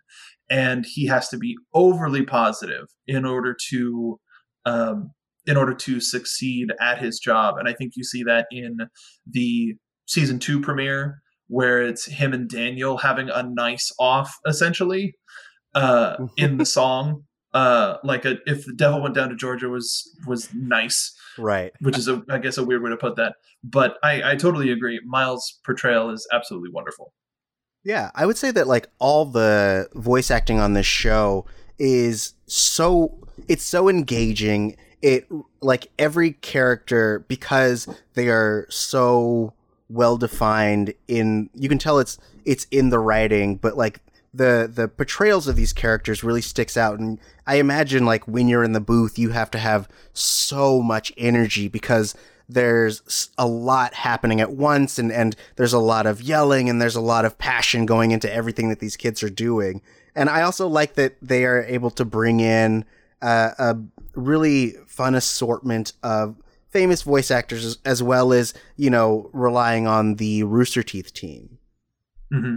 And 0.51 0.87
he 0.87 1.07
has 1.07 1.29
to 1.29 1.39
be 1.39 1.57
overly 1.75 2.25
positive 2.25 2.87
in 3.07 3.25
order 3.25 3.57
to 3.71 4.19
um, 4.65 5.11
in 5.47 5.57
order 5.57 5.75
to 5.75 6.01
succeed 6.01 6.73
at 6.79 6.99
his 6.99 7.19
job. 7.19 7.57
And 7.57 7.69
I 7.69 7.73
think 7.73 7.93
you 7.97 8.05
see 8.05 8.23
that 8.25 8.47
in 8.51 8.79
the 9.27 9.75
season 10.07 10.39
two 10.39 10.61
premiere, 10.61 11.23
where 11.47 11.81
it's 11.81 12.05
him 12.05 12.35
and 12.35 12.49
Daniel 12.49 12.99
having 12.99 13.31
a 13.31 13.43
nice 13.43 13.91
off, 13.99 14.37
essentially, 14.47 15.15
uh, 15.75 16.17
in 16.37 16.59
the 16.59 16.67
song. 16.67 17.25
Uh, 17.55 17.97
like 18.05 18.27
a, 18.27 18.37
if 18.45 18.67
the 18.67 18.75
devil 18.75 19.01
went 19.01 19.15
down 19.15 19.31
to 19.31 19.35
Georgia 19.35 19.71
was 19.71 20.15
was 20.27 20.53
nice, 20.55 21.15
right? 21.39 21.73
Which 21.81 21.97
is 21.97 22.07
a, 22.07 22.23
I 22.29 22.39
guess, 22.39 22.59
a 22.59 22.65
weird 22.65 22.83
way 22.83 22.91
to 22.91 22.97
put 22.97 23.17
that. 23.17 23.37
But 23.65 23.97
I, 24.03 24.33
I 24.33 24.37
totally 24.37 24.71
agree. 24.71 25.01
Miles' 25.07 25.59
portrayal 25.65 26.11
is 26.11 26.29
absolutely 26.31 26.71
wonderful. 26.71 27.15
Yeah, 27.85 28.11
I 28.15 28.27
would 28.27 28.37
say 28.37 28.51
that 28.51 28.67
like 28.67 28.91
all 28.99 29.25
the 29.25 29.89
voice 29.95 30.31
acting 30.31 30.61
on 30.61 30.75
this 30.75 30.87
show 30.87 31.47
is 31.79 32.35
so 32.47 33.19
it's 33.47 33.63
so 33.63 33.89
engaging 33.89 34.77
it 35.01 35.27
like 35.61 35.91
every 35.99 36.33
character 36.33 37.25
because 37.29 37.89
they 38.15 38.29
are 38.29 38.67
so 38.69 39.53
well 39.89 40.17
defined 40.17 40.93
in 41.07 41.49
you 41.55 41.69
can 41.69 41.79
tell 41.79 41.99
it's 41.99 42.19
it's 42.45 42.67
in 42.71 42.91
the 42.91 42.99
writing 42.99 43.57
but 43.57 43.77
like 43.77 44.01
the 44.33 44.71
the 44.73 44.89
portrayals 44.89 45.49
of 45.49 45.57
these 45.57 45.73
characters 45.73 46.23
really 46.23 46.43
sticks 46.43 46.77
out 46.77 46.99
and 46.99 47.19
i 47.47 47.57
imagine 47.57 48.05
like 48.05 48.27
when 48.29 48.49
you're 48.49 48.65
in 48.65 48.73
the 48.73 48.81
booth 48.81 49.19
you 49.19 49.31
have 49.31 49.51
to 49.51 49.59
have 49.59 49.89
so 50.13 50.83
much 50.83 51.13
energy 51.17 51.69
because 51.69 52.15
there's 52.49 53.31
a 53.37 53.47
lot 53.47 53.95
happening 53.95 54.41
at 54.41 54.53
once 54.53 54.99
and 54.99 55.11
and 55.11 55.35
there's 55.57 55.73
a 55.73 55.79
lot 55.79 56.07
of 56.07 56.23
yelling 56.23 56.69
and 56.69 56.81
there's 56.81 56.97
a 56.97 57.01
lot 57.01 57.25
of 57.25 57.39
passion 57.39 57.87
going 57.87 58.11
into 58.11 58.33
everything 58.33 58.69
that 58.69 58.81
these 58.81 58.97
kids 58.97 59.23
are 59.23 59.31
doing 59.31 59.81
and 60.15 60.29
i 60.29 60.43
also 60.43 60.67
like 60.67 60.95
that 60.95 61.17
they 61.23 61.45
are 61.45 61.63
able 61.65 61.91
to 61.91 62.05
bring 62.05 62.41
in 62.41 62.85
uh, 63.21 63.51
a 63.59 63.77
really 64.15 64.75
fun 64.87 65.15
assortment 65.15 65.93
of 66.03 66.37
famous 66.71 67.03
voice 67.03 67.31
actors 67.31 67.65
as, 67.65 67.79
as 67.85 68.03
well 68.03 68.33
as 68.33 68.55
you 68.77 68.91
know 68.91 69.31
relying 69.33 69.87
on 69.87 70.17
the 70.17 70.43
Rooster 70.45 70.83
Teeth 70.83 71.13
team. 71.13 71.59
Mm-hmm. 72.33 72.57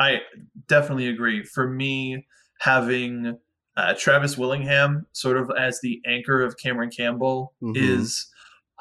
I 0.00 0.22
definitely 0.66 1.08
agree. 1.08 1.44
For 1.44 1.68
me, 1.68 2.26
having 2.60 3.38
uh, 3.76 3.94
Travis 3.96 4.36
Willingham 4.36 5.06
sort 5.12 5.36
of 5.36 5.50
as 5.56 5.80
the 5.82 6.00
anchor 6.06 6.42
of 6.42 6.56
Cameron 6.56 6.90
Campbell 6.90 7.54
mm-hmm. 7.62 7.76
is 7.76 8.26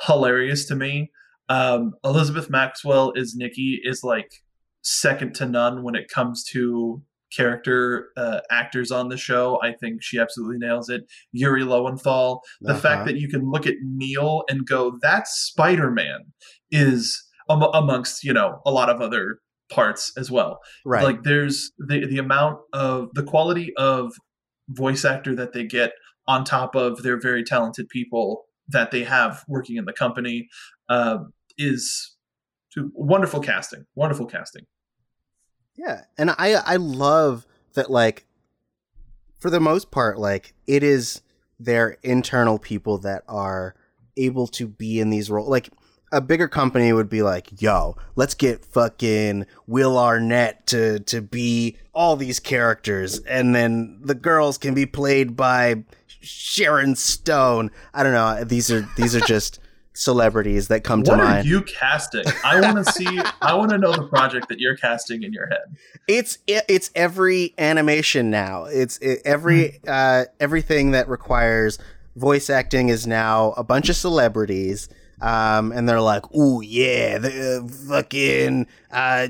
hilarious 0.08 0.66
to 0.68 0.76
me. 0.76 1.12
Um, 1.50 1.94
Elizabeth 2.04 2.50
Maxwell 2.50 3.12
is 3.16 3.36
Nikki 3.36 3.82
is 3.84 4.04
like 4.04 4.32
second 4.82 5.36
to 5.36 5.46
none 5.46 5.84
when 5.84 5.96
it 5.96 6.10
comes 6.10 6.44
to 6.46 7.02
character 7.36 8.10
uh, 8.18 8.40
actors 8.50 8.92
on 8.92 9.10
the 9.10 9.18
show. 9.18 9.60
I 9.62 9.74
think 9.74 10.02
she 10.02 10.20
absolutely 10.20 10.58
nails 10.58 10.90
it. 10.90 11.04
Yuri 11.32 11.64
Lowenthal, 11.64 12.42
the 12.62 12.72
uh-huh. 12.72 12.80
fact 12.80 13.06
that 13.06 13.18
you 13.18 13.28
can 13.28 13.50
look 13.50 13.68
at 13.68 13.76
Neil 13.84 14.44
and 14.50 14.66
go, 14.66 14.98
"That's 15.02 15.32
Spider 15.32 15.92
Man," 15.92 16.22
is 16.72 17.22
um, 17.50 17.64
amongst 17.74 18.24
you 18.24 18.34
know 18.34 18.62
a 18.66 18.72
lot 18.72 18.90
of 18.90 19.02
other 19.02 19.40
parts 19.70 20.12
as 20.18 20.30
well. 20.32 20.60
Right. 20.86 21.04
Like 21.04 21.24
there's 21.24 21.72
the 21.78 22.06
the 22.06 22.18
amount 22.18 22.60
of 22.74 23.10
the 23.14 23.24
quality 23.24 23.74
of 23.78 24.14
voice 24.70 25.06
actor 25.06 25.36
that 25.36 25.54
they 25.54 25.66
get 25.66 25.94
on 26.28 26.44
top 26.44 26.76
of 26.76 27.02
their 27.02 27.20
very 27.20 27.44
talented 27.44 27.90
people 27.90 28.46
that 28.68 28.92
they 28.92 29.04
have 29.04 29.44
working 29.48 29.78
in 29.78 29.86
the 29.86 29.94
company 29.94 30.48
uh, 30.90 31.18
is 31.58 32.16
wonderful 32.94 33.40
casting. 33.40 33.86
Wonderful 33.96 34.28
casting. 34.28 34.66
Yeah, 35.76 36.02
and 36.18 36.32
I 36.32 36.54
I 36.54 36.76
love 36.76 37.46
that 37.74 37.90
like 37.90 38.26
for 39.40 39.50
the 39.50 39.60
most 39.60 39.92
part 39.92 40.20
like 40.20 40.54
it 40.68 40.84
is 40.84 41.22
their 41.60 41.98
internal 42.04 42.60
people 42.60 42.98
that 43.00 43.24
are 43.28 43.76
able 44.18 44.48
to 44.48 44.68
be 44.68 45.00
in 45.00 45.10
these 45.10 45.30
roles 45.30 45.48
like 45.48 45.70
a 46.12 46.22
bigger 46.22 46.48
company 46.48 46.94
would 46.94 47.10
be 47.10 47.22
like, 47.22 47.62
"Yo, 47.62 47.96
let's 48.16 48.34
get 48.34 48.66
fucking 48.66 49.46
Will 49.68 49.98
Arnett 49.98 50.66
to 50.68 51.00
to 51.02 51.22
be 51.22 51.78
all 51.94 52.16
these 52.16 52.40
characters, 52.40 53.20
and 53.20 53.56
then 53.56 54.00
the 54.02 54.16
girls 54.16 54.58
can 54.58 54.74
be 54.74 54.86
played 54.86 55.36
by 55.36 55.84
Sharon 56.08 56.96
Stone." 56.96 57.72
I 57.94 58.04
don't 58.04 58.14
know. 58.14 58.44
These 58.44 58.72
are 58.72 58.88
these 58.98 59.16
are 59.16 59.22
just 59.22 59.60
celebrities 59.94 60.70
that 60.70 60.84
come 60.84 61.02
what 61.02 61.18
to 61.18 61.24
mind. 61.24 61.48
You 61.48 61.62
casting? 61.62 62.24
I 62.44 62.62
want 62.62 62.86
to 62.86 62.92
see. 62.92 63.20
I 63.42 63.54
want 63.54 63.72
to 63.72 63.78
know 63.78 63.92
the 63.92 64.08
project 64.08 64.50
that 64.50 64.60
you're 64.60 64.78
casting 64.78 65.24
in 65.24 65.34
your 65.34 65.48
head. 65.48 65.76
It's 66.08 66.40
it, 66.48 66.64
it's 66.68 66.90
every 66.96 67.54
animation 67.58 68.30
now. 68.30 68.66
It's 68.66 68.98
it, 69.00 69.22
every 69.26 69.80
hmm. 69.84 69.86
uh, 69.88 70.26
everything 70.40 70.92
that 70.92 71.08
requires 71.10 71.78
voice 72.16 72.50
acting 72.50 72.90
is 72.90 73.06
now 73.06 73.54
a 73.58 73.64
bunch 73.64 73.90
of 73.90 73.96
celebrities. 73.96 74.90
Um, 75.22 75.72
and 75.72 75.88
they're 75.88 76.02
like, 76.02 76.34
"Ooh, 76.34 76.62
yeah, 76.62 77.18
the 77.18 77.64
uh, 77.64 77.68
fucking 77.90 78.68
uh, 78.92 79.28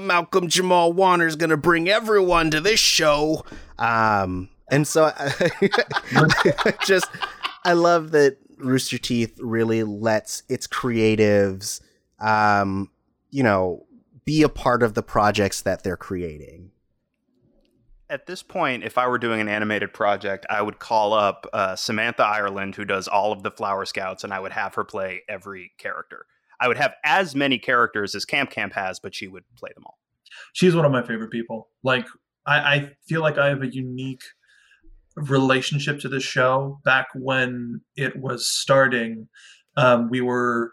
Malcolm 0.00 0.48
Jamal 0.48 0.92
Warner's 0.92 1.36
gonna 1.36 1.56
bring 1.56 1.88
everyone 1.88 2.50
to 2.50 2.60
this 2.60 2.80
show." 2.80 3.44
Um, 3.78 4.48
and 4.70 4.86
so 4.86 5.12
I 5.16 6.76
just 6.84 7.08
I 7.64 7.74
love 7.74 8.10
that 8.12 8.38
Rooster 8.58 8.98
Teeth 8.98 9.38
really 9.40 9.82
lets 9.84 10.42
its 10.48 10.66
creatives, 10.66 11.80
um, 12.18 12.90
you 13.30 13.42
know, 13.42 13.86
be 14.24 14.42
a 14.42 14.48
part 14.48 14.82
of 14.82 14.94
the 14.94 15.02
projects 15.02 15.62
that 15.62 15.82
they're 15.82 15.96
creating. 15.96 16.69
At 18.10 18.26
this 18.26 18.42
point, 18.42 18.82
if 18.82 18.98
I 18.98 19.06
were 19.06 19.18
doing 19.18 19.40
an 19.40 19.48
animated 19.48 19.94
project, 19.94 20.44
I 20.50 20.62
would 20.62 20.80
call 20.80 21.12
up 21.12 21.46
uh, 21.52 21.76
Samantha 21.76 22.24
Ireland, 22.24 22.74
who 22.74 22.84
does 22.84 23.06
all 23.06 23.30
of 23.30 23.44
the 23.44 23.52
Flower 23.52 23.84
Scouts, 23.84 24.24
and 24.24 24.34
I 24.34 24.40
would 24.40 24.50
have 24.50 24.74
her 24.74 24.82
play 24.82 25.22
every 25.28 25.70
character. 25.78 26.26
I 26.60 26.66
would 26.66 26.76
have 26.76 26.94
as 27.04 27.36
many 27.36 27.56
characters 27.58 28.16
as 28.16 28.24
Camp 28.24 28.50
Camp 28.50 28.72
has, 28.72 28.98
but 28.98 29.14
she 29.14 29.28
would 29.28 29.44
play 29.56 29.70
them 29.74 29.84
all. 29.86 29.98
She's 30.52 30.74
one 30.74 30.84
of 30.84 30.90
my 30.90 31.02
favorite 31.02 31.30
people. 31.30 31.68
Like, 31.84 32.06
I, 32.44 32.58
I 32.58 32.90
feel 33.08 33.20
like 33.20 33.38
I 33.38 33.48
have 33.48 33.62
a 33.62 33.72
unique 33.72 34.22
relationship 35.14 36.00
to 36.00 36.08
the 36.08 36.20
show 36.20 36.80
back 36.84 37.06
when 37.14 37.80
it 37.96 38.16
was 38.16 38.48
starting 38.48 39.28
um, 39.76 40.10
we 40.10 40.20
were 40.20 40.72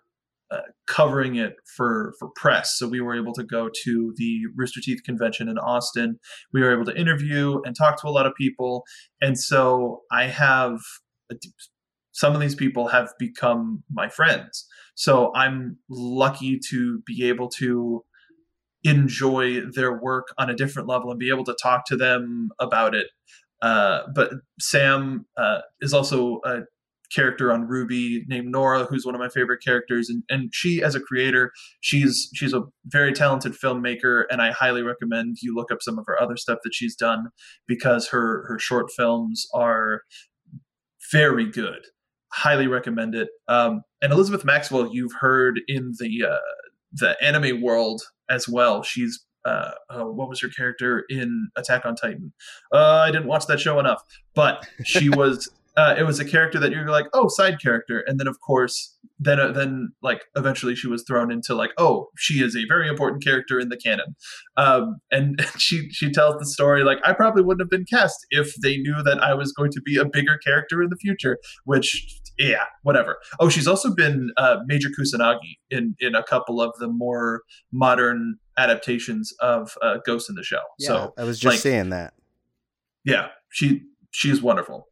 uh, 0.49 0.61
covering 0.87 1.35
it 1.35 1.55
for 1.75 2.13
for 2.19 2.29
press. 2.35 2.77
So 2.77 2.87
we 2.87 3.01
were 3.01 3.15
able 3.15 3.33
to 3.33 3.43
go 3.43 3.69
to 3.83 4.13
the 4.15 4.41
rooster 4.55 4.79
teeth 4.81 5.01
convention 5.03 5.49
in 5.49 5.57
austin. 5.57 6.19
We 6.53 6.61
were 6.61 6.73
able 6.73 6.85
to 6.85 6.97
interview 6.97 7.61
and 7.65 7.75
talk 7.75 8.01
to 8.01 8.07
a 8.07 8.11
lot 8.11 8.25
of 8.25 8.33
people. 8.35 8.83
And 9.21 9.37
so 9.37 10.01
i 10.11 10.25
have 10.25 10.79
some 12.13 12.33
of 12.33 12.41
these 12.41 12.55
people 12.55 12.87
have 12.87 13.09
become 13.19 13.83
my 13.91 14.07
friends. 14.07 14.65
So 14.95 15.31
i'm 15.35 15.77
lucky 15.89 16.59
to 16.69 17.01
be 17.05 17.27
able 17.27 17.49
to 17.57 18.03
enjoy 18.83 19.61
their 19.61 19.99
work 19.99 20.27
on 20.37 20.49
a 20.49 20.55
different 20.55 20.87
level 20.87 21.11
and 21.11 21.19
be 21.19 21.29
able 21.29 21.43
to 21.43 21.55
talk 21.61 21.85
to 21.87 21.97
them 21.97 22.49
about 22.59 22.95
it. 22.95 23.07
Uh, 23.61 24.01
but 24.13 24.31
Sam 24.59 25.25
uh, 25.35 25.59
is 25.81 25.93
also 25.93 26.39
a 26.45 26.61
character 27.13 27.51
on 27.51 27.67
RWBY 27.67 28.23
named 28.27 28.51
Nora, 28.51 28.85
who's 28.85 29.05
one 29.05 29.15
of 29.15 29.19
my 29.19 29.29
favorite 29.29 29.63
characters, 29.63 30.09
and 30.09 30.23
and 30.29 30.49
she 30.53 30.81
as 30.83 30.95
a 30.95 30.99
creator, 30.99 31.51
she's 31.81 32.29
she's 32.33 32.53
a 32.53 32.63
very 32.85 33.13
talented 33.13 33.53
filmmaker, 33.53 34.23
and 34.29 34.41
I 34.41 34.51
highly 34.51 34.83
recommend 34.83 35.37
you 35.41 35.55
look 35.55 35.71
up 35.71 35.81
some 35.81 35.97
of 35.97 36.05
her 36.07 36.21
other 36.21 36.37
stuff 36.37 36.59
that 36.63 36.73
she's 36.73 36.95
done 36.95 37.27
because 37.67 38.07
her 38.09 38.45
her 38.47 38.59
short 38.59 38.91
films 38.95 39.45
are 39.53 40.01
very 41.11 41.49
good. 41.49 41.85
Highly 42.33 42.67
recommend 42.67 43.15
it. 43.15 43.29
Um, 43.47 43.81
and 44.01 44.11
Elizabeth 44.11 44.43
Maxwell, 44.43 44.89
you've 44.93 45.13
heard 45.19 45.61
in 45.67 45.93
the 45.99 46.25
uh, 46.29 46.37
the 46.91 47.21
anime 47.23 47.61
world 47.61 48.01
as 48.29 48.47
well. 48.47 48.83
She's 48.83 49.23
uh, 49.45 49.71
uh, 49.89 50.03
what 50.03 50.27
was 50.27 50.41
her 50.41 50.49
character 50.49 51.05
in 51.09 51.47
Attack 51.55 51.85
on 51.85 51.95
Titan? 51.95 52.33
Uh, 52.73 53.03
I 53.05 53.11
didn't 53.11 53.27
watch 53.27 53.47
that 53.47 53.59
show 53.59 53.79
enough, 53.79 54.03
but 54.35 54.67
she 54.83 55.09
was. 55.09 55.49
Uh, 55.77 55.95
it 55.97 56.03
was 56.03 56.19
a 56.19 56.25
character 56.25 56.59
that 56.59 56.71
you're 56.71 56.89
like, 56.89 57.05
oh, 57.13 57.27
side 57.27 57.61
character, 57.61 58.03
and 58.07 58.19
then 58.19 58.27
of 58.27 58.39
course, 58.41 58.97
then 59.19 59.39
uh, 59.39 59.51
then 59.51 59.89
like 60.01 60.23
eventually 60.35 60.75
she 60.75 60.87
was 60.87 61.03
thrown 61.03 61.31
into 61.31 61.53
like, 61.53 61.69
oh, 61.77 62.07
she 62.17 62.43
is 62.43 62.55
a 62.55 62.65
very 62.67 62.89
important 62.89 63.23
character 63.23 63.59
in 63.59 63.69
the 63.69 63.77
canon, 63.77 64.15
um, 64.57 64.97
and 65.11 65.39
she 65.57 65.89
she 65.91 66.11
tells 66.11 66.37
the 66.39 66.45
story 66.45 66.83
like 66.83 66.97
I 67.03 67.13
probably 67.13 67.43
wouldn't 67.43 67.61
have 67.61 67.69
been 67.69 67.85
cast 67.85 68.25
if 68.31 68.55
they 68.55 68.77
knew 68.77 69.03
that 69.03 69.23
I 69.23 69.33
was 69.35 69.51
going 69.53 69.71
to 69.71 69.81
be 69.81 69.97
a 69.97 70.05
bigger 70.05 70.37
character 70.37 70.81
in 70.81 70.89
the 70.89 70.97
future, 70.97 71.37
which 71.65 72.19
yeah, 72.37 72.65
whatever. 72.83 73.17
Oh, 73.39 73.49
she's 73.49 73.67
also 73.67 73.93
been 73.93 74.31
uh, 74.37 74.57
Major 74.65 74.89
Kusanagi 74.89 75.57
in 75.69 75.95
in 75.99 76.15
a 76.15 76.23
couple 76.23 76.61
of 76.61 76.73
the 76.79 76.87
more 76.87 77.41
modern 77.71 78.37
adaptations 78.57 79.33
of 79.39 79.77
uh, 79.81 79.97
Ghost 80.05 80.29
in 80.29 80.35
the 80.35 80.43
Shell. 80.43 80.65
Yeah, 80.79 80.87
so 80.87 81.13
I 81.17 81.23
was 81.23 81.39
just 81.39 81.53
like, 81.53 81.59
saying 81.59 81.89
that. 81.89 82.13
Yeah, 83.03 83.29
she 83.49 83.83
she's 84.11 84.41
wonderful. 84.41 84.87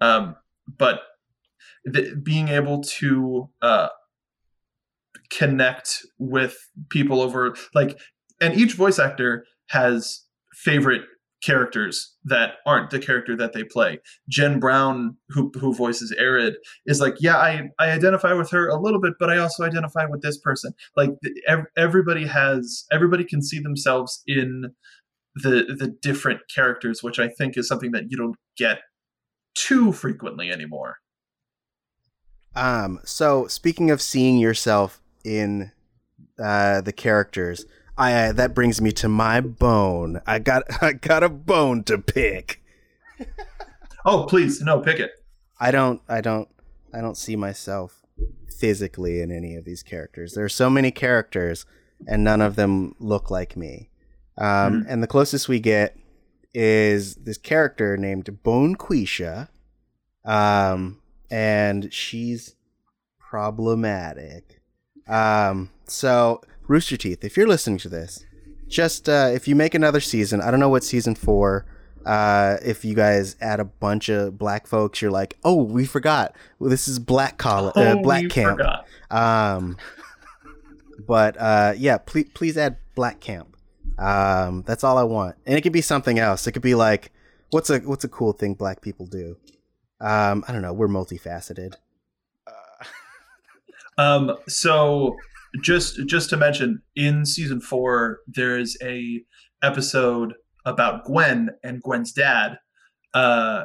Um, 0.00 0.36
but 0.78 1.02
the, 1.84 2.14
being 2.22 2.48
able 2.48 2.82
to 2.82 3.48
uh, 3.62 3.88
connect 5.30 6.02
with 6.18 6.56
people 6.88 7.20
over 7.20 7.54
like 7.74 7.98
and 8.40 8.54
each 8.54 8.74
voice 8.74 8.98
actor 8.98 9.46
has 9.68 10.24
favorite 10.52 11.02
characters 11.42 12.16
that 12.24 12.54
aren't 12.66 12.90
the 12.90 12.98
character 12.98 13.34
that 13.34 13.52
they 13.52 13.64
play. 13.64 13.98
Jen 14.28 14.60
Brown, 14.60 15.16
who 15.30 15.50
who 15.58 15.74
voices 15.74 16.14
Ered, 16.20 16.54
is 16.86 17.00
like, 17.00 17.14
yeah, 17.20 17.36
I 17.36 17.68
I 17.78 17.90
identify 17.90 18.32
with 18.32 18.50
her 18.50 18.68
a 18.68 18.80
little 18.80 19.00
bit, 19.00 19.14
but 19.18 19.30
I 19.30 19.38
also 19.38 19.64
identify 19.64 20.04
with 20.06 20.22
this 20.22 20.38
person. 20.38 20.72
Like 20.96 21.10
everybody 21.76 22.26
has 22.26 22.84
everybody 22.92 23.24
can 23.24 23.42
see 23.42 23.58
themselves 23.58 24.22
in 24.26 24.72
the 25.36 25.74
the 25.78 25.94
different 26.02 26.40
characters, 26.54 27.02
which 27.02 27.18
I 27.18 27.28
think 27.28 27.56
is 27.56 27.68
something 27.68 27.92
that 27.92 28.10
you 28.10 28.16
don't 28.16 28.36
get 28.56 28.80
too 29.62 29.92
frequently 29.92 30.50
anymore. 30.50 30.98
Um. 32.54 33.00
So 33.04 33.46
speaking 33.46 33.90
of 33.90 34.02
seeing 34.02 34.38
yourself 34.38 35.00
in 35.24 35.72
uh, 36.38 36.80
the 36.80 36.92
characters, 36.92 37.66
I 37.96 38.12
uh, 38.14 38.32
that 38.32 38.54
brings 38.54 38.80
me 38.80 38.92
to 38.92 39.08
my 39.08 39.40
bone. 39.40 40.20
I 40.26 40.38
got 40.38 40.64
I 40.82 40.92
got 40.92 41.22
a 41.22 41.28
bone 41.28 41.84
to 41.84 41.98
pick. 41.98 42.62
oh, 44.04 44.24
please, 44.24 44.60
no, 44.62 44.80
pick 44.80 44.98
it. 44.98 45.12
I 45.60 45.70
don't 45.70 46.00
I 46.08 46.20
don't 46.20 46.48
I 46.92 47.00
don't 47.00 47.16
see 47.16 47.36
myself 47.36 48.02
physically 48.58 49.20
in 49.20 49.30
any 49.30 49.54
of 49.54 49.64
these 49.64 49.82
characters. 49.82 50.34
There 50.34 50.44
are 50.44 50.50
so 50.50 50.68
many 50.68 50.90
characters 50.90 51.66
and 52.06 52.24
none 52.24 52.40
of 52.40 52.56
them 52.56 52.94
look 52.98 53.30
like 53.30 53.56
me. 53.56 53.90
Um, 54.38 54.46
mm-hmm. 54.46 54.82
and 54.88 55.02
the 55.02 55.06
closest 55.06 55.48
we 55.48 55.60
get 55.60 55.96
is 56.54 57.16
this 57.16 57.38
character 57.38 57.96
named 57.96 58.24
Bonquisha. 58.44 59.48
Um, 60.24 61.00
and 61.30 61.92
she's 61.92 62.56
problematic. 63.18 64.60
Um, 65.08 65.70
so 65.86 66.40
Rooster 66.66 66.96
Teeth, 66.96 67.24
if 67.24 67.36
you're 67.36 67.48
listening 67.48 67.78
to 67.78 67.88
this, 67.88 68.24
just 68.68 69.08
uh, 69.08 69.30
if 69.32 69.48
you 69.48 69.56
make 69.56 69.74
another 69.74 70.00
season, 70.00 70.40
I 70.40 70.50
don't 70.50 70.60
know 70.60 70.68
what 70.68 70.84
season 70.84 71.14
four. 71.14 71.66
Uh, 72.06 72.56
if 72.64 72.84
you 72.84 72.94
guys 72.94 73.36
add 73.40 73.60
a 73.60 73.64
bunch 73.64 74.08
of 74.08 74.38
black 74.38 74.66
folks, 74.66 75.02
you're 75.02 75.10
like, 75.10 75.36
oh, 75.44 75.62
we 75.62 75.84
forgot. 75.84 76.34
Well, 76.58 76.70
this 76.70 76.88
is 76.88 76.98
black 76.98 77.36
collar, 77.36 77.72
uh, 77.76 77.96
oh, 77.98 78.02
black 78.02 78.30
camp. 78.30 78.58
Forgot. 78.58 78.86
Um, 79.10 79.76
but 81.06 81.36
uh, 81.38 81.74
yeah, 81.76 81.98
please 81.98 82.28
please 82.32 82.56
add 82.56 82.78
black 82.94 83.20
camp. 83.20 83.49
Um, 84.00 84.62
that's 84.66 84.82
all 84.82 84.96
I 84.96 85.02
want, 85.02 85.36
and 85.46 85.58
it 85.58 85.60
could 85.60 85.72
be 85.72 85.82
something 85.82 86.18
else. 86.18 86.46
It 86.46 86.52
could 86.52 86.62
be 86.62 86.74
like, 86.74 87.12
what's 87.50 87.68
a 87.68 87.80
what's 87.80 88.04
a 88.04 88.08
cool 88.08 88.32
thing 88.32 88.54
black 88.54 88.80
people 88.80 89.06
do? 89.06 89.36
Um, 90.00 90.44
I 90.48 90.52
don't 90.52 90.62
know. 90.62 90.72
We're 90.72 90.88
multifaceted. 90.88 91.74
um, 93.98 94.36
so 94.48 95.16
just 95.62 96.06
just 96.06 96.30
to 96.30 96.36
mention, 96.36 96.82
in 96.96 97.26
season 97.26 97.60
four, 97.60 98.20
there 98.26 98.58
is 98.58 98.78
a 98.82 99.22
episode 99.62 100.34
about 100.64 101.04
Gwen 101.04 101.50
and 101.62 101.82
Gwen's 101.82 102.12
dad, 102.12 102.58
uh, 103.12 103.64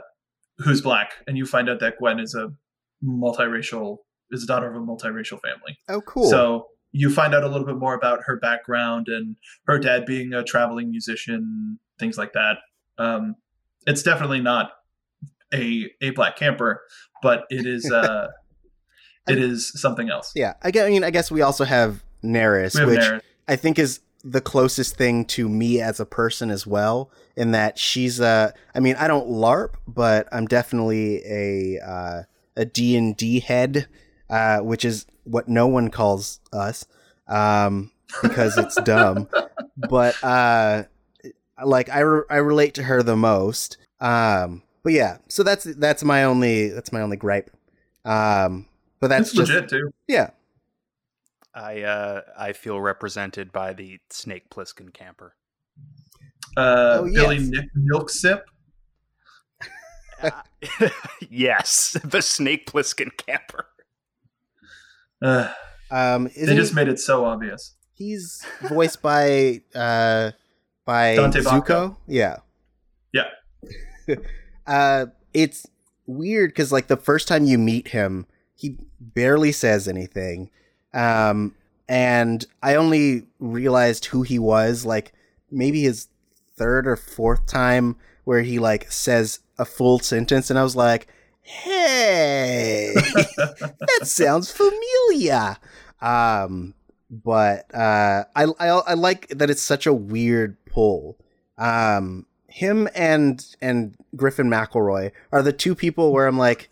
who's 0.57 0.81
black, 0.81 1.13
and 1.27 1.37
you 1.37 1.45
find 1.45 1.69
out 1.69 1.79
that 1.79 1.97
Gwen 1.97 2.19
is 2.19 2.35
a 2.35 2.49
multiracial 3.03 3.97
is 4.31 4.43
a 4.43 4.47
daughter 4.47 4.69
of 4.69 4.75
a 4.75 4.85
multiracial 4.85 5.39
family. 5.41 5.77
Oh, 5.87 6.01
cool. 6.01 6.29
So 6.29 6.67
you 6.97 7.09
find 7.09 7.35
out 7.35 7.43
a 7.43 7.47
little 7.49 7.67
bit 7.67 7.75
more 7.75 7.93
about 7.93 8.21
her 8.25 8.37
background 8.37 9.07
and 9.09 9.35
her 9.67 9.77
dad 9.77 10.05
being 10.05 10.33
a 10.33 10.41
traveling 10.41 10.89
musician, 10.89 11.77
things 11.99 12.17
like 12.17 12.31
that. 12.31 12.59
Um, 12.97 13.35
it's 13.85 14.01
definitely 14.01 14.39
not 14.39 14.71
a 15.53 15.91
a 16.01 16.11
black 16.11 16.37
camper, 16.37 16.81
but 17.21 17.43
it 17.49 17.65
is 17.65 17.91
uh 17.91 18.27
it 19.27 19.37
is 19.39 19.73
something 19.75 20.09
else. 20.09 20.31
Yeah, 20.35 20.53
I, 20.61 20.71
guess, 20.71 20.85
I 20.85 20.89
mean, 20.89 21.03
I 21.03 21.09
guess 21.09 21.29
we 21.29 21.41
also 21.41 21.65
have 21.65 22.01
have 22.77 22.87
which 22.87 22.99
Nerris. 22.99 23.21
I 23.47 23.57
think 23.57 23.77
is 23.77 23.99
the 24.23 24.39
closest 24.39 24.95
thing 24.95 25.25
to 25.25 25.49
me 25.49 25.81
as 25.81 25.99
a 25.99 26.05
person 26.05 26.49
as 26.49 26.65
well. 26.65 27.11
In 27.35 27.51
that 27.51 27.77
she's 27.77 28.21
a, 28.21 28.53
I 28.73 28.79
mean, 28.79 28.95
I 28.95 29.09
don't 29.09 29.27
LARP, 29.27 29.73
but 29.85 30.29
I'm 30.31 30.45
definitely 30.45 31.21
a 31.25 31.79
uh, 31.85 32.23
a 32.55 32.63
D 32.63 32.95
and 32.95 33.17
D 33.17 33.41
head, 33.41 33.87
uh, 34.29 34.59
which 34.59 34.85
is 34.85 35.05
what 35.25 35.47
no 35.47 35.67
one 35.67 35.89
calls 35.89 36.39
us 36.53 36.85
um, 37.27 37.91
because 38.21 38.57
it's 38.57 38.75
dumb. 38.81 39.27
But 39.77 40.21
uh, 40.23 40.83
like 41.63 41.89
I, 41.89 41.99
re- 41.99 42.23
I 42.29 42.37
relate 42.37 42.75
to 42.75 42.83
her 42.83 43.03
the 43.03 43.15
most. 43.15 43.77
Um, 43.99 44.63
but 44.83 44.93
yeah, 44.93 45.17
so 45.27 45.43
that's 45.43 45.63
that's 45.63 46.03
my 46.03 46.23
only 46.23 46.69
that's 46.69 46.91
my 46.91 47.01
only 47.01 47.17
gripe. 47.17 47.49
Um, 48.05 48.67
but 48.99 49.07
that's 49.07 49.31
just, 49.31 49.51
legit 49.51 49.69
too. 49.69 49.91
Yeah. 50.07 50.29
I 51.53 51.81
uh, 51.81 52.21
I 52.37 52.53
feel 52.53 52.79
represented 52.79 53.51
by 53.51 53.73
the 53.73 53.99
Snake 54.09 54.49
Plissken 54.49 54.93
camper. 54.93 55.35
Uh, 56.57 57.01
oh, 57.01 57.09
Billy. 57.11 57.39
Nick 57.39 57.69
Milk 57.73 58.09
Sip. 58.09 58.45
Uh, 60.23 60.31
yes, 61.29 61.97
the 62.01 62.21
Snake 62.21 62.71
Plissken 62.71 63.09
camper. 63.17 63.65
Uh, 65.25 65.51
um, 65.89 66.29
they 66.35 66.51
he, 66.51 66.55
just 66.55 66.75
made 66.75 66.87
it 66.87 66.99
so 66.99 67.25
obvious. 67.25 67.73
He's 67.93 68.45
voiced 68.61 69.01
by 69.01 69.61
uh, 69.73 70.31
by 70.85 71.15
Dante 71.15 71.39
Zuko. 71.39 71.97
Yeah, 72.07 72.37
yeah. 73.11 73.25
uh, 74.67 75.07
it's 75.33 75.65
weird 76.05 76.51
because 76.51 76.71
like 76.71 76.87
the 76.87 76.97
first 76.97 77.27
time 77.27 77.45
you 77.45 77.57
meet 77.57 77.87
him, 77.89 78.27
he 78.55 78.77
barely 78.99 79.51
says 79.51 79.87
anything. 79.87 80.51
Um, 80.93 81.55
and 81.89 82.45
I 82.61 82.75
only 82.75 83.27
realized 83.39 84.05
who 84.05 84.21
he 84.21 84.37
was 84.37 84.85
like 84.85 85.11
maybe 85.49 85.81
his 85.81 86.07
third 86.55 86.87
or 86.87 86.95
fourth 86.95 87.47
time 87.47 87.95
where 88.25 88.41
he 88.41 88.59
like 88.59 88.91
says 88.91 89.39
a 89.57 89.65
full 89.65 89.99
sentence, 89.99 90.51
and 90.51 90.59
I 90.59 90.63
was 90.63 90.75
like, 90.75 91.07
"Hey, 91.45 92.91
that 92.95 93.99
sounds 94.03 94.51
familiar." 94.51 95.57
Um, 96.01 96.73
but 97.09 97.73
uh, 97.73 98.25
I, 98.35 98.45
I 98.59 98.67
I 98.67 98.93
like 98.95 99.27
that 99.29 99.49
it's 99.49 99.61
such 99.61 99.85
a 99.85 99.93
weird 99.93 100.57
pull. 100.65 101.17
Um, 101.57 102.25
him 102.47 102.87
and 102.95 103.45
and 103.61 103.95
Griffin 104.15 104.49
McElroy 104.49 105.11
are 105.31 105.41
the 105.41 105.53
two 105.53 105.75
people 105.75 106.11
where 106.11 106.25
I'm 106.25 106.37
like, 106.37 106.69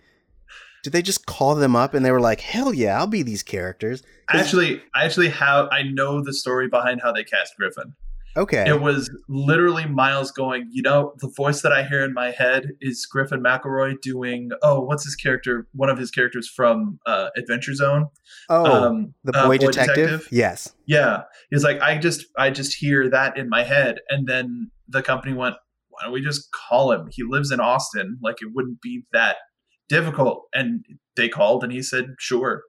did 0.84 0.92
they 0.94 1.02
just 1.02 1.26
call 1.26 1.56
them 1.56 1.76
up 1.76 1.94
and 1.94 2.06
they 2.06 2.12
were 2.12 2.22
like, 2.22 2.42
"Hell 2.42 2.74
yeah, 2.74 2.98
I'll 2.98 3.08
be 3.08 3.22
these 3.22 3.44
characters"? 3.44 4.02
Actually, 4.30 4.82
I 4.96 5.06
actually 5.06 5.30
have 5.30 5.68
I 5.72 5.84
know 5.84 6.24
the 6.24 6.34
story 6.34 6.68
behind 6.68 7.02
how 7.02 7.12
they 7.12 7.24
cast 7.24 7.56
Griffin. 7.58 7.94
Okay. 8.36 8.68
It 8.68 8.82
was 8.82 9.10
literally 9.28 9.86
Miles 9.86 10.32
going, 10.32 10.68
you 10.72 10.82
know, 10.82 11.14
the 11.20 11.28
voice 11.28 11.62
that 11.62 11.72
I 11.72 11.84
hear 11.84 12.04
in 12.04 12.14
my 12.14 12.32
head 12.32 12.70
is 12.82 13.06
Griffin 13.06 13.42
McElroy 13.42 14.02
doing, 14.02 14.50
oh, 14.62 14.80
what's 14.80 15.04
his 15.04 15.16
character? 15.16 15.68
One 15.74 15.90
of 15.90 15.98
his 15.98 16.12
characters 16.12 16.50
from 16.50 17.00
uh, 17.06 17.30
Adventure 17.38 17.74
Zone. 17.74 18.08
Oh, 18.50 18.66
um, 18.66 19.14
the 19.24 19.32
boy, 19.34 19.40
uh, 19.40 19.48
boy 19.48 19.58
detective? 19.58 19.96
detective? 19.96 20.28
Yes. 20.32 20.74
Yeah. 20.86 21.24
He's 21.52 21.64
like, 21.64 21.82
I 21.82 21.98
just, 21.98 22.26
I 22.38 22.50
just 22.50 22.74
hear 22.74 23.10
that 23.10 23.38
in 23.38 23.50
my 23.50 23.64
head. 23.64 24.00
And 24.10 24.28
then 24.28 24.72
the 24.88 25.04
company 25.04 25.34
went, 25.34 25.56
why 25.90 26.04
don't 26.04 26.14
we 26.14 26.22
just 26.22 26.50
call 26.52 26.92
him? 26.92 27.10
He 27.12 27.24
lives 27.24 27.52
in 27.52 27.60
Austin. 27.60 28.18
Like 28.22 28.38
it 28.42 28.50
wouldn't 28.54 28.82
be 28.82 29.04
that 29.14 29.38
difficult 29.90 30.48
and 30.54 30.84
they 31.16 31.30
called 31.30 31.64
and 31.64 31.72
he 31.72 31.82
said 31.82 32.16
sure. 32.20 32.64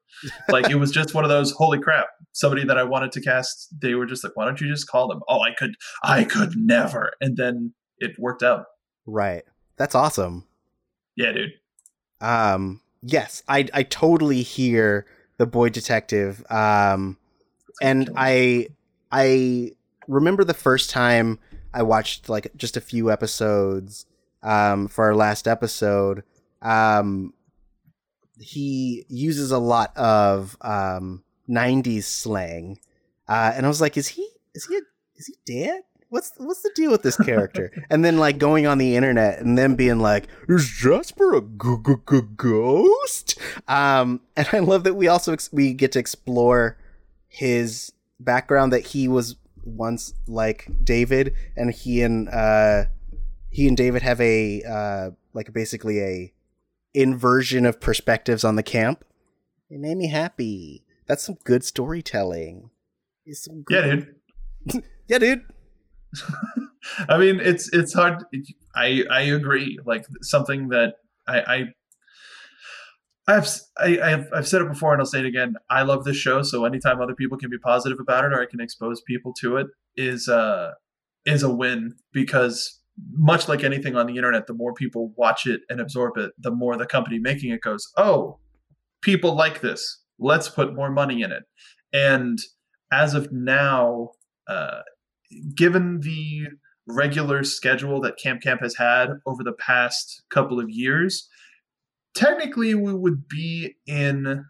Like 0.48 0.70
it 0.70 0.76
was 0.76 0.90
just 0.90 1.14
one 1.14 1.24
of 1.24 1.30
those 1.30 1.52
holy 1.52 1.78
crap 1.78 2.06
somebody 2.32 2.64
that 2.64 2.76
i 2.76 2.82
wanted 2.82 3.12
to 3.12 3.20
cast 3.20 3.68
they 3.80 3.94
were 3.94 4.06
just 4.06 4.24
like 4.24 4.36
why 4.36 4.44
don't 4.44 4.60
you 4.60 4.68
just 4.68 4.88
call 4.88 5.08
them? 5.08 5.20
Oh 5.28 5.40
i 5.40 5.52
could 5.54 5.76
i 6.02 6.24
could 6.24 6.56
never. 6.56 7.12
And 7.20 7.36
then 7.36 7.74
it 7.98 8.18
worked 8.18 8.42
out. 8.42 8.66
Right. 9.06 9.44
That's 9.76 9.94
awesome. 9.94 10.44
Yeah 11.16 11.32
dude. 11.32 11.52
Um 12.20 12.80
yes 13.02 13.42
i 13.48 13.66
i 13.74 13.82
totally 13.82 14.42
hear 14.42 15.06
the 15.36 15.46
boy 15.46 15.68
detective 15.68 16.44
um 16.50 17.18
and 17.82 18.08
i 18.16 18.66
i 19.12 19.72
remember 20.08 20.42
the 20.42 20.54
first 20.54 20.88
time 20.88 21.38
i 21.74 21.82
watched 21.82 22.30
like 22.30 22.50
just 22.56 22.78
a 22.78 22.80
few 22.80 23.10
episodes 23.10 24.06
um 24.42 24.88
for 24.88 25.04
our 25.04 25.14
last 25.14 25.46
episode 25.46 26.22
um, 26.64 27.33
he 28.40 29.04
uses 29.08 29.50
a 29.50 29.58
lot 29.58 29.96
of 29.96 30.56
um, 30.60 31.22
90s 31.48 32.04
slang. 32.04 32.78
Uh, 33.28 33.52
and 33.54 33.64
I 33.64 33.68
was 33.68 33.80
like, 33.80 33.96
is 33.96 34.08
he 34.08 34.28
is 34.54 34.66
he 34.66 34.76
a, 34.76 34.80
is 35.16 35.26
he 35.26 35.34
dead? 35.46 35.82
What's 36.10 36.32
what's 36.36 36.62
the 36.62 36.70
deal 36.74 36.90
with 36.90 37.02
this 37.02 37.16
character? 37.16 37.72
and 37.90 38.04
then 38.04 38.18
like 38.18 38.38
going 38.38 38.66
on 38.66 38.78
the 38.78 38.96
internet 38.96 39.40
and 39.40 39.56
then 39.58 39.74
being 39.74 39.98
like, 39.98 40.28
is 40.48 40.68
Jasper 40.68 41.36
a 41.36 41.40
g- 41.40 41.76
g- 41.84 41.94
g- 42.08 42.20
ghost? 42.36 43.38
Um, 43.66 44.20
and 44.36 44.48
I 44.52 44.58
love 44.60 44.84
that 44.84 44.94
we 44.94 45.08
also 45.08 45.32
ex- 45.32 45.52
we 45.52 45.72
get 45.72 45.92
to 45.92 45.98
explore 45.98 46.76
his 47.28 47.92
background 48.20 48.72
that 48.72 48.86
he 48.88 49.08
was 49.08 49.36
once 49.64 50.14
like 50.28 50.68
David, 50.84 51.34
and 51.56 51.72
he 51.72 52.02
and 52.02 52.28
uh, 52.28 52.84
he 53.50 53.66
and 53.66 53.76
David 53.76 54.02
have 54.02 54.20
a 54.20 54.62
uh, 54.62 55.10
like 55.32 55.52
basically 55.52 56.00
a 56.00 56.33
inversion 56.94 57.66
of 57.66 57.80
perspectives 57.80 58.44
on 58.44 58.56
the 58.56 58.62
camp. 58.62 59.04
It 59.68 59.80
made 59.80 59.96
me 59.96 60.08
happy. 60.08 60.84
That's 61.06 61.24
some 61.24 61.36
good 61.44 61.64
storytelling. 61.64 62.70
Some 63.32 63.64
Yeah, 63.68 63.82
dude. 63.82 64.14
yeah, 65.08 65.18
dude. 65.18 65.42
I 67.08 67.18
mean, 67.18 67.40
it's 67.40 67.72
it's 67.72 67.92
hard. 67.92 68.24
I 68.74 69.04
I 69.10 69.22
agree. 69.22 69.78
Like 69.84 70.06
something 70.22 70.68
that 70.68 70.94
I 71.26 71.40
I 71.40 71.64
I've 73.26 73.48
I, 73.78 74.00
I've 74.00 74.28
I've 74.32 74.48
said 74.48 74.62
it 74.62 74.68
before 74.68 74.92
and 74.92 75.00
I'll 75.00 75.06
say 75.06 75.20
it 75.20 75.26
again. 75.26 75.54
I 75.70 75.82
love 75.82 76.04
this 76.04 76.16
show, 76.16 76.42
so 76.42 76.64
anytime 76.64 77.00
other 77.00 77.14
people 77.14 77.38
can 77.38 77.50
be 77.50 77.58
positive 77.58 77.98
about 78.00 78.24
it 78.24 78.32
or 78.32 78.40
I 78.40 78.46
can 78.46 78.60
expose 78.60 79.00
people 79.00 79.32
to 79.40 79.56
it 79.56 79.66
is 79.96 80.28
uh 80.28 80.72
is 81.24 81.42
a 81.42 81.50
win 81.50 81.94
because 82.12 82.80
much 83.10 83.48
like 83.48 83.64
anything 83.64 83.96
on 83.96 84.06
the 84.06 84.16
internet, 84.16 84.46
the 84.46 84.54
more 84.54 84.72
people 84.74 85.12
watch 85.16 85.46
it 85.46 85.62
and 85.68 85.80
absorb 85.80 86.16
it, 86.16 86.32
the 86.38 86.50
more 86.50 86.76
the 86.76 86.86
company 86.86 87.18
making 87.18 87.50
it 87.50 87.60
goes, 87.60 87.90
"Oh, 87.96 88.38
people 89.02 89.34
like 89.34 89.60
this. 89.60 90.02
Let's 90.18 90.48
put 90.48 90.74
more 90.74 90.90
money 90.90 91.22
in 91.22 91.32
it." 91.32 91.44
And 91.92 92.38
as 92.92 93.14
of 93.14 93.32
now, 93.32 94.10
uh, 94.48 94.82
given 95.54 96.00
the 96.00 96.48
regular 96.86 97.42
schedule 97.44 98.00
that 98.02 98.18
Camp 98.18 98.42
Camp 98.42 98.60
has 98.60 98.76
had 98.76 99.10
over 99.26 99.42
the 99.42 99.52
past 99.52 100.22
couple 100.30 100.60
of 100.60 100.70
years, 100.70 101.28
technically 102.14 102.74
we 102.74 102.94
would 102.94 103.28
be 103.28 103.76
in 103.86 104.44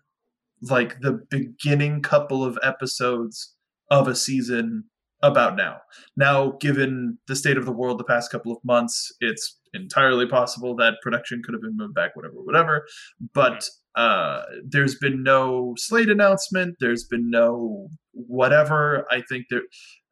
like 0.62 1.00
the 1.00 1.20
beginning 1.30 2.02
couple 2.02 2.44
of 2.44 2.58
episodes 2.62 3.54
of 3.90 4.08
a 4.08 4.14
season 4.14 4.84
about 5.24 5.56
now. 5.56 5.78
Now, 6.16 6.52
given 6.60 7.18
the 7.26 7.34
state 7.34 7.56
of 7.56 7.64
the 7.64 7.72
world 7.72 7.98
the 7.98 8.04
past 8.04 8.30
couple 8.30 8.52
of 8.52 8.58
months, 8.62 9.10
it's 9.20 9.58
entirely 9.72 10.26
possible 10.26 10.76
that 10.76 11.00
production 11.02 11.42
could 11.42 11.54
have 11.54 11.62
been 11.62 11.76
moved 11.76 11.94
back, 11.94 12.14
whatever, 12.14 12.34
whatever. 12.36 12.86
But 13.32 13.68
uh, 13.96 14.42
there's 14.64 14.96
been 14.96 15.22
no 15.22 15.74
slate 15.78 16.10
announcement. 16.10 16.76
There's 16.78 17.04
been 17.04 17.30
no 17.30 17.88
whatever. 18.12 19.06
I 19.10 19.22
think 19.28 19.46
there 19.50 19.62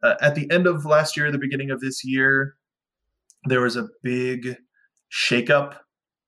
uh, 0.03 0.15
at 0.21 0.35
the 0.35 0.51
end 0.51 0.67
of 0.67 0.85
last 0.85 1.17
year, 1.17 1.31
the 1.31 1.39
beginning 1.39 1.71
of 1.71 1.81
this 1.81 2.03
year, 2.05 2.57
there 3.45 3.61
was 3.61 3.77
a 3.77 3.89
big 4.03 4.57
shakeup 5.13 5.77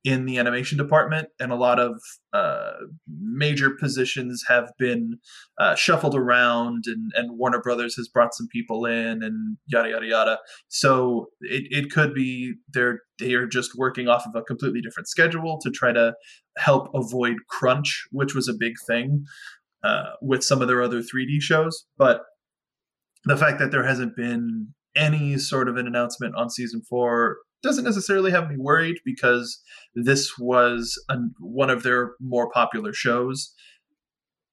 in 0.04 0.26
the 0.26 0.38
animation 0.38 0.76
department, 0.76 1.28
and 1.40 1.50
a 1.50 1.56
lot 1.56 1.80
of 1.80 1.98
uh, 2.34 2.72
major 3.08 3.70
positions 3.70 4.44
have 4.48 4.70
been 4.78 5.18
uh, 5.58 5.74
shuffled 5.74 6.14
around, 6.14 6.84
and, 6.86 7.10
and 7.16 7.38
Warner 7.38 7.60
Brothers 7.60 7.96
has 7.96 8.06
brought 8.08 8.34
some 8.34 8.46
people 8.52 8.84
in, 8.84 9.22
and 9.22 9.56
yada 9.66 9.88
yada 9.88 10.06
yada. 10.06 10.38
So 10.68 11.28
it, 11.40 11.64
it 11.70 11.90
could 11.90 12.12
be 12.12 12.54
they're 12.72 13.00
they 13.18 13.32
are 13.32 13.46
just 13.46 13.72
working 13.76 14.06
off 14.06 14.26
of 14.26 14.34
a 14.34 14.42
completely 14.42 14.82
different 14.82 15.08
schedule 15.08 15.58
to 15.62 15.70
try 15.70 15.92
to 15.92 16.14
help 16.58 16.88
avoid 16.94 17.36
crunch, 17.48 18.04
which 18.10 18.34
was 18.34 18.46
a 18.46 18.54
big 18.54 18.74
thing 18.86 19.24
uh, 19.82 20.10
with 20.20 20.44
some 20.44 20.60
of 20.60 20.68
their 20.68 20.82
other 20.82 21.00
3D 21.00 21.40
shows, 21.40 21.86
but 21.96 22.22
the 23.24 23.36
fact 23.36 23.58
that 23.58 23.70
there 23.70 23.84
hasn't 23.84 24.16
been 24.16 24.74
any 24.96 25.38
sort 25.38 25.68
of 25.68 25.76
an 25.76 25.86
announcement 25.86 26.34
on 26.36 26.50
season 26.50 26.82
four 26.88 27.38
doesn't 27.64 27.84
necessarily 27.84 28.30
have 28.30 28.48
me 28.48 28.56
worried 28.56 28.98
because 29.04 29.60
this 29.94 30.38
was 30.38 31.02
an, 31.08 31.34
one 31.40 31.70
of 31.70 31.82
their 31.82 32.12
more 32.20 32.50
popular 32.50 32.92
shows. 32.92 33.52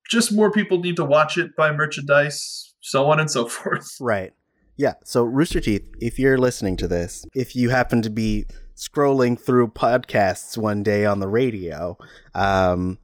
Just 0.10 0.34
more 0.34 0.52
people 0.52 0.80
need 0.80 0.96
to 0.96 1.06
watch 1.06 1.38
it, 1.38 1.56
buy 1.56 1.72
merchandise, 1.72 2.74
so 2.82 3.12
on 3.12 3.20
and 3.20 3.30
so 3.30 3.46
forth. 3.48 3.96
Right. 4.00 4.34
Yeah. 4.78 4.94
So, 5.04 5.24
Rooster 5.24 5.60
Teeth, 5.60 5.88
if 6.00 6.18
you're 6.18 6.38
listening 6.38 6.78
to 6.78 6.88
this, 6.88 7.26
if 7.36 7.56
you 7.56 7.70
happen 7.70 8.02
to 8.02 8.10
be 8.10 8.46
scrolling 8.76 9.40
through 9.40 9.68
podcasts 9.68 10.58
one 10.58 10.82
day 10.82 11.06
on 11.06 11.20
the 11.20 11.28
radio, 11.28 11.98
um, 12.34 12.98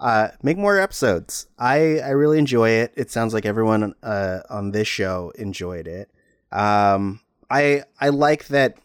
uh, 0.00 0.28
make 0.42 0.56
more 0.56 0.78
episodes. 0.78 1.48
I, 1.58 1.98
I 1.98 2.10
really 2.10 2.38
enjoy 2.38 2.70
it. 2.70 2.94
It 2.96 3.10
sounds 3.10 3.34
like 3.34 3.44
everyone 3.44 3.94
uh, 4.02 4.40
on 4.48 4.70
this 4.70 4.88
show 4.88 5.32
enjoyed 5.34 5.88
it. 5.88 6.10
Um, 6.52 7.20
I 7.50 7.82
I 8.00 8.10
like 8.10 8.46
that. 8.48 8.78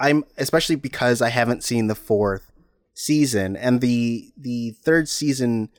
I'm 0.00 0.24
especially 0.36 0.76
because 0.76 1.22
I 1.22 1.28
haven't 1.28 1.64
seen 1.64 1.86
the 1.86 1.94
fourth 1.94 2.50
season 2.94 3.56
and 3.56 3.80
the 3.80 4.32
the 4.36 4.72
third 4.82 5.08
season 5.08 5.70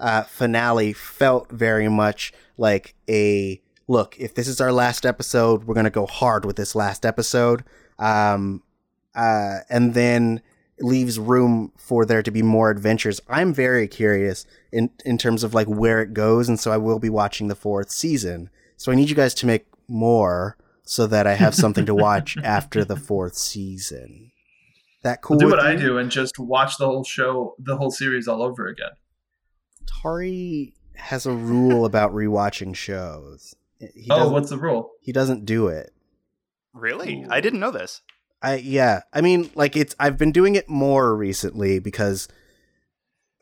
uh, 0.00 0.22
finale 0.22 0.92
felt 0.92 1.50
very 1.50 1.88
much 1.88 2.32
like 2.56 2.94
a 3.08 3.60
look. 3.88 4.16
If 4.18 4.34
this 4.34 4.48
is 4.48 4.60
our 4.60 4.72
last 4.72 5.06
episode, 5.06 5.64
we're 5.64 5.74
gonna 5.74 5.90
go 5.90 6.06
hard 6.06 6.44
with 6.44 6.56
this 6.56 6.74
last 6.74 7.06
episode. 7.06 7.64
Um, 7.98 8.62
uh, 9.14 9.58
and 9.68 9.94
then 9.94 10.40
leaves 10.80 11.18
room 11.18 11.72
for 11.76 12.04
there 12.04 12.22
to 12.22 12.30
be 12.30 12.42
more 12.42 12.70
adventures. 12.70 13.20
I'm 13.28 13.54
very 13.54 13.86
curious 13.86 14.46
in 14.72 14.90
in 15.04 15.18
terms 15.18 15.44
of 15.44 15.54
like 15.54 15.66
where 15.66 16.02
it 16.02 16.14
goes, 16.14 16.48
and 16.48 16.58
so 16.58 16.72
I 16.72 16.76
will 16.76 16.98
be 16.98 17.10
watching 17.10 17.48
the 17.48 17.54
fourth 17.54 17.90
season. 17.90 18.50
So 18.76 18.90
I 18.90 18.94
need 18.94 19.08
you 19.08 19.14
guys 19.16 19.34
to 19.34 19.46
make 19.46 19.66
more 19.88 20.56
so 20.92 21.06
that 21.06 21.26
I 21.26 21.32
have 21.32 21.54
something 21.54 21.86
to 21.86 21.94
watch 21.94 22.36
after 22.44 22.84
the 22.84 22.96
fourth 22.96 23.34
season. 23.34 24.30
That 25.02 25.22
cool? 25.22 25.38
do 25.38 25.46
with 25.46 25.54
what 25.54 25.64
I 25.64 25.74
do 25.74 25.96
and 25.96 26.10
just 26.10 26.38
watch 26.38 26.76
the 26.76 26.84
whole 26.84 27.02
show, 27.02 27.54
the 27.58 27.78
whole 27.78 27.90
series 27.90 28.28
all 28.28 28.42
over 28.42 28.66
again. 28.68 28.90
Tari 29.86 30.74
has 30.96 31.24
a 31.24 31.32
rule 31.32 31.84
about 31.86 32.12
rewatching 32.12 32.76
shows. 32.76 33.56
He 33.78 34.06
oh, 34.10 34.28
what's 34.28 34.50
the 34.50 34.58
rule? 34.58 34.90
he 35.00 35.12
doesn't 35.12 35.46
do 35.46 35.68
it. 35.68 35.94
Really? 36.74 37.24
I 37.28 37.40
didn't 37.40 37.60
know 37.60 37.70
this. 37.70 38.02
I 38.42 38.56
yeah. 38.56 39.00
I 39.14 39.22
mean, 39.22 39.50
like 39.54 39.76
it's. 39.76 39.96
I've 39.98 40.18
been 40.18 40.30
doing 40.30 40.56
it 40.56 40.68
more 40.68 41.16
recently 41.16 41.78
because 41.78 42.28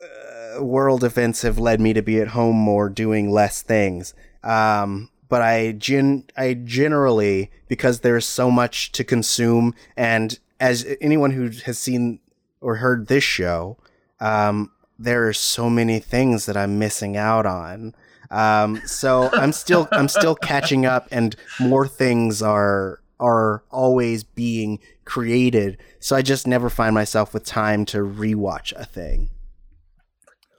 uh, 0.01 0.63
world 0.63 1.03
events 1.03 1.41
have 1.41 1.59
led 1.59 1.81
me 1.81 1.91
to 1.93 2.01
be 2.01 2.21
at 2.21 2.29
home 2.29 2.55
more, 2.55 2.89
doing 2.89 3.29
less 3.29 3.61
things. 3.61 4.13
Um, 4.41 5.09
but 5.31 5.41
I 5.41 5.71
gen 5.71 6.25
I 6.35 6.55
generally 6.55 7.51
because 7.69 8.01
there's 8.01 8.25
so 8.25 8.51
much 8.51 8.91
to 8.91 9.05
consume, 9.05 9.73
and 9.95 10.37
as 10.59 10.85
anyone 10.99 11.31
who 11.31 11.49
has 11.65 11.79
seen 11.79 12.19
or 12.59 12.75
heard 12.75 13.07
this 13.07 13.23
show, 13.23 13.77
um, 14.19 14.71
there 14.99 15.29
are 15.29 15.33
so 15.33 15.69
many 15.69 15.99
things 15.99 16.47
that 16.47 16.57
I'm 16.57 16.77
missing 16.77 17.15
out 17.15 17.45
on. 17.45 17.95
Um, 18.29 18.81
so 18.85 19.29
I'm 19.31 19.53
still 19.53 19.87
I'm 19.93 20.09
still 20.09 20.35
catching 20.35 20.85
up, 20.85 21.07
and 21.11 21.33
more 21.61 21.87
things 21.87 22.41
are 22.41 22.99
are 23.17 23.63
always 23.71 24.25
being 24.25 24.79
created. 25.05 25.77
So 26.01 26.17
I 26.17 26.23
just 26.23 26.45
never 26.45 26.69
find 26.69 26.93
myself 26.93 27.33
with 27.33 27.45
time 27.45 27.85
to 27.85 27.99
rewatch 27.99 28.73
a 28.75 28.83
thing. 28.83 29.29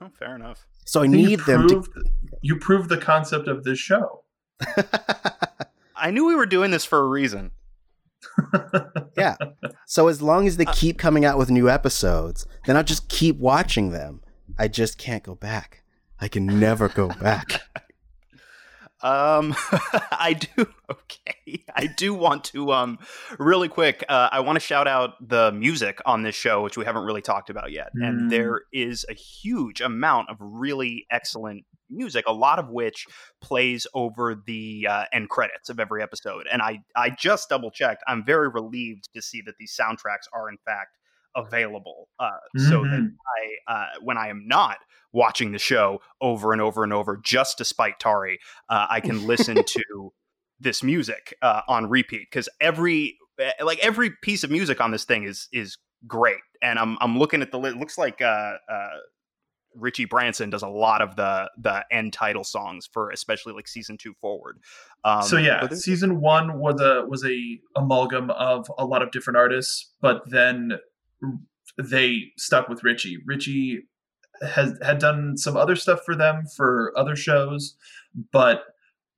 Oh, 0.01 0.09
fair 0.17 0.35
enough. 0.35 0.65
So 0.83 1.01
I 1.01 1.03
I 1.03 1.07
think 1.09 1.21
you 1.21 1.27
need 1.27 1.39
them 1.41 1.69
to. 1.69 1.85
You 2.41 2.55
proved 2.55 2.89
the 2.89 2.97
concept 2.97 3.47
of 3.47 3.63
this 3.63 3.77
show. 3.77 4.22
I 5.95 6.11
knew 6.11 6.27
we 6.27 6.35
were 6.35 6.45
doing 6.45 6.71
this 6.71 6.85
for 6.85 6.99
a 6.99 7.07
reason. 7.07 7.51
yeah. 9.17 9.35
So 9.85 10.07
as 10.07 10.21
long 10.21 10.47
as 10.47 10.57
they 10.57 10.65
uh, 10.65 10.73
keep 10.73 10.97
coming 10.97 11.25
out 11.25 11.37
with 11.37 11.49
new 11.49 11.69
episodes, 11.69 12.45
then 12.65 12.77
I'll 12.77 12.83
just 12.83 13.09
keep 13.09 13.37
watching 13.37 13.91
them. 13.91 14.21
I 14.57 14.67
just 14.67 14.97
can't 14.97 15.23
go 15.23 15.35
back. 15.35 15.83
I 16.19 16.27
can 16.27 16.59
never 16.59 16.89
go 16.89 17.07
back. 17.07 17.61
Um, 19.03 19.55
I 20.11 20.33
do. 20.39 20.67
Okay, 20.91 21.63
I 21.75 21.87
do 21.87 22.13
want 22.13 22.43
to. 22.45 22.71
Um, 22.71 22.99
really 23.39 23.69
quick. 23.69 24.03
Uh, 24.07 24.29
I 24.31 24.41
want 24.41 24.57
to 24.57 24.59
shout 24.59 24.87
out 24.87 25.13
the 25.27 25.51
music 25.51 25.99
on 26.05 26.21
this 26.21 26.35
show, 26.35 26.61
which 26.61 26.77
we 26.77 26.85
haven't 26.85 27.05
really 27.05 27.21
talked 27.21 27.49
about 27.49 27.71
yet. 27.71 27.89
Mm. 27.97 28.07
And 28.07 28.31
there 28.31 28.61
is 28.71 29.05
a 29.09 29.13
huge 29.13 29.81
amount 29.81 30.29
of 30.29 30.37
really 30.39 31.07
excellent 31.09 31.65
music, 31.89 32.25
a 32.27 32.33
lot 32.33 32.59
of 32.59 32.69
which 32.69 33.07
plays 33.41 33.87
over 33.93 34.35
the 34.45 34.87
uh, 34.87 35.05
end 35.13 35.29
credits 35.29 35.69
of 35.69 35.79
every 35.79 36.03
episode. 36.03 36.47
And 36.51 36.61
I, 36.61 36.79
I 36.95 37.09
just 37.09 37.49
double 37.49 37.71
checked. 37.71 38.03
I'm 38.07 38.23
very 38.23 38.49
relieved 38.49 39.09
to 39.15 39.21
see 39.21 39.41
that 39.45 39.55
these 39.57 39.75
soundtracks 39.75 40.27
are 40.33 40.49
in 40.49 40.57
fact 40.65 40.97
available, 41.35 42.09
uh, 42.19 42.31
so 42.57 42.83
that 42.83 42.99
Mhm. 42.99 43.15
I, 43.67 43.73
uh, 43.73 43.87
when 44.01 44.17
I 44.17 44.27
am 44.27 44.47
not 44.47 44.77
watching 45.11 45.51
the 45.51 45.59
show 45.59 46.01
over 46.21 46.51
and 46.53 46.61
over 46.61 46.83
and 46.83 46.91
over 46.91 47.17
just 47.17 47.57
to 47.59 47.65
spite 47.65 47.99
Tari, 47.99 48.39
uh, 48.69 48.87
I 48.89 48.99
can 48.99 49.27
listen 49.27 49.63
to 49.67 50.13
this 50.59 50.83
music 50.83 51.33
uh, 51.41 51.61
on 51.67 51.89
repeat 51.89 52.27
because 52.29 52.49
every 52.59 53.17
eh, 53.39 53.51
like 53.63 53.79
every 53.79 54.11
piece 54.21 54.43
of 54.43 54.51
music 54.51 54.81
on 54.81 54.91
this 54.91 55.05
thing 55.05 55.23
is 55.23 55.47
is 55.51 55.77
great. 56.07 56.41
And 56.61 56.79
I'm 56.79 56.97
I'm 57.01 57.17
looking 57.17 57.41
at 57.41 57.51
the 57.51 57.59
it 57.61 57.77
looks 57.77 57.97
like 57.97 58.21
uh, 58.21 58.55
uh, 58.69 58.97
Richie 59.75 60.05
Branson 60.05 60.49
does 60.49 60.63
a 60.63 60.67
lot 60.67 61.01
of 61.01 61.15
the 61.15 61.49
the 61.57 61.85
end 61.91 62.13
title 62.13 62.43
songs 62.43 62.87
for 62.91 63.09
especially 63.09 63.53
like 63.53 63.67
season 63.67 63.97
two 63.97 64.13
forward. 64.21 64.59
Um, 65.03 65.23
so 65.23 65.37
yeah, 65.37 65.67
season 65.69 66.21
one 66.21 66.59
was 66.59 66.79
a 66.81 67.05
was 67.07 67.25
a 67.25 67.59
amalgam 67.75 68.29
of 68.31 68.71
a 68.77 68.85
lot 68.85 69.01
of 69.01 69.11
different 69.11 69.37
artists, 69.37 69.91
but 70.01 70.29
then 70.29 70.79
they 71.77 72.25
stuck 72.37 72.69
with 72.69 72.83
Richie. 72.83 73.17
Richie 73.25 73.83
has 74.41 74.77
had 74.81 74.99
done 74.99 75.37
some 75.37 75.55
other 75.55 75.75
stuff 75.75 76.01
for 76.05 76.15
them 76.15 76.43
for 76.55 76.93
other 76.97 77.15
shows, 77.15 77.75
but 78.31 78.63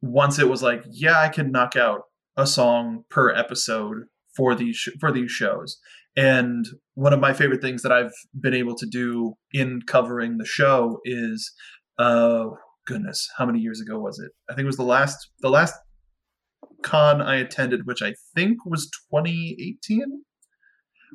once 0.01 0.39
it 0.39 0.49
was 0.49 0.61
like, 0.61 0.83
yeah, 0.89 1.19
I 1.19 1.29
can 1.29 1.51
knock 1.51 1.75
out 1.75 2.03
a 2.37 2.45
song 2.45 3.03
per 3.09 3.33
episode 3.33 4.03
for 4.35 4.55
these 4.55 4.75
sh- 4.75 4.89
for 4.99 5.11
these 5.11 5.31
shows. 5.31 5.77
And 6.17 6.65
one 6.93 7.13
of 7.13 7.19
my 7.19 7.33
favorite 7.33 7.61
things 7.61 7.81
that 7.81 7.91
I've 7.91 8.13
been 8.39 8.53
able 8.53 8.75
to 8.75 8.85
do 8.85 9.35
in 9.51 9.81
covering 9.85 10.37
the 10.37 10.45
show 10.45 10.99
is 11.03 11.51
uh 11.97 12.45
goodness, 12.85 13.29
how 13.37 13.45
many 13.45 13.59
years 13.59 13.81
ago 13.81 13.99
was 13.99 14.19
it? 14.19 14.31
I 14.49 14.53
think 14.53 14.63
it 14.63 14.67
was 14.67 14.77
the 14.77 14.83
last 14.83 15.29
the 15.39 15.49
last 15.49 15.75
con 16.83 17.21
I 17.21 17.37
attended, 17.37 17.85
which 17.85 18.01
I 18.01 18.13
think 18.35 18.59
was 18.65 18.89
2018. 19.11 20.23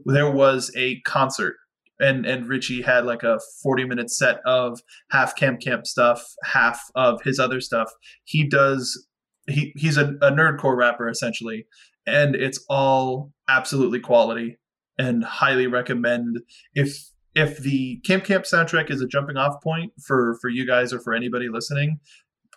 There 0.06 0.30
was 0.30 0.70
a 0.76 1.00
concert 1.00 1.56
and 2.00 2.24
and 2.24 2.48
Richie 2.48 2.82
had 2.82 3.04
like 3.04 3.22
a 3.22 3.38
40 3.62 3.84
minute 3.84 4.10
set 4.10 4.40
of 4.44 4.80
half 5.10 5.36
camp 5.36 5.60
camp 5.60 5.86
stuff, 5.86 6.34
half 6.44 6.80
of 6.94 7.22
his 7.22 7.38
other 7.38 7.60
stuff. 7.60 7.92
He 8.24 8.44
does 8.44 9.06
he 9.48 9.72
he's 9.76 9.96
a, 9.96 10.14
a 10.22 10.32
nerdcore 10.32 10.76
rapper 10.76 11.08
essentially, 11.08 11.66
and 12.06 12.34
it's 12.34 12.64
all 12.68 13.32
absolutely 13.48 14.00
quality 14.00 14.58
and 14.98 15.24
highly 15.24 15.66
recommend 15.66 16.40
if 16.74 17.10
if 17.34 17.58
the 17.58 17.98
camp 17.98 18.24
camp 18.24 18.44
soundtrack 18.44 18.90
is 18.90 19.00
a 19.00 19.06
jumping 19.06 19.36
off 19.36 19.62
point 19.62 19.92
for 20.02 20.36
for 20.40 20.48
you 20.48 20.66
guys 20.66 20.92
or 20.92 21.00
for 21.00 21.14
anybody 21.14 21.48
listening 21.48 22.00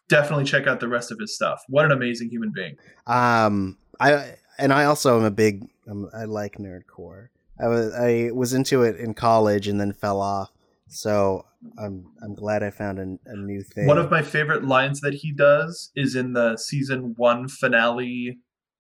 definitely 0.09 0.43
check 0.43 0.67
out 0.67 0.79
the 0.79 0.87
rest 0.87 1.11
of 1.11 1.17
his 1.17 1.33
stuff. 1.33 1.63
What 1.69 1.85
an 1.85 1.91
amazing 1.91 2.29
human 2.29 2.51
being. 2.53 2.75
Um 3.07 3.77
i 3.99 4.33
and 4.57 4.73
i 4.73 4.85
also 4.85 5.17
am 5.19 5.23
a 5.23 5.31
big 5.31 5.67
um, 5.87 6.09
i 6.13 6.25
like 6.25 6.57
nerdcore 6.57 7.27
I 7.59 7.67
was 7.67 7.93
I 7.93 8.31
was 8.33 8.53
into 8.53 8.83
it 8.83 8.97
in 8.97 9.13
college 9.13 9.67
and 9.67 9.79
then 9.79 9.93
fell 9.93 10.21
off. 10.21 10.51
So 10.87 11.45
I'm 11.77 12.05
I'm 12.21 12.35
glad 12.35 12.63
I 12.63 12.69
found 12.69 12.99
a, 12.99 13.31
a 13.31 13.35
new 13.35 13.61
thing. 13.61 13.87
One 13.87 13.97
of 13.97 14.11
my 14.11 14.21
favorite 14.21 14.63
lines 14.63 15.01
that 15.01 15.15
he 15.15 15.31
does 15.31 15.91
is 15.95 16.15
in 16.15 16.33
the 16.33 16.57
season 16.57 17.13
one 17.17 17.47
finale 17.47 18.39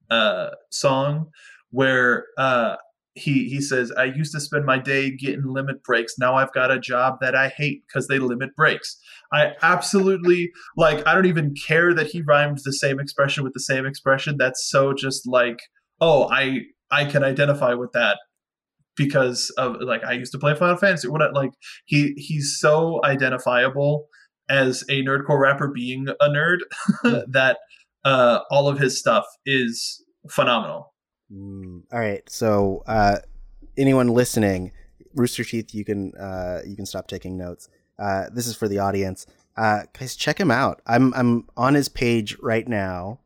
uh, 0.09 0.51
song, 0.69 1.29
where 1.71 2.25
uh, 2.37 2.75
he 3.15 3.49
he 3.49 3.61
says, 3.61 3.91
"I 3.91 4.05
used 4.05 4.33
to 4.33 4.39
spend 4.39 4.65
my 4.65 4.77
day 4.77 5.11
getting 5.15 5.45
limit 5.45 5.83
breaks. 5.83 6.17
Now 6.17 6.35
I've 6.35 6.53
got 6.53 6.71
a 6.71 6.79
job 6.79 7.17
that 7.21 7.35
I 7.35 7.49
hate 7.49 7.83
because 7.87 8.07
they 8.07 8.19
limit 8.19 8.55
breaks." 8.55 8.97
I 9.31 9.53
absolutely 9.61 10.51
like. 10.77 11.05
I 11.07 11.15
don't 11.15 11.25
even 11.25 11.55
care 11.67 11.93
that 11.93 12.07
he 12.07 12.21
rhymed 12.21 12.59
the 12.63 12.73
same 12.73 12.99
expression 12.99 13.43
with 13.43 13.53
the 13.53 13.59
same 13.59 13.85
expression. 13.85 14.37
That's 14.37 14.67
so 14.69 14.93
just 14.93 15.27
like, 15.27 15.59
oh, 16.01 16.27
I 16.31 16.61
I 16.91 17.05
can 17.05 17.23
identify 17.23 17.73
with 17.73 17.91
that 17.93 18.17
because 18.95 19.49
of 19.57 19.77
like 19.81 20.03
I 20.03 20.13
used 20.13 20.31
to 20.33 20.39
play 20.39 20.55
Final 20.55 20.77
Fantasy. 20.77 21.07
What 21.07 21.33
like 21.33 21.51
he 21.85 22.13
he's 22.17 22.57
so 22.59 22.99
identifiable 23.03 24.07
as 24.49 24.83
a 24.89 25.01
nerdcore 25.03 25.39
rapper 25.39 25.69
being 25.69 26.07
a 26.19 26.29
nerd 26.29 26.59
that 27.31 27.57
uh, 28.05 28.39
all 28.51 28.67
of 28.67 28.79
his 28.79 28.99
stuff 28.99 29.25
is 29.45 30.03
phenomenal. 30.29 30.93
Mm, 31.31 31.83
all 31.91 31.99
right, 31.99 32.27
so 32.29 32.83
uh, 32.85 33.17
anyone 33.77 34.07
listening, 34.07 34.71
Rooster 35.15 35.43
Teeth, 35.43 35.73
you 35.73 35.85
can 35.85 36.13
uh, 36.15 36.59
you 36.65 36.75
can 36.75 36.85
stop 36.85 37.07
taking 37.07 37.37
notes. 37.37 37.69
Uh, 37.97 38.25
this 38.31 38.47
is 38.47 38.55
for 38.55 38.67
the 38.67 38.79
audience. 38.79 39.25
Uh, 39.55 39.81
guys, 39.97 40.15
check 40.15 40.39
him 40.39 40.51
out. 40.51 40.81
I'm 40.85 41.13
I'm 41.13 41.47
on 41.55 41.73
his 41.75 41.89
page 41.89 42.37
right 42.41 42.67
now, 42.67 43.19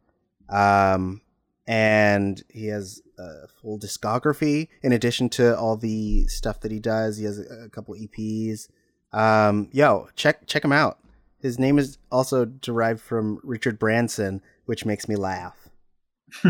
um, 0.50 1.22
and 1.68 2.42
he 2.50 2.68
has 2.68 3.02
a 3.20 3.48
full 3.62 3.78
discography 3.78 4.70
in 4.82 4.94
addition 4.94 5.28
to 5.28 5.58
all 5.58 5.76
the 5.76 6.26
stuff 6.28 6.62
that 6.62 6.72
he 6.72 6.80
does. 6.80 7.18
He 7.18 7.26
has 7.26 7.40
a, 7.40 7.70
couple 7.70 7.94
EPs. 7.94 8.70
Um, 9.12 9.70
yo, 9.72 10.08
check 10.16 10.48
check 10.48 10.64
him 10.64 10.72
out. 10.72 11.00
His 11.40 11.60
name 11.60 11.78
is 11.78 11.98
also 12.12 12.46
derived 12.46 13.02
from 13.02 13.40
Richard 13.44 13.78
Branson, 13.78 14.42
which 14.66 14.86
makes 14.86 15.08
me 15.08 15.16
laugh. 15.16 15.70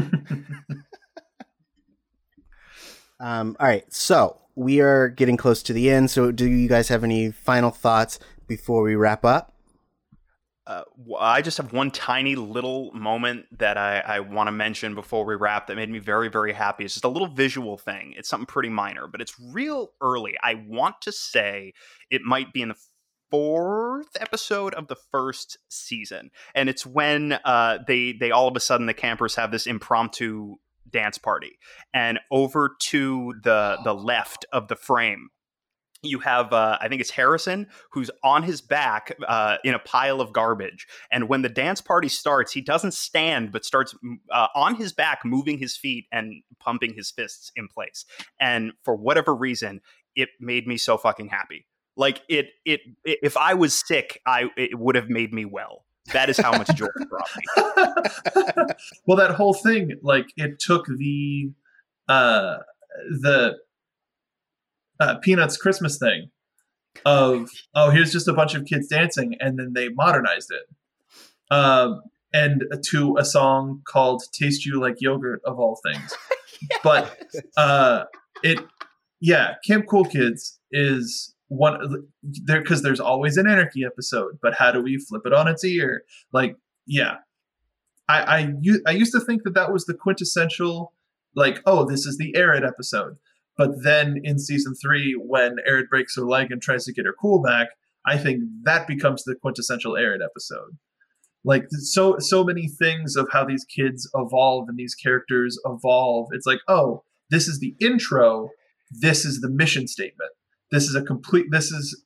um, 3.19 3.57
all 3.59 3.67
right, 3.67 3.91
so 3.91 4.39
we 4.55 4.79
are 4.81 5.09
getting 5.09 5.37
close 5.37 5.61
to 5.63 5.73
the 5.73 5.89
end. 5.89 6.11
So, 6.11 6.31
do 6.31 6.47
you 6.47 6.69
guys 6.69 6.89
have 6.89 7.03
any 7.03 7.31
final 7.31 7.71
thoughts 7.71 8.19
before 8.47 8.83
we 8.83 8.95
wrap 8.95 9.25
up? 9.25 9.53
Uh, 10.67 10.83
I 11.17 11.41
just 11.41 11.57
have 11.57 11.71
one 11.71 11.91
tiny 11.91 12.35
little 12.35 12.91
moment 12.91 13.45
that 13.57 13.77
I, 13.77 13.99
I 13.99 14.19
want 14.19 14.47
to 14.47 14.51
mention 14.51 14.95
before 14.95 15.23
we 15.23 15.35
wrap 15.35 15.67
that 15.67 15.77
made 15.77 15.89
me 15.89 15.99
very, 15.99 16.27
very 16.27 16.51
happy. 16.51 16.83
It's 16.83 16.95
just 16.95 17.05
a 17.05 17.09
little 17.09 17.29
visual 17.29 17.77
thing. 17.77 18.13
It's 18.17 18.27
something 18.27 18.45
pretty 18.45 18.67
minor, 18.67 19.07
but 19.07 19.21
it's 19.21 19.33
real 19.39 19.93
early. 20.01 20.35
I 20.43 20.55
want 20.67 20.95
to 21.03 21.13
say 21.13 21.73
it 22.11 22.21
might 22.21 22.51
be 22.51 22.61
in 22.61 22.67
the 22.67 22.75
fourth 23.31 24.09
episode 24.19 24.73
of 24.73 24.87
the 24.87 24.97
first 25.09 25.57
season, 25.69 26.31
and 26.53 26.67
it's 26.67 26.85
when 26.85 27.39
uh, 27.45 27.79
they 27.87 28.11
they 28.11 28.31
all 28.31 28.49
of 28.49 28.55
a 28.57 28.59
sudden 28.59 28.87
the 28.87 28.93
campers 28.93 29.35
have 29.35 29.51
this 29.51 29.67
impromptu 29.67 30.55
dance 30.89 31.17
party, 31.17 31.57
and 31.93 32.19
over 32.29 32.75
to 32.79 33.35
the 33.41 33.77
the 33.85 33.93
left 33.93 34.45
of 34.51 34.67
the 34.67 34.75
frame 34.75 35.29
you 36.03 36.19
have 36.19 36.53
uh, 36.53 36.77
i 36.81 36.87
think 36.87 37.01
it's 37.01 37.09
harrison 37.09 37.67
who's 37.91 38.11
on 38.23 38.43
his 38.43 38.61
back 38.61 39.15
uh, 39.27 39.57
in 39.63 39.73
a 39.73 39.79
pile 39.79 40.21
of 40.21 40.33
garbage. 40.33 40.87
And 41.11 41.27
when 41.29 41.41
the 41.41 41.49
dance 41.49 41.81
party 41.81 42.09
starts 42.09 42.51
he 42.51 42.61
doesn't 42.61 42.93
stand 42.93 43.51
but 43.51 43.65
starts 43.65 43.95
uh, 44.31 44.47
on 44.55 44.75
his 44.75 44.93
back 44.93 45.25
moving 45.25 45.57
his 45.57 45.75
feet 45.75 46.05
and 46.11 46.43
pumping 46.59 46.93
his 46.93 47.11
fists 47.11 47.51
in 47.55 47.67
place. 47.67 48.05
And 48.39 48.73
for 48.83 48.95
whatever 48.95 49.35
reason 49.35 49.81
it 50.15 50.29
made 50.39 50.67
me 50.67 50.77
so 50.77 50.97
fucking 50.97 51.29
happy. 51.29 51.65
Like 51.95 52.21
it 52.29 52.47
it, 52.65 52.81
it 53.03 53.19
if 53.21 53.37
i 53.37 53.53
was 53.53 53.73
sick 53.73 54.21
i 54.25 54.49
it 54.57 54.77
would 54.77 54.95
have 54.95 55.09
made 55.09 55.33
me 55.33 55.45
well. 55.45 55.85
That 56.13 56.29
is 56.29 56.37
how 56.37 56.51
much 56.57 56.73
joy 56.75 56.87
brought 57.09 57.29
me. 57.35 58.73
Well 59.05 59.17
that 59.17 59.31
whole 59.31 59.53
thing 59.53 59.91
like 60.01 60.27
it 60.37 60.59
took 60.59 60.85
the 60.85 61.51
uh 62.07 62.57
the 63.21 63.57
uh, 64.99 65.17
Peanuts 65.19 65.57
Christmas 65.57 65.97
thing 65.97 66.29
of 67.05 67.49
oh 67.75 67.89
here's 67.89 68.11
just 68.11 68.27
a 68.27 68.33
bunch 68.33 68.55
of 68.55 68.65
kids 68.65 68.87
dancing 68.87 69.35
and 69.39 69.59
then 69.59 69.73
they 69.73 69.89
modernized 69.89 70.51
it. 70.51 71.53
Um, 71.53 72.01
and 72.33 72.65
to 72.89 73.15
a 73.17 73.25
song 73.25 73.81
called 73.87 74.23
taste 74.33 74.65
you 74.65 74.79
like 74.79 74.95
yogurt 74.99 75.41
of 75.45 75.59
all 75.59 75.79
things. 75.83 76.13
Yes. 76.71 76.79
but 76.83 77.15
uh, 77.55 78.05
it 78.41 78.57
yeah 79.21 79.53
camp 79.67 79.85
cool 79.87 80.05
kids 80.05 80.59
is 80.71 81.35
one 81.49 82.07
there 82.23 82.61
because 82.61 82.81
there's 82.81 82.99
always 82.99 83.37
an 83.37 83.47
anarchy 83.47 83.85
episode 83.85 84.39
but 84.41 84.55
how 84.55 84.71
do 84.71 84.81
we 84.81 84.97
flip 84.97 85.21
it 85.25 85.33
on 85.33 85.47
its 85.47 85.63
ear? 85.63 86.01
Like 86.33 86.55
yeah. 86.87 87.17
I, 88.09 88.39
I, 88.39 88.53
I 88.87 88.91
used 88.91 89.11
to 89.11 89.19
think 89.19 89.43
that 89.43 89.53
that 89.53 89.71
was 89.71 89.85
the 89.85 89.93
quintessential 89.93 90.93
like 91.35 91.61
oh 91.67 91.85
this 91.85 92.07
is 92.07 92.17
the 92.17 92.33
Ered 92.35 92.67
episode 92.67 93.17
but 93.57 93.83
then 93.83 94.21
in 94.23 94.39
season 94.39 94.73
three, 94.75 95.13
when 95.19 95.55
Ered 95.69 95.89
breaks 95.89 96.15
her 96.15 96.23
leg 96.23 96.51
and 96.51 96.61
tries 96.61 96.85
to 96.85 96.93
get 96.93 97.05
her 97.05 97.15
cool 97.19 97.41
back, 97.41 97.69
I 98.05 98.17
think 98.17 98.43
that 98.63 98.87
becomes 98.87 99.23
the 99.23 99.35
quintessential 99.35 99.93
Ered 99.93 100.23
episode. 100.23 100.77
Like 101.43 101.65
so, 101.69 102.17
so 102.19 102.43
many 102.43 102.67
things 102.67 103.15
of 103.15 103.27
how 103.31 103.45
these 103.45 103.65
kids 103.65 104.09
evolve 104.13 104.69
and 104.69 104.77
these 104.77 104.95
characters 104.95 105.59
evolve. 105.65 106.29
It's 106.31 106.45
like, 106.45 106.59
oh, 106.67 107.03
this 107.29 107.47
is 107.47 107.59
the 107.59 107.75
intro. 107.79 108.49
This 108.91 109.25
is 109.25 109.41
the 109.41 109.49
mission 109.49 109.87
statement. 109.87 110.31
This 110.71 110.85
is 110.85 110.95
a 110.95 111.01
complete. 111.01 111.47
This 111.51 111.71
is 111.71 112.03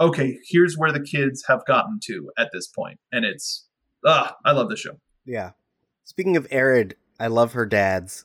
okay. 0.00 0.38
Here's 0.48 0.76
where 0.76 0.92
the 0.92 1.00
kids 1.00 1.44
have 1.48 1.64
gotten 1.66 2.00
to 2.04 2.30
at 2.38 2.50
this 2.52 2.66
point, 2.66 2.98
and 3.12 3.24
it's 3.24 3.66
ah, 4.06 4.36
I 4.44 4.52
love 4.52 4.68
the 4.68 4.76
show. 4.76 4.98
Yeah. 5.24 5.52
Speaking 6.04 6.36
of 6.36 6.48
Ered, 6.48 6.94
I 7.20 7.26
love 7.26 7.52
her 7.52 7.66
dads. 7.66 8.24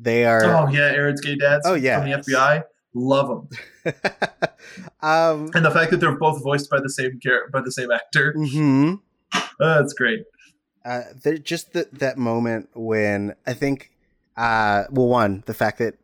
They 0.00 0.24
are. 0.24 0.44
Oh 0.44 0.68
yeah, 0.68 0.92
Aaron's 0.92 1.20
gay 1.20 1.36
dads. 1.36 1.66
Oh 1.66 1.74
yeah, 1.74 2.00
from 2.00 2.10
the 2.10 2.16
FBI. 2.16 2.64
Love 2.94 3.48
them. 3.84 3.94
um, 5.00 5.50
and 5.54 5.64
the 5.64 5.70
fact 5.70 5.90
that 5.90 5.98
they're 5.98 6.16
both 6.16 6.42
voiced 6.42 6.70
by 6.70 6.80
the 6.80 6.88
same 6.90 7.20
character 7.20 7.50
by 7.52 7.60
the 7.60 7.70
same 7.70 7.90
actor. 7.90 8.34
Mm-hmm. 8.36 8.94
Uh, 9.32 9.40
that's 9.80 9.92
great. 9.92 10.24
Uh, 10.84 11.02
just 11.42 11.74
the, 11.74 11.86
that 11.92 12.16
moment 12.16 12.70
when 12.74 13.34
I 13.46 13.52
think, 13.52 13.92
uh, 14.36 14.84
well, 14.90 15.08
one, 15.08 15.44
the 15.46 15.54
fact 15.54 15.78
that 15.78 15.98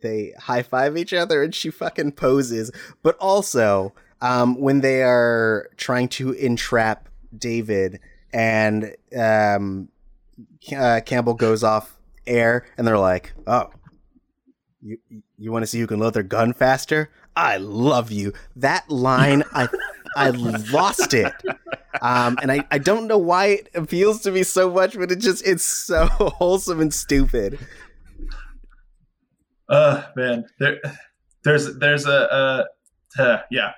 they 0.00 0.32
high 0.38 0.62
five 0.62 0.96
each 0.96 1.12
other 1.12 1.42
and 1.42 1.54
she 1.54 1.70
fucking 1.70 2.12
poses, 2.12 2.70
but 3.02 3.16
also 3.18 3.92
um, 4.20 4.58
when 4.60 4.80
they 4.80 5.02
are 5.02 5.68
trying 5.76 6.08
to 6.08 6.32
entrap 6.32 7.08
David 7.36 7.98
and 8.32 8.94
um, 9.18 9.88
uh, 10.74 11.00
Campbell 11.04 11.34
goes 11.34 11.64
off 11.64 11.96
air, 12.26 12.66
and 12.76 12.86
they're 12.86 12.98
like, 12.98 13.32
"Oh, 13.46 13.70
you 14.80 14.98
you 15.38 15.52
want 15.52 15.62
to 15.62 15.66
see 15.66 15.80
who 15.80 15.86
can 15.86 15.98
load 15.98 16.14
their 16.14 16.22
gun 16.22 16.52
faster? 16.52 17.10
I 17.36 17.56
love 17.58 18.10
you." 18.10 18.32
That 18.56 18.88
line, 18.90 19.42
I 19.52 19.68
I 20.16 20.30
lost 20.30 21.14
it. 21.14 21.32
Um, 22.00 22.38
and 22.42 22.50
I, 22.50 22.66
I 22.70 22.78
don't 22.78 23.06
know 23.06 23.18
why 23.18 23.46
it 23.46 23.68
appeals 23.74 24.22
to 24.22 24.30
me 24.30 24.42
so 24.42 24.70
much, 24.70 24.96
but 24.98 25.12
it 25.12 25.20
just 25.20 25.46
it's 25.46 25.64
so 25.64 26.06
wholesome 26.06 26.80
and 26.80 26.92
stupid. 26.92 27.58
Uh 29.68 30.02
man, 30.16 30.44
there 30.58 30.80
there's 31.44 31.78
there's 31.78 32.06
a, 32.06 32.66
a 33.18 33.22
uh, 33.22 33.38
yeah, 33.50 33.72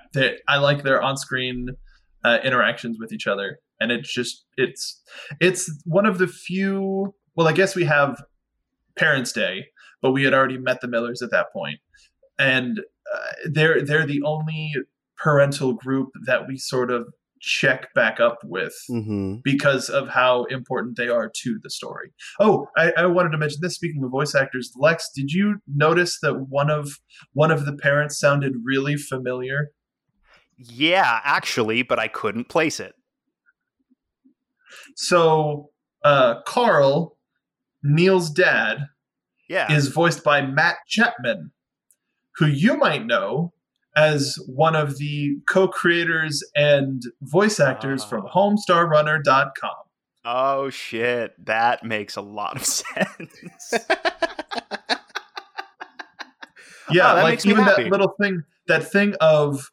I 0.47 0.57
like 0.57 0.83
their 0.83 1.01
on-screen 1.01 1.69
uh, 2.23 2.39
interactions 2.43 2.97
with 2.99 3.11
each 3.11 3.27
other, 3.27 3.59
and 3.79 3.91
it's 3.91 4.11
just 4.11 4.45
it's 4.57 5.01
it's 5.39 5.71
one 5.85 6.05
of 6.05 6.17
the 6.17 6.27
few. 6.27 7.13
Well, 7.35 7.47
I 7.47 7.53
guess 7.53 7.75
we 7.75 7.83
have 7.85 8.21
Parents' 8.97 9.31
Day, 9.31 9.67
but 10.01 10.11
we 10.11 10.23
had 10.23 10.33
already 10.33 10.57
met 10.57 10.81
the 10.81 10.87
Millers 10.87 11.21
at 11.21 11.31
that 11.31 11.51
point, 11.53 11.79
and 12.39 12.79
uh, 12.79 13.31
they're 13.51 13.81
they're 13.81 14.05
the 14.05 14.21
only 14.23 14.73
parental 15.17 15.73
group 15.73 16.09
that 16.25 16.47
we 16.47 16.57
sort 16.57 16.91
of 16.91 17.07
check 17.41 17.93
back 17.93 18.19
up 18.19 18.39
with 18.43 18.73
hmm 18.87 19.35
because 19.43 19.89
of 19.89 20.07
how 20.07 20.45
important 20.45 20.97
they 20.97 21.09
are 21.09 21.31
to 21.43 21.59
the 21.61 21.69
story. 21.69 22.11
Oh, 22.39 22.67
I, 22.77 22.91
I 22.97 23.05
wanted 23.05 23.29
to 23.31 23.37
mention 23.37 23.59
this. 23.61 23.75
Speaking 23.75 24.03
of 24.03 24.09
voice 24.09 24.33
actors, 24.33 24.71
Lex, 24.77 25.09
did 25.13 25.31
you 25.31 25.57
notice 25.67 26.19
that 26.21 26.47
one 26.49 26.69
of 26.69 26.99
one 27.33 27.51
of 27.51 27.65
the 27.65 27.73
parents 27.73 28.19
sounded 28.19 28.53
really 28.63 28.95
familiar? 28.95 29.71
Yeah, 30.57 31.19
actually, 31.23 31.83
but 31.83 31.99
I 31.99 32.07
couldn't 32.07 32.49
place 32.49 32.79
it. 32.79 32.93
So 34.95 35.69
uh, 36.03 36.41
Carl, 36.43 37.14
Neil's 37.85 38.29
dad, 38.29 38.87
Yeah. 39.47 39.71
is 39.71 39.87
voiced 39.89 40.23
by 40.23 40.41
Matt 40.41 40.77
Chapman, 40.87 41.51
who 42.37 42.47
you 42.47 42.75
might 42.77 43.05
know 43.05 43.53
as 43.95 44.37
one 44.47 44.75
of 44.75 44.97
the 44.97 45.37
co-creators 45.47 46.43
and 46.55 47.01
voice 47.21 47.59
actors 47.61 48.03
from 48.03 48.25
Ah. 48.25 48.31
homestarrunner.com. 48.33 49.71
oh 50.25 50.69
shit, 50.71 51.33
that 51.45 51.83
makes 51.85 52.15
a 52.15 52.21
lot 52.21 52.55
of 52.57 52.65
sense. 52.65 53.73
Yeah, 56.91 57.11
Oh, 57.13 57.15
that 57.15 57.23
like 57.23 57.45
even 57.45 57.65
that 57.65 57.79
little 57.87 58.13
thing, 58.21 58.43
that 58.67 58.83
thing 58.91 59.15
of 59.19 59.71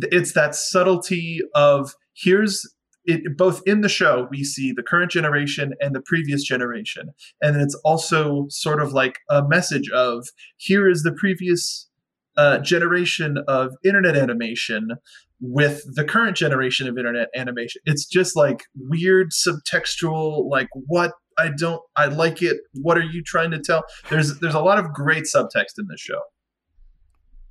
it's 0.00 0.32
that 0.34 0.54
subtlety 0.54 1.40
of 1.54 1.94
here's 2.14 2.66
it 3.04 3.36
both 3.36 3.62
in 3.66 3.80
the 3.80 3.88
show 3.88 4.28
we 4.30 4.44
see 4.44 4.72
the 4.72 4.82
current 4.82 5.10
generation 5.10 5.74
and 5.80 5.94
the 5.94 6.00
previous 6.00 6.42
generation. 6.44 7.10
And 7.40 7.60
it's 7.60 7.74
also 7.84 8.46
sort 8.48 8.80
of 8.80 8.92
like 8.92 9.18
a 9.30 9.46
message 9.46 9.90
of 9.90 10.26
here 10.56 10.88
is 10.88 11.02
the 11.02 11.12
previous 11.12 11.88
uh, 12.36 12.58
generation 12.58 13.38
of 13.48 13.74
internet 13.84 14.16
animation 14.16 14.90
with 15.40 15.82
the 15.94 16.04
current 16.04 16.36
generation 16.36 16.88
of 16.88 16.96
internet 16.96 17.28
animation. 17.36 17.82
It's 17.84 18.06
just 18.06 18.36
like 18.36 18.64
weird 18.76 19.30
subtextual 19.30 20.48
like 20.48 20.68
what? 20.86 21.12
I 21.38 21.50
don't 21.56 21.80
i 21.96 22.06
like 22.06 22.42
it. 22.42 22.58
What 22.74 22.98
are 22.98 23.02
you 23.02 23.22
trying 23.22 23.50
to 23.52 23.58
tell? 23.58 23.84
There's 24.10 24.38
there's 24.40 24.54
a 24.54 24.60
lot 24.60 24.78
of 24.78 24.92
great 24.92 25.24
subtext 25.24 25.78
in 25.78 25.86
this 25.88 26.00
show. 26.00 26.20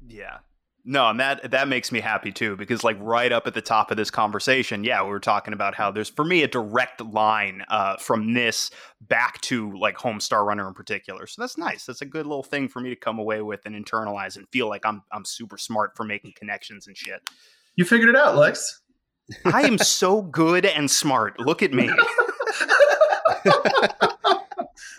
Yeah. 0.07 0.37
No, 0.83 1.09
and 1.09 1.19
that 1.19 1.51
that 1.51 1.67
makes 1.67 1.91
me 1.91 1.99
happy 1.99 2.31
too 2.31 2.55
because 2.55 2.83
like 2.83 2.97
right 2.99 3.31
up 3.31 3.45
at 3.45 3.53
the 3.53 3.61
top 3.61 3.91
of 3.91 3.97
this 3.97 4.09
conversation, 4.09 4.83
yeah, 4.83 5.03
we 5.03 5.09
were 5.09 5.19
talking 5.19 5.53
about 5.53 5.75
how 5.75 5.91
there's 5.91 6.09
for 6.09 6.25
me 6.25 6.41
a 6.41 6.47
direct 6.47 7.01
line 7.01 7.63
uh, 7.69 7.97
from 7.97 8.33
this 8.33 8.71
back 8.99 9.39
to 9.41 9.77
like 9.77 9.97
Homestar 9.97 10.45
Runner 10.45 10.67
in 10.67 10.73
particular. 10.73 11.27
So 11.27 11.41
that's 11.41 11.57
nice. 11.57 11.85
That's 11.85 12.01
a 12.01 12.05
good 12.05 12.25
little 12.25 12.43
thing 12.43 12.67
for 12.67 12.79
me 12.79 12.89
to 12.89 12.95
come 12.95 13.19
away 13.19 13.41
with 13.41 13.61
and 13.65 13.75
internalize 13.75 14.37
and 14.37 14.47
feel 14.49 14.67
like 14.67 14.85
I'm 14.85 15.03
I'm 15.11 15.25
super 15.25 15.57
smart 15.57 15.95
for 15.95 16.03
making 16.03 16.33
connections 16.35 16.87
and 16.87 16.97
shit. 16.97 17.21
You 17.75 17.85
figured 17.85 18.09
it 18.09 18.15
out, 18.15 18.35
Lex. 18.35 18.81
I 19.45 19.61
am 19.61 19.77
so 19.77 20.23
good 20.23 20.65
and 20.65 20.89
smart. 20.89 21.39
Look 21.39 21.61
at 21.61 21.73
me. 21.73 21.89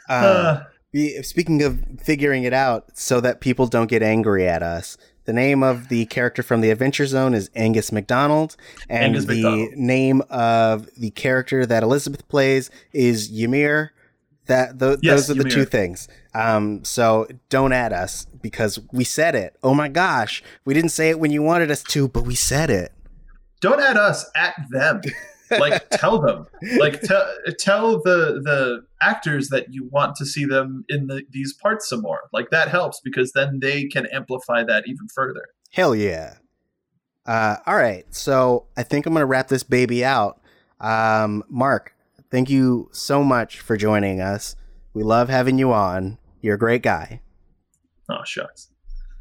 Uh, 0.09 0.65
Uh, 0.95 1.23
speaking 1.23 1.63
of 1.63 1.83
figuring 2.03 2.45
it 2.45 2.53
out 2.53 2.99
so 2.99 3.21
that 3.21 3.41
people 3.41 3.67
don't 3.67 3.87
get 3.87 4.03
angry 4.03 4.47
at 4.47 4.63
us, 4.63 4.99
the 5.25 5.33
name 5.33 5.63
of 5.63 5.89
the 5.89 6.07
character 6.07 6.43
from 6.43 6.61
the 6.61 6.71
Adventure 6.71 7.07
Zone 7.07 7.35
is 7.35 7.51
Angus 7.55 7.93
McDonald, 7.93 8.57
and 8.89 9.05
Angus 9.17 9.25
the 9.27 9.35
MacDonald. 9.43 9.73
name 9.77 10.23
of 10.31 10.89
the 10.97 11.11
character 11.11 11.65
that 11.67 11.83
Elizabeth 11.83 12.27
plays 12.29 12.71
is 12.93 13.31
Ymir. 13.31 13.93
That 14.47 14.79
th- 14.81 14.99
Yes, 15.03 15.29
those 15.29 15.31
are 15.31 15.35
the 15.35 15.41
Ymir. 15.43 15.53
two 15.53 15.65
things. 15.65 16.09
Um, 16.35 16.83
so 16.85 17.29
don't 17.49 17.73
add 17.73 17.93
us 17.93 18.27
because 18.43 18.79
we 18.93 19.05
said 19.05 19.35
it. 19.37 19.57
Oh 19.63 19.75
my 19.75 19.89
gosh, 19.89 20.43
we 20.65 20.75
didn't 20.75 20.91
say 20.91 21.11
it 21.11 21.21
when 21.21 21.31
you 21.31 21.43
wanted 21.43 21.71
us 21.71 21.83
to, 21.85 22.09
but 22.09 22.25
we 22.25 22.35
said 22.35 22.69
it. 22.71 22.93
don't 23.61 23.81
add 23.81 23.97
us 23.97 24.29
at 24.35 24.55
them. 24.71 25.01
Like 25.59 25.89
tell 25.91 26.21
them. 26.21 26.47
Like 26.79 27.01
tell 27.03 27.27
tell 27.59 28.03
the 28.03 28.41
the 28.43 28.85
actors 29.01 29.49
that 29.49 29.73
you 29.73 29.89
want 29.91 30.17
to 30.17 30.27
see 30.27 30.45
them 30.45 30.85
in 30.89 31.07
the, 31.07 31.23
these 31.31 31.53
parts 31.53 31.89
some 31.89 32.03
more. 32.03 32.21
Like 32.33 32.51
that 32.51 32.69
helps 32.69 33.01
because 33.03 33.33
then 33.33 33.59
they 33.61 33.85
can 33.87 34.07
amplify 34.07 34.63
that 34.65 34.85
even 34.87 35.09
further. 35.15 35.45
Hell 35.73 35.95
yeah. 35.95 36.35
Uh, 37.27 37.57
all 37.67 37.77
right. 37.77 38.05
So 38.15 38.67
I 38.77 38.83
think 38.83 39.07
I'm 39.07 39.13
going 39.13 39.23
to 39.23 39.27
wrap 39.27 39.49
this 39.49 39.63
baby 39.63 40.05
out. 40.05 40.41
Um, 40.81 41.45
Mark, 41.49 41.95
thank 42.31 42.51
you 42.51 42.89
so 42.93 43.23
much 43.23 43.61
for 43.61 43.77
joining 43.77 44.21
us. 44.21 44.57
We 44.95 45.03
love 45.05 45.29
having 45.29 45.59
you 45.59 45.73
on. 45.73 46.19
You're 46.41 46.57
a 46.57 46.59
great 46.59 46.83
guy. 46.83 47.21
Oh 48.11 48.25
shucks. 48.25 48.69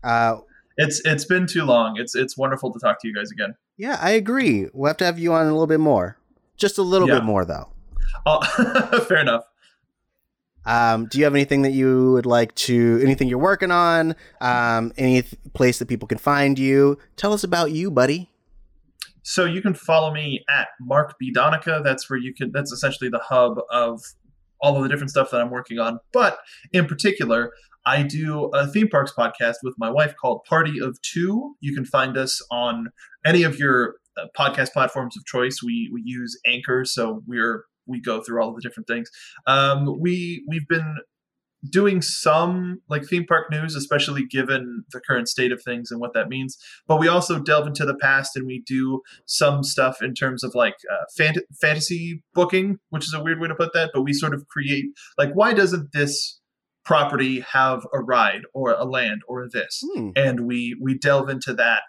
Uh, 0.03 0.37
It's 0.77 1.01
it's 1.05 1.25
been 1.25 1.45
too 1.45 1.63
long. 1.63 1.97
It's 1.99 2.15
it's 2.15 2.35
wonderful 2.35 2.73
to 2.73 2.79
talk 2.79 2.99
to 3.01 3.07
you 3.07 3.13
guys 3.13 3.31
again. 3.31 3.55
yeah, 3.77 3.97
I 4.01 4.11
agree. 4.11 4.67
We'll 4.73 4.87
have 4.87 4.97
to 4.97 5.05
have 5.05 5.19
you 5.19 5.31
on 5.33 5.45
a 5.45 5.51
little 5.51 5.67
bit 5.67 5.79
more. 5.79 6.17
Just 6.61 6.77
a 6.77 6.83
little 6.83 7.07
Yeah. 7.07 7.15
bit 7.15 7.23
more, 7.23 7.43
though. 7.43 7.69
Oh, 8.25 8.41
fair 9.07 9.17
enough. 9.17 9.43
Um, 10.63 11.07
do 11.07 11.17
you 11.17 11.23
have 11.23 11.33
anything 11.33 11.63
that 11.63 11.71
you 11.71 12.11
would 12.11 12.27
like 12.27 12.53
to, 12.53 12.99
anything 13.03 13.27
you're 13.27 13.39
working 13.39 13.71
on? 13.71 14.15
Um, 14.41 14.93
any 14.95 15.23
th- 15.23 15.33
place 15.55 15.79
that 15.79 15.87
people 15.87 16.07
can 16.07 16.19
find 16.19 16.59
you? 16.59 16.99
Tell 17.15 17.33
us 17.33 17.43
about 17.43 17.71
you, 17.71 17.89
buddy. 17.89 18.29
So 19.23 19.45
you 19.45 19.59
can 19.63 19.73
follow 19.73 20.13
me 20.13 20.43
at 20.49 20.67
Mark 20.79 21.15
B 21.19 21.31
Donica. 21.33 21.81
That's 21.83 22.07
where 22.11 22.19
you 22.19 22.31
can. 22.31 22.51
That's 22.51 22.71
essentially 22.71 23.09
the 23.09 23.17
hub 23.27 23.57
of 23.71 24.01
all 24.61 24.77
of 24.77 24.83
the 24.83 24.89
different 24.89 25.09
stuff 25.09 25.31
that 25.31 25.41
I'm 25.41 25.49
working 25.49 25.79
on. 25.79 25.99
But 26.13 26.37
in 26.73 26.85
particular, 26.85 27.53
I 27.87 28.03
do 28.03 28.45
a 28.53 28.67
theme 28.67 28.87
parks 28.87 29.11
podcast 29.17 29.55
with 29.63 29.73
my 29.79 29.89
wife 29.89 30.13
called 30.21 30.43
Party 30.47 30.79
of 30.79 31.01
Two. 31.01 31.55
You 31.59 31.73
can 31.73 31.85
find 31.85 32.15
us 32.17 32.39
on 32.51 32.89
any 33.25 33.41
of 33.41 33.57
your 33.57 33.95
podcast 34.37 34.71
platforms 34.71 35.15
of 35.17 35.25
choice. 35.25 35.59
We 35.63 35.89
we 35.93 36.01
use 36.05 36.39
Anchor, 36.45 36.85
so 36.85 37.21
we're 37.27 37.65
we 37.87 38.01
go 38.01 38.21
through 38.21 38.41
all 38.41 38.49
of 38.49 38.55
the 38.55 38.61
different 38.61 38.87
things. 38.87 39.09
Um, 39.47 39.99
we 39.99 40.43
we've 40.47 40.67
been 40.67 40.97
doing 41.69 42.01
some 42.01 42.81
like 42.89 43.05
theme 43.05 43.25
park 43.25 43.51
news, 43.51 43.75
especially 43.75 44.25
given 44.25 44.83
the 44.91 44.99
current 44.99 45.27
state 45.27 45.51
of 45.51 45.61
things 45.63 45.91
and 45.91 45.99
what 45.99 46.13
that 46.13 46.29
means. 46.29 46.57
But 46.87 46.99
we 46.99 47.07
also 47.07 47.39
delve 47.39 47.67
into 47.67 47.85
the 47.85 47.95
past 47.95 48.35
and 48.35 48.47
we 48.47 48.63
do 48.65 49.01
some 49.25 49.63
stuff 49.63 50.01
in 50.01 50.13
terms 50.13 50.43
of 50.43 50.55
like 50.55 50.75
uh, 50.91 51.05
fant- 51.19 51.43
fantasy 51.59 52.23
booking, 52.33 52.79
which 52.89 53.05
is 53.05 53.13
a 53.13 53.21
weird 53.21 53.39
way 53.39 53.47
to 53.47 53.55
put 53.55 53.73
that. 53.73 53.91
But 53.93 54.01
we 54.01 54.13
sort 54.13 54.33
of 54.33 54.47
create 54.47 54.85
like, 55.17 55.33
why 55.33 55.53
doesn't 55.53 55.91
this 55.93 56.39
property 56.83 57.41
have 57.41 57.85
a 57.93 57.99
ride 57.99 58.41
or 58.53 58.71
a 58.71 58.85
land 58.85 59.21
or 59.27 59.47
this? 59.51 59.83
Hmm. 59.93 60.09
and 60.15 60.47
we 60.47 60.75
we 60.81 60.97
delve 60.97 61.29
into 61.29 61.53
that. 61.53 61.81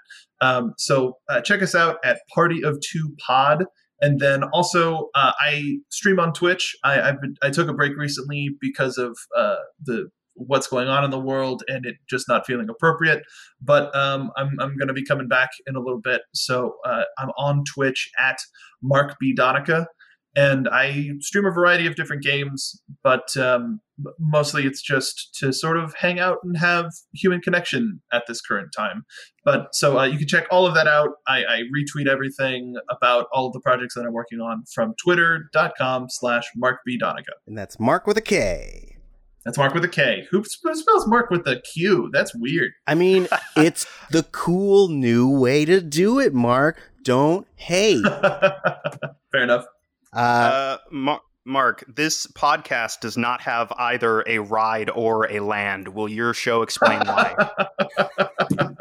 Um, 0.42 0.74
so 0.76 1.18
uh, 1.30 1.40
check 1.40 1.62
us 1.62 1.74
out 1.74 1.96
at 2.04 2.18
Party 2.34 2.62
of 2.62 2.78
Two 2.80 3.14
Pod, 3.26 3.64
and 4.00 4.20
then 4.20 4.42
also 4.44 5.08
uh, 5.14 5.32
I 5.40 5.78
stream 5.90 6.18
on 6.20 6.32
Twitch. 6.34 6.74
I 6.84 7.12
been, 7.12 7.36
I 7.42 7.50
took 7.50 7.68
a 7.68 7.72
break 7.72 7.96
recently 7.96 8.50
because 8.60 8.98
of 8.98 9.16
uh, 9.36 9.56
the 9.82 10.10
what's 10.34 10.66
going 10.66 10.88
on 10.88 11.04
in 11.04 11.10
the 11.10 11.20
world 11.20 11.62
and 11.68 11.84
it 11.84 11.96
just 12.08 12.28
not 12.28 12.46
feeling 12.46 12.68
appropriate. 12.68 13.22
But 13.60 13.94
um, 13.94 14.30
I'm 14.36 14.50
I'm 14.60 14.76
going 14.76 14.88
to 14.88 14.94
be 14.94 15.04
coming 15.04 15.28
back 15.28 15.50
in 15.66 15.76
a 15.76 15.80
little 15.80 16.00
bit. 16.00 16.22
So 16.34 16.76
uh, 16.84 17.04
I'm 17.18 17.30
on 17.38 17.64
Twitch 17.72 18.10
at 18.18 18.38
Mark 18.82 19.16
B 19.20 19.32
Donica. 19.32 19.86
And 20.34 20.68
I 20.68 21.10
stream 21.20 21.44
a 21.44 21.50
variety 21.50 21.86
of 21.86 21.94
different 21.94 22.22
games, 22.22 22.80
but 23.02 23.36
um, 23.36 23.80
mostly 24.18 24.64
it's 24.64 24.80
just 24.80 25.34
to 25.40 25.52
sort 25.52 25.76
of 25.76 25.94
hang 25.94 26.18
out 26.18 26.38
and 26.42 26.56
have 26.56 26.86
human 27.14 27.40
connection 27.40 28.00
at 28.12 28.24
this 28.26 28.40
current 28.40 28.72
time. 28.76 29.04
But 29.44 29.74
so 29.74 29.98
uh, 29.98 30.04
you 30.04 30.18
can 30.18 30.26
check 30.26 30.46
all 30.50 30.66
of 30.66 30.74
that 30.74 30.86
out. 30.86 31.10
I, 31.26 31.44
I 31.44 31.62
retweet 31.76 32.08
everything 32.08 32.76
about 32.90 33.26
all 33.32 33.46
of 33.46 33.52
the 33.52 33.60
projects 33.60 33.94
that 33.94 34.06
I'm 34.06 34.12
working 34.12 34.40
on 34.40 34.64
from 34.74 34.94
twitter.com 35.02 36.06
slash 36.08 36.44
Mark 36.56 36.80
B. 36.86 36.96
Donica. 36.98 37.32
And 37.46 37.56
that's 37.56 37.78
Mark 37.78 38.06
with 38.06 38.16
a 38.16 38.22
K. 38.22 38.96
That's 39.44 39.58
Mark 39.58 39.74
with 39.74 39.84
a 39.84 39.88
K. 39.88 40.26
Who 40.30 40.44
spells 40.44 41.06
Mark 41.06 41.30
with 41.30 41.46
a 41.48 41.60
Q? 41.60 42.10
That's 42.12 42.34
weird. 42.34 42.72
I 42.86 42.94
mean, 42.94 43.26
it's 43.56 43.86
the 44.10 44.22
cool 44.24 44.88
new 44.88 45.28
way 45.28 45.64
to 45.64 45.80
do 45.80 46.20
it, 46.20 46.32
Mark. 46.32 46.78
Don't 47.02 47.46
hate. 47.56 48.04
Fair 49.32 49.42
enough. 49.42 49.64
Uh, 50.12 50.16
Uh, 50.18 50.76
Mar- 50.90 51.20
Mark, 51.44 51.84
this 51.88 52.26
podcast 52.28 53.00
does 53.00 53.16
not 53.16 53.40
have 53.40 53.72
either 53.76 54.22
a 54.28 54.38
ride 54.38 54.90
or 54.90 55.30
a 55.30 55.40
land. 55.40 55.88
Will 55.88 56.08
your 56.08 56.32
show 56.34 56.62
explain 56.62 57.00
why? 57.00 57.34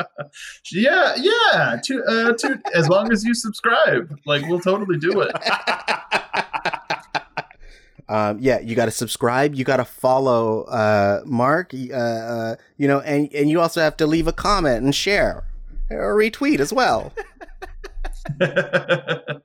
yeah, 0.71 1.15
yeah. 1.17 1.79
To, 1.83 2.03
uh, 2.03 2.33
to, 2.33 2.61
as 2.75 2.87
long 2.87 3.11
as 3.11 3.23
you 3.23 3.33
subscribe, 3.33 4.15
like 4.27 4.43
we'll 4.47 4.59
totally 4.59 4.99
do 4.99 5.21
it. 5.21 5.31
um, 8.09 8.37
yeah, 8.39 8.59
you 8.59 8.75
got 8.75 8.85
to 8.85 8.91
subscribe. 8.91 9.55
You 9.55 9.63
got 9.63 9.77
to 9.77 9.85
follow 9.85 10.63
uh, 10.65 11.21
Mark. 11.25 11.73
Uh, 11.73 11.95
uh, 11.95 12.55
you 12.77 12.87
know, 12.87 12.99
and 12.99 13.33
and 13.33 13.49
you 13.49 13.59
also 13.59 13.81
have 13.81 13.97
to 13.97 14.05
leave 14.05 14.27
a 14.27 14.33
comment 14.33 14.83
and 14.83 14.93
share 14.93 15.45
or 15.89 16.15
retweet 16.15 16.59
as 16.59 16.71
well. 16.71 17.11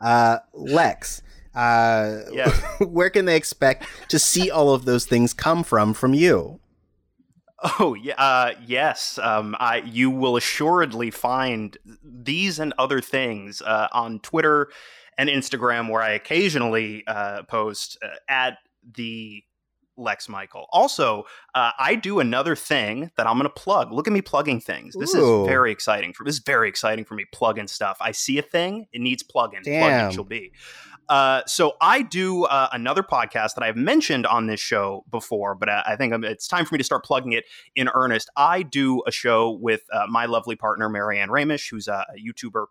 Uh, 0.00 0.38
Lex, 0.52 1.22
uh, 1.54 2.20
Yes. 2.32 2.62
where 2.80 3.10
can 3.10 3.24
they 3.24 3.36
expect 3.36 3.86
to 4.08 4.18
see 4.18 4.50
all 4.50 4.72
of 4.74 4.84
those 4.84 5.06
things 5.06 5.32
come 5.32 5.64
from 5.64 5.94
from 5.94 6.14
you? 6.14 6.60
Oh 7.80 7.94
yeah, 7.94 8.14
uh, 8.18 8.52
yes. 8.66 9.18
Um, 9.18 9.56
I 9.58 9.78
you 9.78 10.10
will 10.10 10.36
assuredly 10.36 11.10
find 11.10 11.76
these 12.04 12.58
and 12.58 12.74
other 12.78 13.00
things 13.00 13.62
uh, 13.62 13.88
on 13.92 14.20
Twitter 14.20 14.68
and 15.16 15.30
Instagram, 15.30 15.90
where 15.90 16.02
I 16.02 16.10
occasionally 16.10 17.02
uh, 17.06 17.44
post 17.44 17.96
uh, 18.04 18.08
at 18.28 18.58
the 18.94 19.42
Lex 19.96 20.28
Michael. 20.28 20.66
Also, 20.70 21.24
uh, 21.54 21.70
I 21.78 21.94
do 21.94 22.20
another 22.20 22.56
thing 22.56 23.10
that 23.16 23.26
I'm 23.26 23.34
going 23.34 23.44
to 23.44 23.50
plug. 23.50 23.92
Look 23.92 24.06
at 24.06 24.12
me 24.12 24.22
plugging 24.22 24.60
things. 24.60 24.94
This 24.98 25.14
Ooh. 25.14 25.42
is 25.42 25.48
very 25.48 25.72
exciting 25.72 26.12
for. 26.12 26.24
This 26.24 26.36
is 26.36 26.42
very 26.44 26.68
exciting 26.68 27.04
for 27.04 27.14
me. 27.14 27.24
Plugging 27.32 27.68
stuff. 27.68 27.96
I 28.00 28.12
see 28.12 28.38
a 28.38 28.42
thing, 28.42 28.86
it 28.92 29.00
needs 29.00 29.22
plugging. 29.22 29.60
Damn. 29.62 29.82
Plugging 29.82 30.14
shall 30.14 30.24
be. 30.24 30.52
Uh, 31.08 31.42
so 31.46 31.76
I 31.80 32.02
do 32.02 32.44
uh, 32.44 32.68
another 32.72 33.02
podcast 33.02 33.54
that 33.54 33.62
I've 33.62 33.76
mentioned 33.76 34.26
on 34.26 34.46
this 34.46 34.60
show 34.60 35.04
before, 35.10 35.54
but 35.54 35.68
uh, 35.68 35.82
I 35.86 35.96
think 35.96 36.12
um, 36.12 36.24
it's 36.24 36.48
time 36.48 36.64
for 36.64 36.74
me 36.74 36.78
to 36.78 36.84
start 36.84 37.04
plugging 37.04 37.32
it 37.32 37.44
in 37.76 37.88
earnest. 37.94 38.28
I 38.36 38.62
do 38.62 39.02
a 39.06 39.12
show 39.12 39.50
with 39.50 39.82
uh, 39.92 40.06
my 40.08 40.26
lovely 40.26 40.56
partner 40.56 40.88
Marianne 40.88 41.28
Ramish, 41.28 41.70
who's 41.70 41.88
a, 41.88 42.04
a 42.14 42.20
YouTuber. 42.20 42.66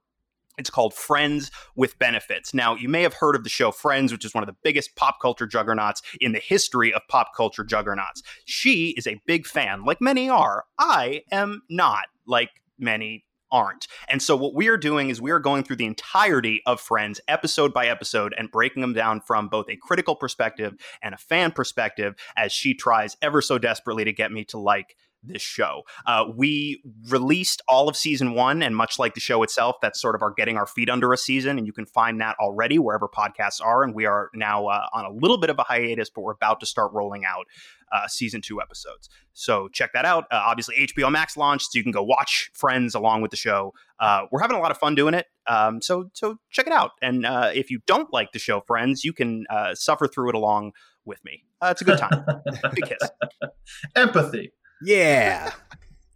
It's 0.57 0.69
called 0.69 0.93
Friends 0.93 1.51
with 1.75 1.97
Benefits. 1.99 2.53
Now, 2.53 2.75
you 2.75 2.89
may 2.89 3.01
have 3.01 3.15
heard 3.15 3.35
of 3.35 3.43
the 3.43 3.49
show 3.49 3.71
Friends, 3.71 4.11
which 4.11 4.25
is 4.25 4.33
one 4.33 4.43
of 4.43 4.47
the 4.47 4.55
biggest 4.63 4.95
pop 4.95 5.19
culture 5.21 5.47
juggernauts 5.47 6.01
in 6.19 6.31
the 6.31 6.39
history 6.39 6.93
of 6.93 7.01
pop 7.09 7.35
culture 7.35 7.63
juggernauts. 7.63 8.23
She 8.45 8.93
is 8.97 9.07
a 9.07 9.21
big 9.25 9.45
fan, 9.45 9.83
like 9.85 10.01
many 10.01 10.29
are. 10.29 10.65
I 10.79 11.23
am 11.31 11.61
not, 11.69 12.05
like 12.25 12.49
many 12.77 13.25
aren't. 13.51 13.87
And 14.09 14.21
so 14.21 14.35
what 14.35 14.53
we 14.53 14.67
are 14.67 14.77
doing 14.77 15.09
is 15.09 15.21
we 15.21 15.31
are 15.31 15.39
going 15.39 15.63
through 15.63 15.77
the 15.77 15.85
entirety 15.85 16.61
of 16.65 16.81
Friends 16.81 17.21
episode 17.27 17.73
by 17.73 17.87
episode 17.87 18.33
and 18.37 18.51
breaking 18.51 18.81
them 18.81 18.93
down 18.93 19.21
from 19.21 19.47
both 19.47 19.69
a 19.69 19.77
critical 19.77 20.15
perspective 20.15 20.73
and 21.01 21.13
a 21.13 21.17
fan 21.17 21.51
perspective 21.51 22.15
as 22.35 22.51
she 22.51 22.73
tries 22.73 23.15
ever 23.21 23.41
so 23.41 23.57
desperately 23.57 24.03
to 24.03 24.11
get 24.11 24.31
me 24.31 24.43
to 24.45 24.57
like 24.57 24.95
this 25.27 25.41
show. 25.41 25.83
Uh, 26.05 26.25
we 26.35 26.81
released 27.09 27.61
all 27.67 27.87
of 27.89 27.95
season 27.95 28.33
one, 28.33 28.61
and 28.61 28.75
much 28.75 28.99
like 28.99 29.13
the 29.13 29.19
show 29.19 29.43
itself, 29.43 29.77
that's 29.81 30.01
sort 30.01 30.15
of 30.15 30.21
our 30.21 30.31
getting 30.31 30.57
our 30.57 30.67
feet 30.67 30.89
under 30.89 31.13
a 31.13 31.17
season, 31.17 31.57
and 31.57 31.67
you 31.67 31.73
can 31.73 31.85
find 31.85 32.21
that 32.21 32.35
already 32.39 32.79
wherever 32.79 33.07
podcasts 33.07 33.61
are. 33.63 33.83
And 33.83 33.93
we 33.93 34.05
are 34.05 34.29
now 34.33 34.67
uh, 34.67 34.87
on 34.93 35.05
a 35.05 35.11
little 35.11 35.37
bit 35.37 35.49
of 35.49 35.59
a 35.59 35.63
hiatus, 35.63 36.09
but 36.09 36.21
we're 36.21 36.33
about 36.33 36.59
to 36.59 36.65
start 36.65 36.91
rolling 36.93 37.25
out 37.25 37.45
uh, 37.91 38.07
season 38.07 38.41
two 38.41 38.61
episodes. 38.61 39.09
So 39.33 39.67
check 39.69 39.93
that 39.93 40.05
out. 40.05 40.25
Uh, 40.31 40.41
obviously, 40.45 40.75
HBO 40.87 41.11
Max 41.11 41.37
launched, 41.37 41.71
so 41.71 41.77
you 41.77 41.83
can 41.83 41.91
go 41.91 42.03
watch 42.03 42.51
Friends 42.53 42.95
along 42.95 43.21
with 43.21 43.31
the 43.31 43.37
show. 43.37 43.73
Uh, 43.99 44.23
we're 44.31 44.41
having 44.41 44.57
a 44.57 44.59
lot 44.59 44.71
of 44.71 44.77
fun 44.77 44.95
doing 44.95 45.13
it. 45.13 45.27
Um, 45.47 45.81
so 45.81 46.09
so 46.13 46.37
check 46.49 46.67
it 46.67 46.73
out. 46.73 46.91
And 47.01 47.25
uh, 47.25 47.51
if 47.53 47.69
you 47.69 47.79
don't 47.85 48.11
like 48.11 48.31
the 48.31 48.39
show 48.39 48.61
Friends, 48.61 49.03
you 49.03 49.13
can 49.13 49.45
suffer 49.73 50.07
through 50.07 50.29
it 50.29 50.35
along 50.35 50.73
with 51.05 51.23
me. 51.23 51.43
It's 51.63 51.81
a 51.81 51.85
good 51.85 51.97
time. 51.97 52.25
Big 52.73 52.85
kiss. 52.85 53.09
Empathy. 53.95 54.51
Yeah. 54.83 55.51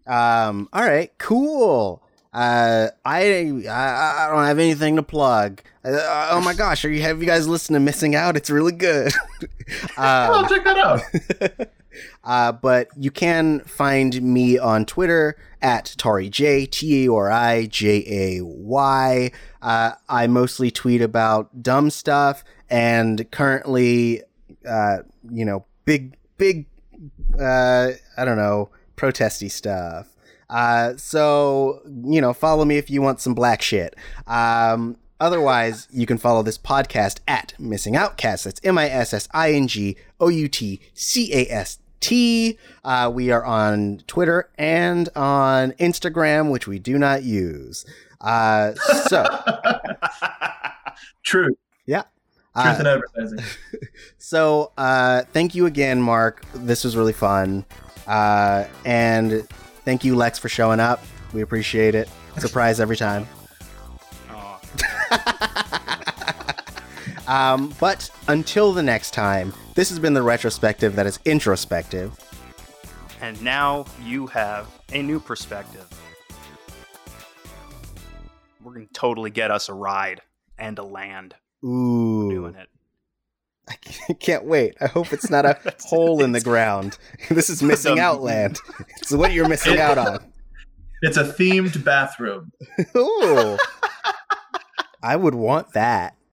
um. 0.08 0.70
All 0.74 0.84
right. 0.84 1.12
Cool. 1.18 2.04
Uh, 2.32 2.90
I, 3.04 3.64
I 3.68 4.26
I 4.26 4.30
don't 4.30 4.46
have 4.46 4.60
anything 4.60 4.98
to 4.98 5.04
plug. 5.04 5.62
Uh, 5.84 6.30
oh 6.32 6.42
my 6.42 6.54
gosh, 6.54 6.86
are 6.86 6.90
you 6.90 7.02
have 7.02 7.22
you 7.22 7.26
guys 7.26 7.48
listened 7.48 7.76
to 7.76 7.80
Missing 7.80 8.16
Out? 8.16 8.38
It's 8.38 8.52
really 8.52 8.72
good. 8.72 9.12
oh, 9.98 10.44
um, 10.44 10.48
check 10.48 10.64
that 10.64 10.78
out. 10.78 11.70
uh, 12.24 12.52
but 12.52 12.90
you 12.96 13.10
can 13.10 13.62
find 13.62 14.22
me 14.22 14.60
on 14.60 14.86
Twitter 14.86 15.38
at 15.60 15.96
Tari 15.98 16.30
J 16.30 16.68
T 16.68 17.06
A 17.06 17.12
R 17.12 17.32
I 17.32 17.66
J 17.66 18.38
A 18.38 18.44
Y. 18.44 19.32
Uh, 19.60 19.92
I 20.08 20.28
mostly 20.28 20.70
tweet 20.70 21.02
about 21.02 21.64
dumb 21.64 21.90
stuff 21.90 22.44
and 22.70 23.30
currently, 23.32 24.22
uh, 24.68 24.98
you 25.32 25.46
know, 25.46 25.66
big 25.86 26.16
big 26.38 26.68
uh, 27.38 27.92
I 28.18 28.26
don't 28.26 28.38
know, 28.38 28.70
protesty 28.96 29.50
stuff. 29.50 30.08
Uh, 30.50 30.94
so 30.98 31.82
you 32.04 32.22
know, 32.22 32.34
follow 32.34 32.66
me 32.66 32.78
if 32.78 32.90
you 32.90 33.02
want 33.02 33.20
some 33.20 33.34
black 33.34 33.62
shit. 33.62 33.96
Um, 34.28 34.98
otherwise, 35.20 35.88
you 35.92 36.06
can 36.06 36.18
follow 36.18 36.44
this 36.44 36.58
podcast 36.58 37.20
at 37.28 37.54
Missing 37.60 37.96
Outcast. 37.96 38.46
That's 38.46 38.62
M 38.64 38.78
I 38.78 38.90
S 38.90 39.14
S 39.14 39.28
I 39.32 39.54
N 39.54 39.68
G 39.68 39.96
O 40.20 40.30
U 40.30 40.48
T 40.48 40.80
C 40.94 41.34
A 41.34 41.52
S 41.52 41.80
T. 42.00 42.58
Uh, 42.84 43.12
we 43.14 43.30
are 43.30 43.46
on 43.46 44.02
Twitter 44.08 44.50
and 44.58 45.10
on 45.16 45.74
Instagram, 45.74 46.50
which 46.50 46.68
we 46.68 46.80
do 46.80 46.98
not 46.98 47.24
use. 47.24 47.86
Uh, 48.22 48.74
so 49.08 49.24
True. 51.24 51.56
yeah. 51.86 52.04
Truth 52.56 52.78
Uh, 52.78 52.80
in 52.80 52.88
advertising. 52.88 53.40
So, 54.18 54.72
uh, 54.78 55.24
thank 55.34 55.56
you 55.56 55.66
again, 55.66 56.02
Mark. 56.02 56.44
This 56.54 56.84
was 56.84 56.96
really 56.96 57.14
fun. 57.14 57.66
Uh, 58.06 58.66
and 58.86 59.48
thank 59.86 60.04
you, 60.04 60.16
Lex, 60.16 60.38
for 60.38 60.50
showing 60.50 60.80
up. 60.80 61.02
We 61.34 61.42
appreciate 61.42 61.96
it. 61.96 62.10
Surprise 62.38 62.80
every 62.80 62.98
time. 62.98 63.28
Um, 67.28 67.76
but 67.80 68.10
until 68.28 68.74
the 68.74 68.82
next 68.82 69.12
time, 69.12 69.54
this 69.76 69.90
has 69.90 70.00
been 70.00 70.16
the 70.16 70.24
retrospective 70.24 70.96
that 70.96 71.06
is 71.06 71.20
introspective. 71.26 72.18
And 73.22 73.40
now 73.44 73.86
you 74.04 74.26
have 74.26 74.68
a 74.92 75.04
new 75.04 75.20
perspective. 75.20 75.86
We're 78.64 78.74
going 78.74 78.88
to 78.88 78.94
totally 78.94 79.30
get 79.30 79.52
us 79.52 79.70
a 79.70 79.76
ride 79.76 80.22
and 80.58 80.80
a 80.80 80.84
land 80.84 81.36
Ooh. 81.64 82.30
doing 82.30 82.56
it. 82.56 82.68
I 84.10 84.14
can't 84.20 84.46
wait. 84.46 84.76
I 84.82 84.88
hope 84.88 85.14
it's 85.14 85.30
not 85.30 85.46
a 85.46 85.58
hole 85.82 86.24
in 86.24 86.32
the 86.32 86.42
ground. 86.42 86.98
This 87.30 87.50
is 87.50 87.62
missing 87.62 87.96
The- 87.96 88.02
out 88.02 88.22
land. 88.22 88.60
It's 88.98 89.12
what 89.12 89.32
you're 89.34 89.48
missing 89.48 89.80
out 89.80 89.98
on. 89.98 90.20
It's 91.02 91.18
a 91.18 91.24
themed 91.24 91.84
bathroom. 91.84 92.52
Ooh. 92.98 93.58
I 95.02 95.16
would 95.16 95.36
want 95.36 95.72
that. 95.74 96.16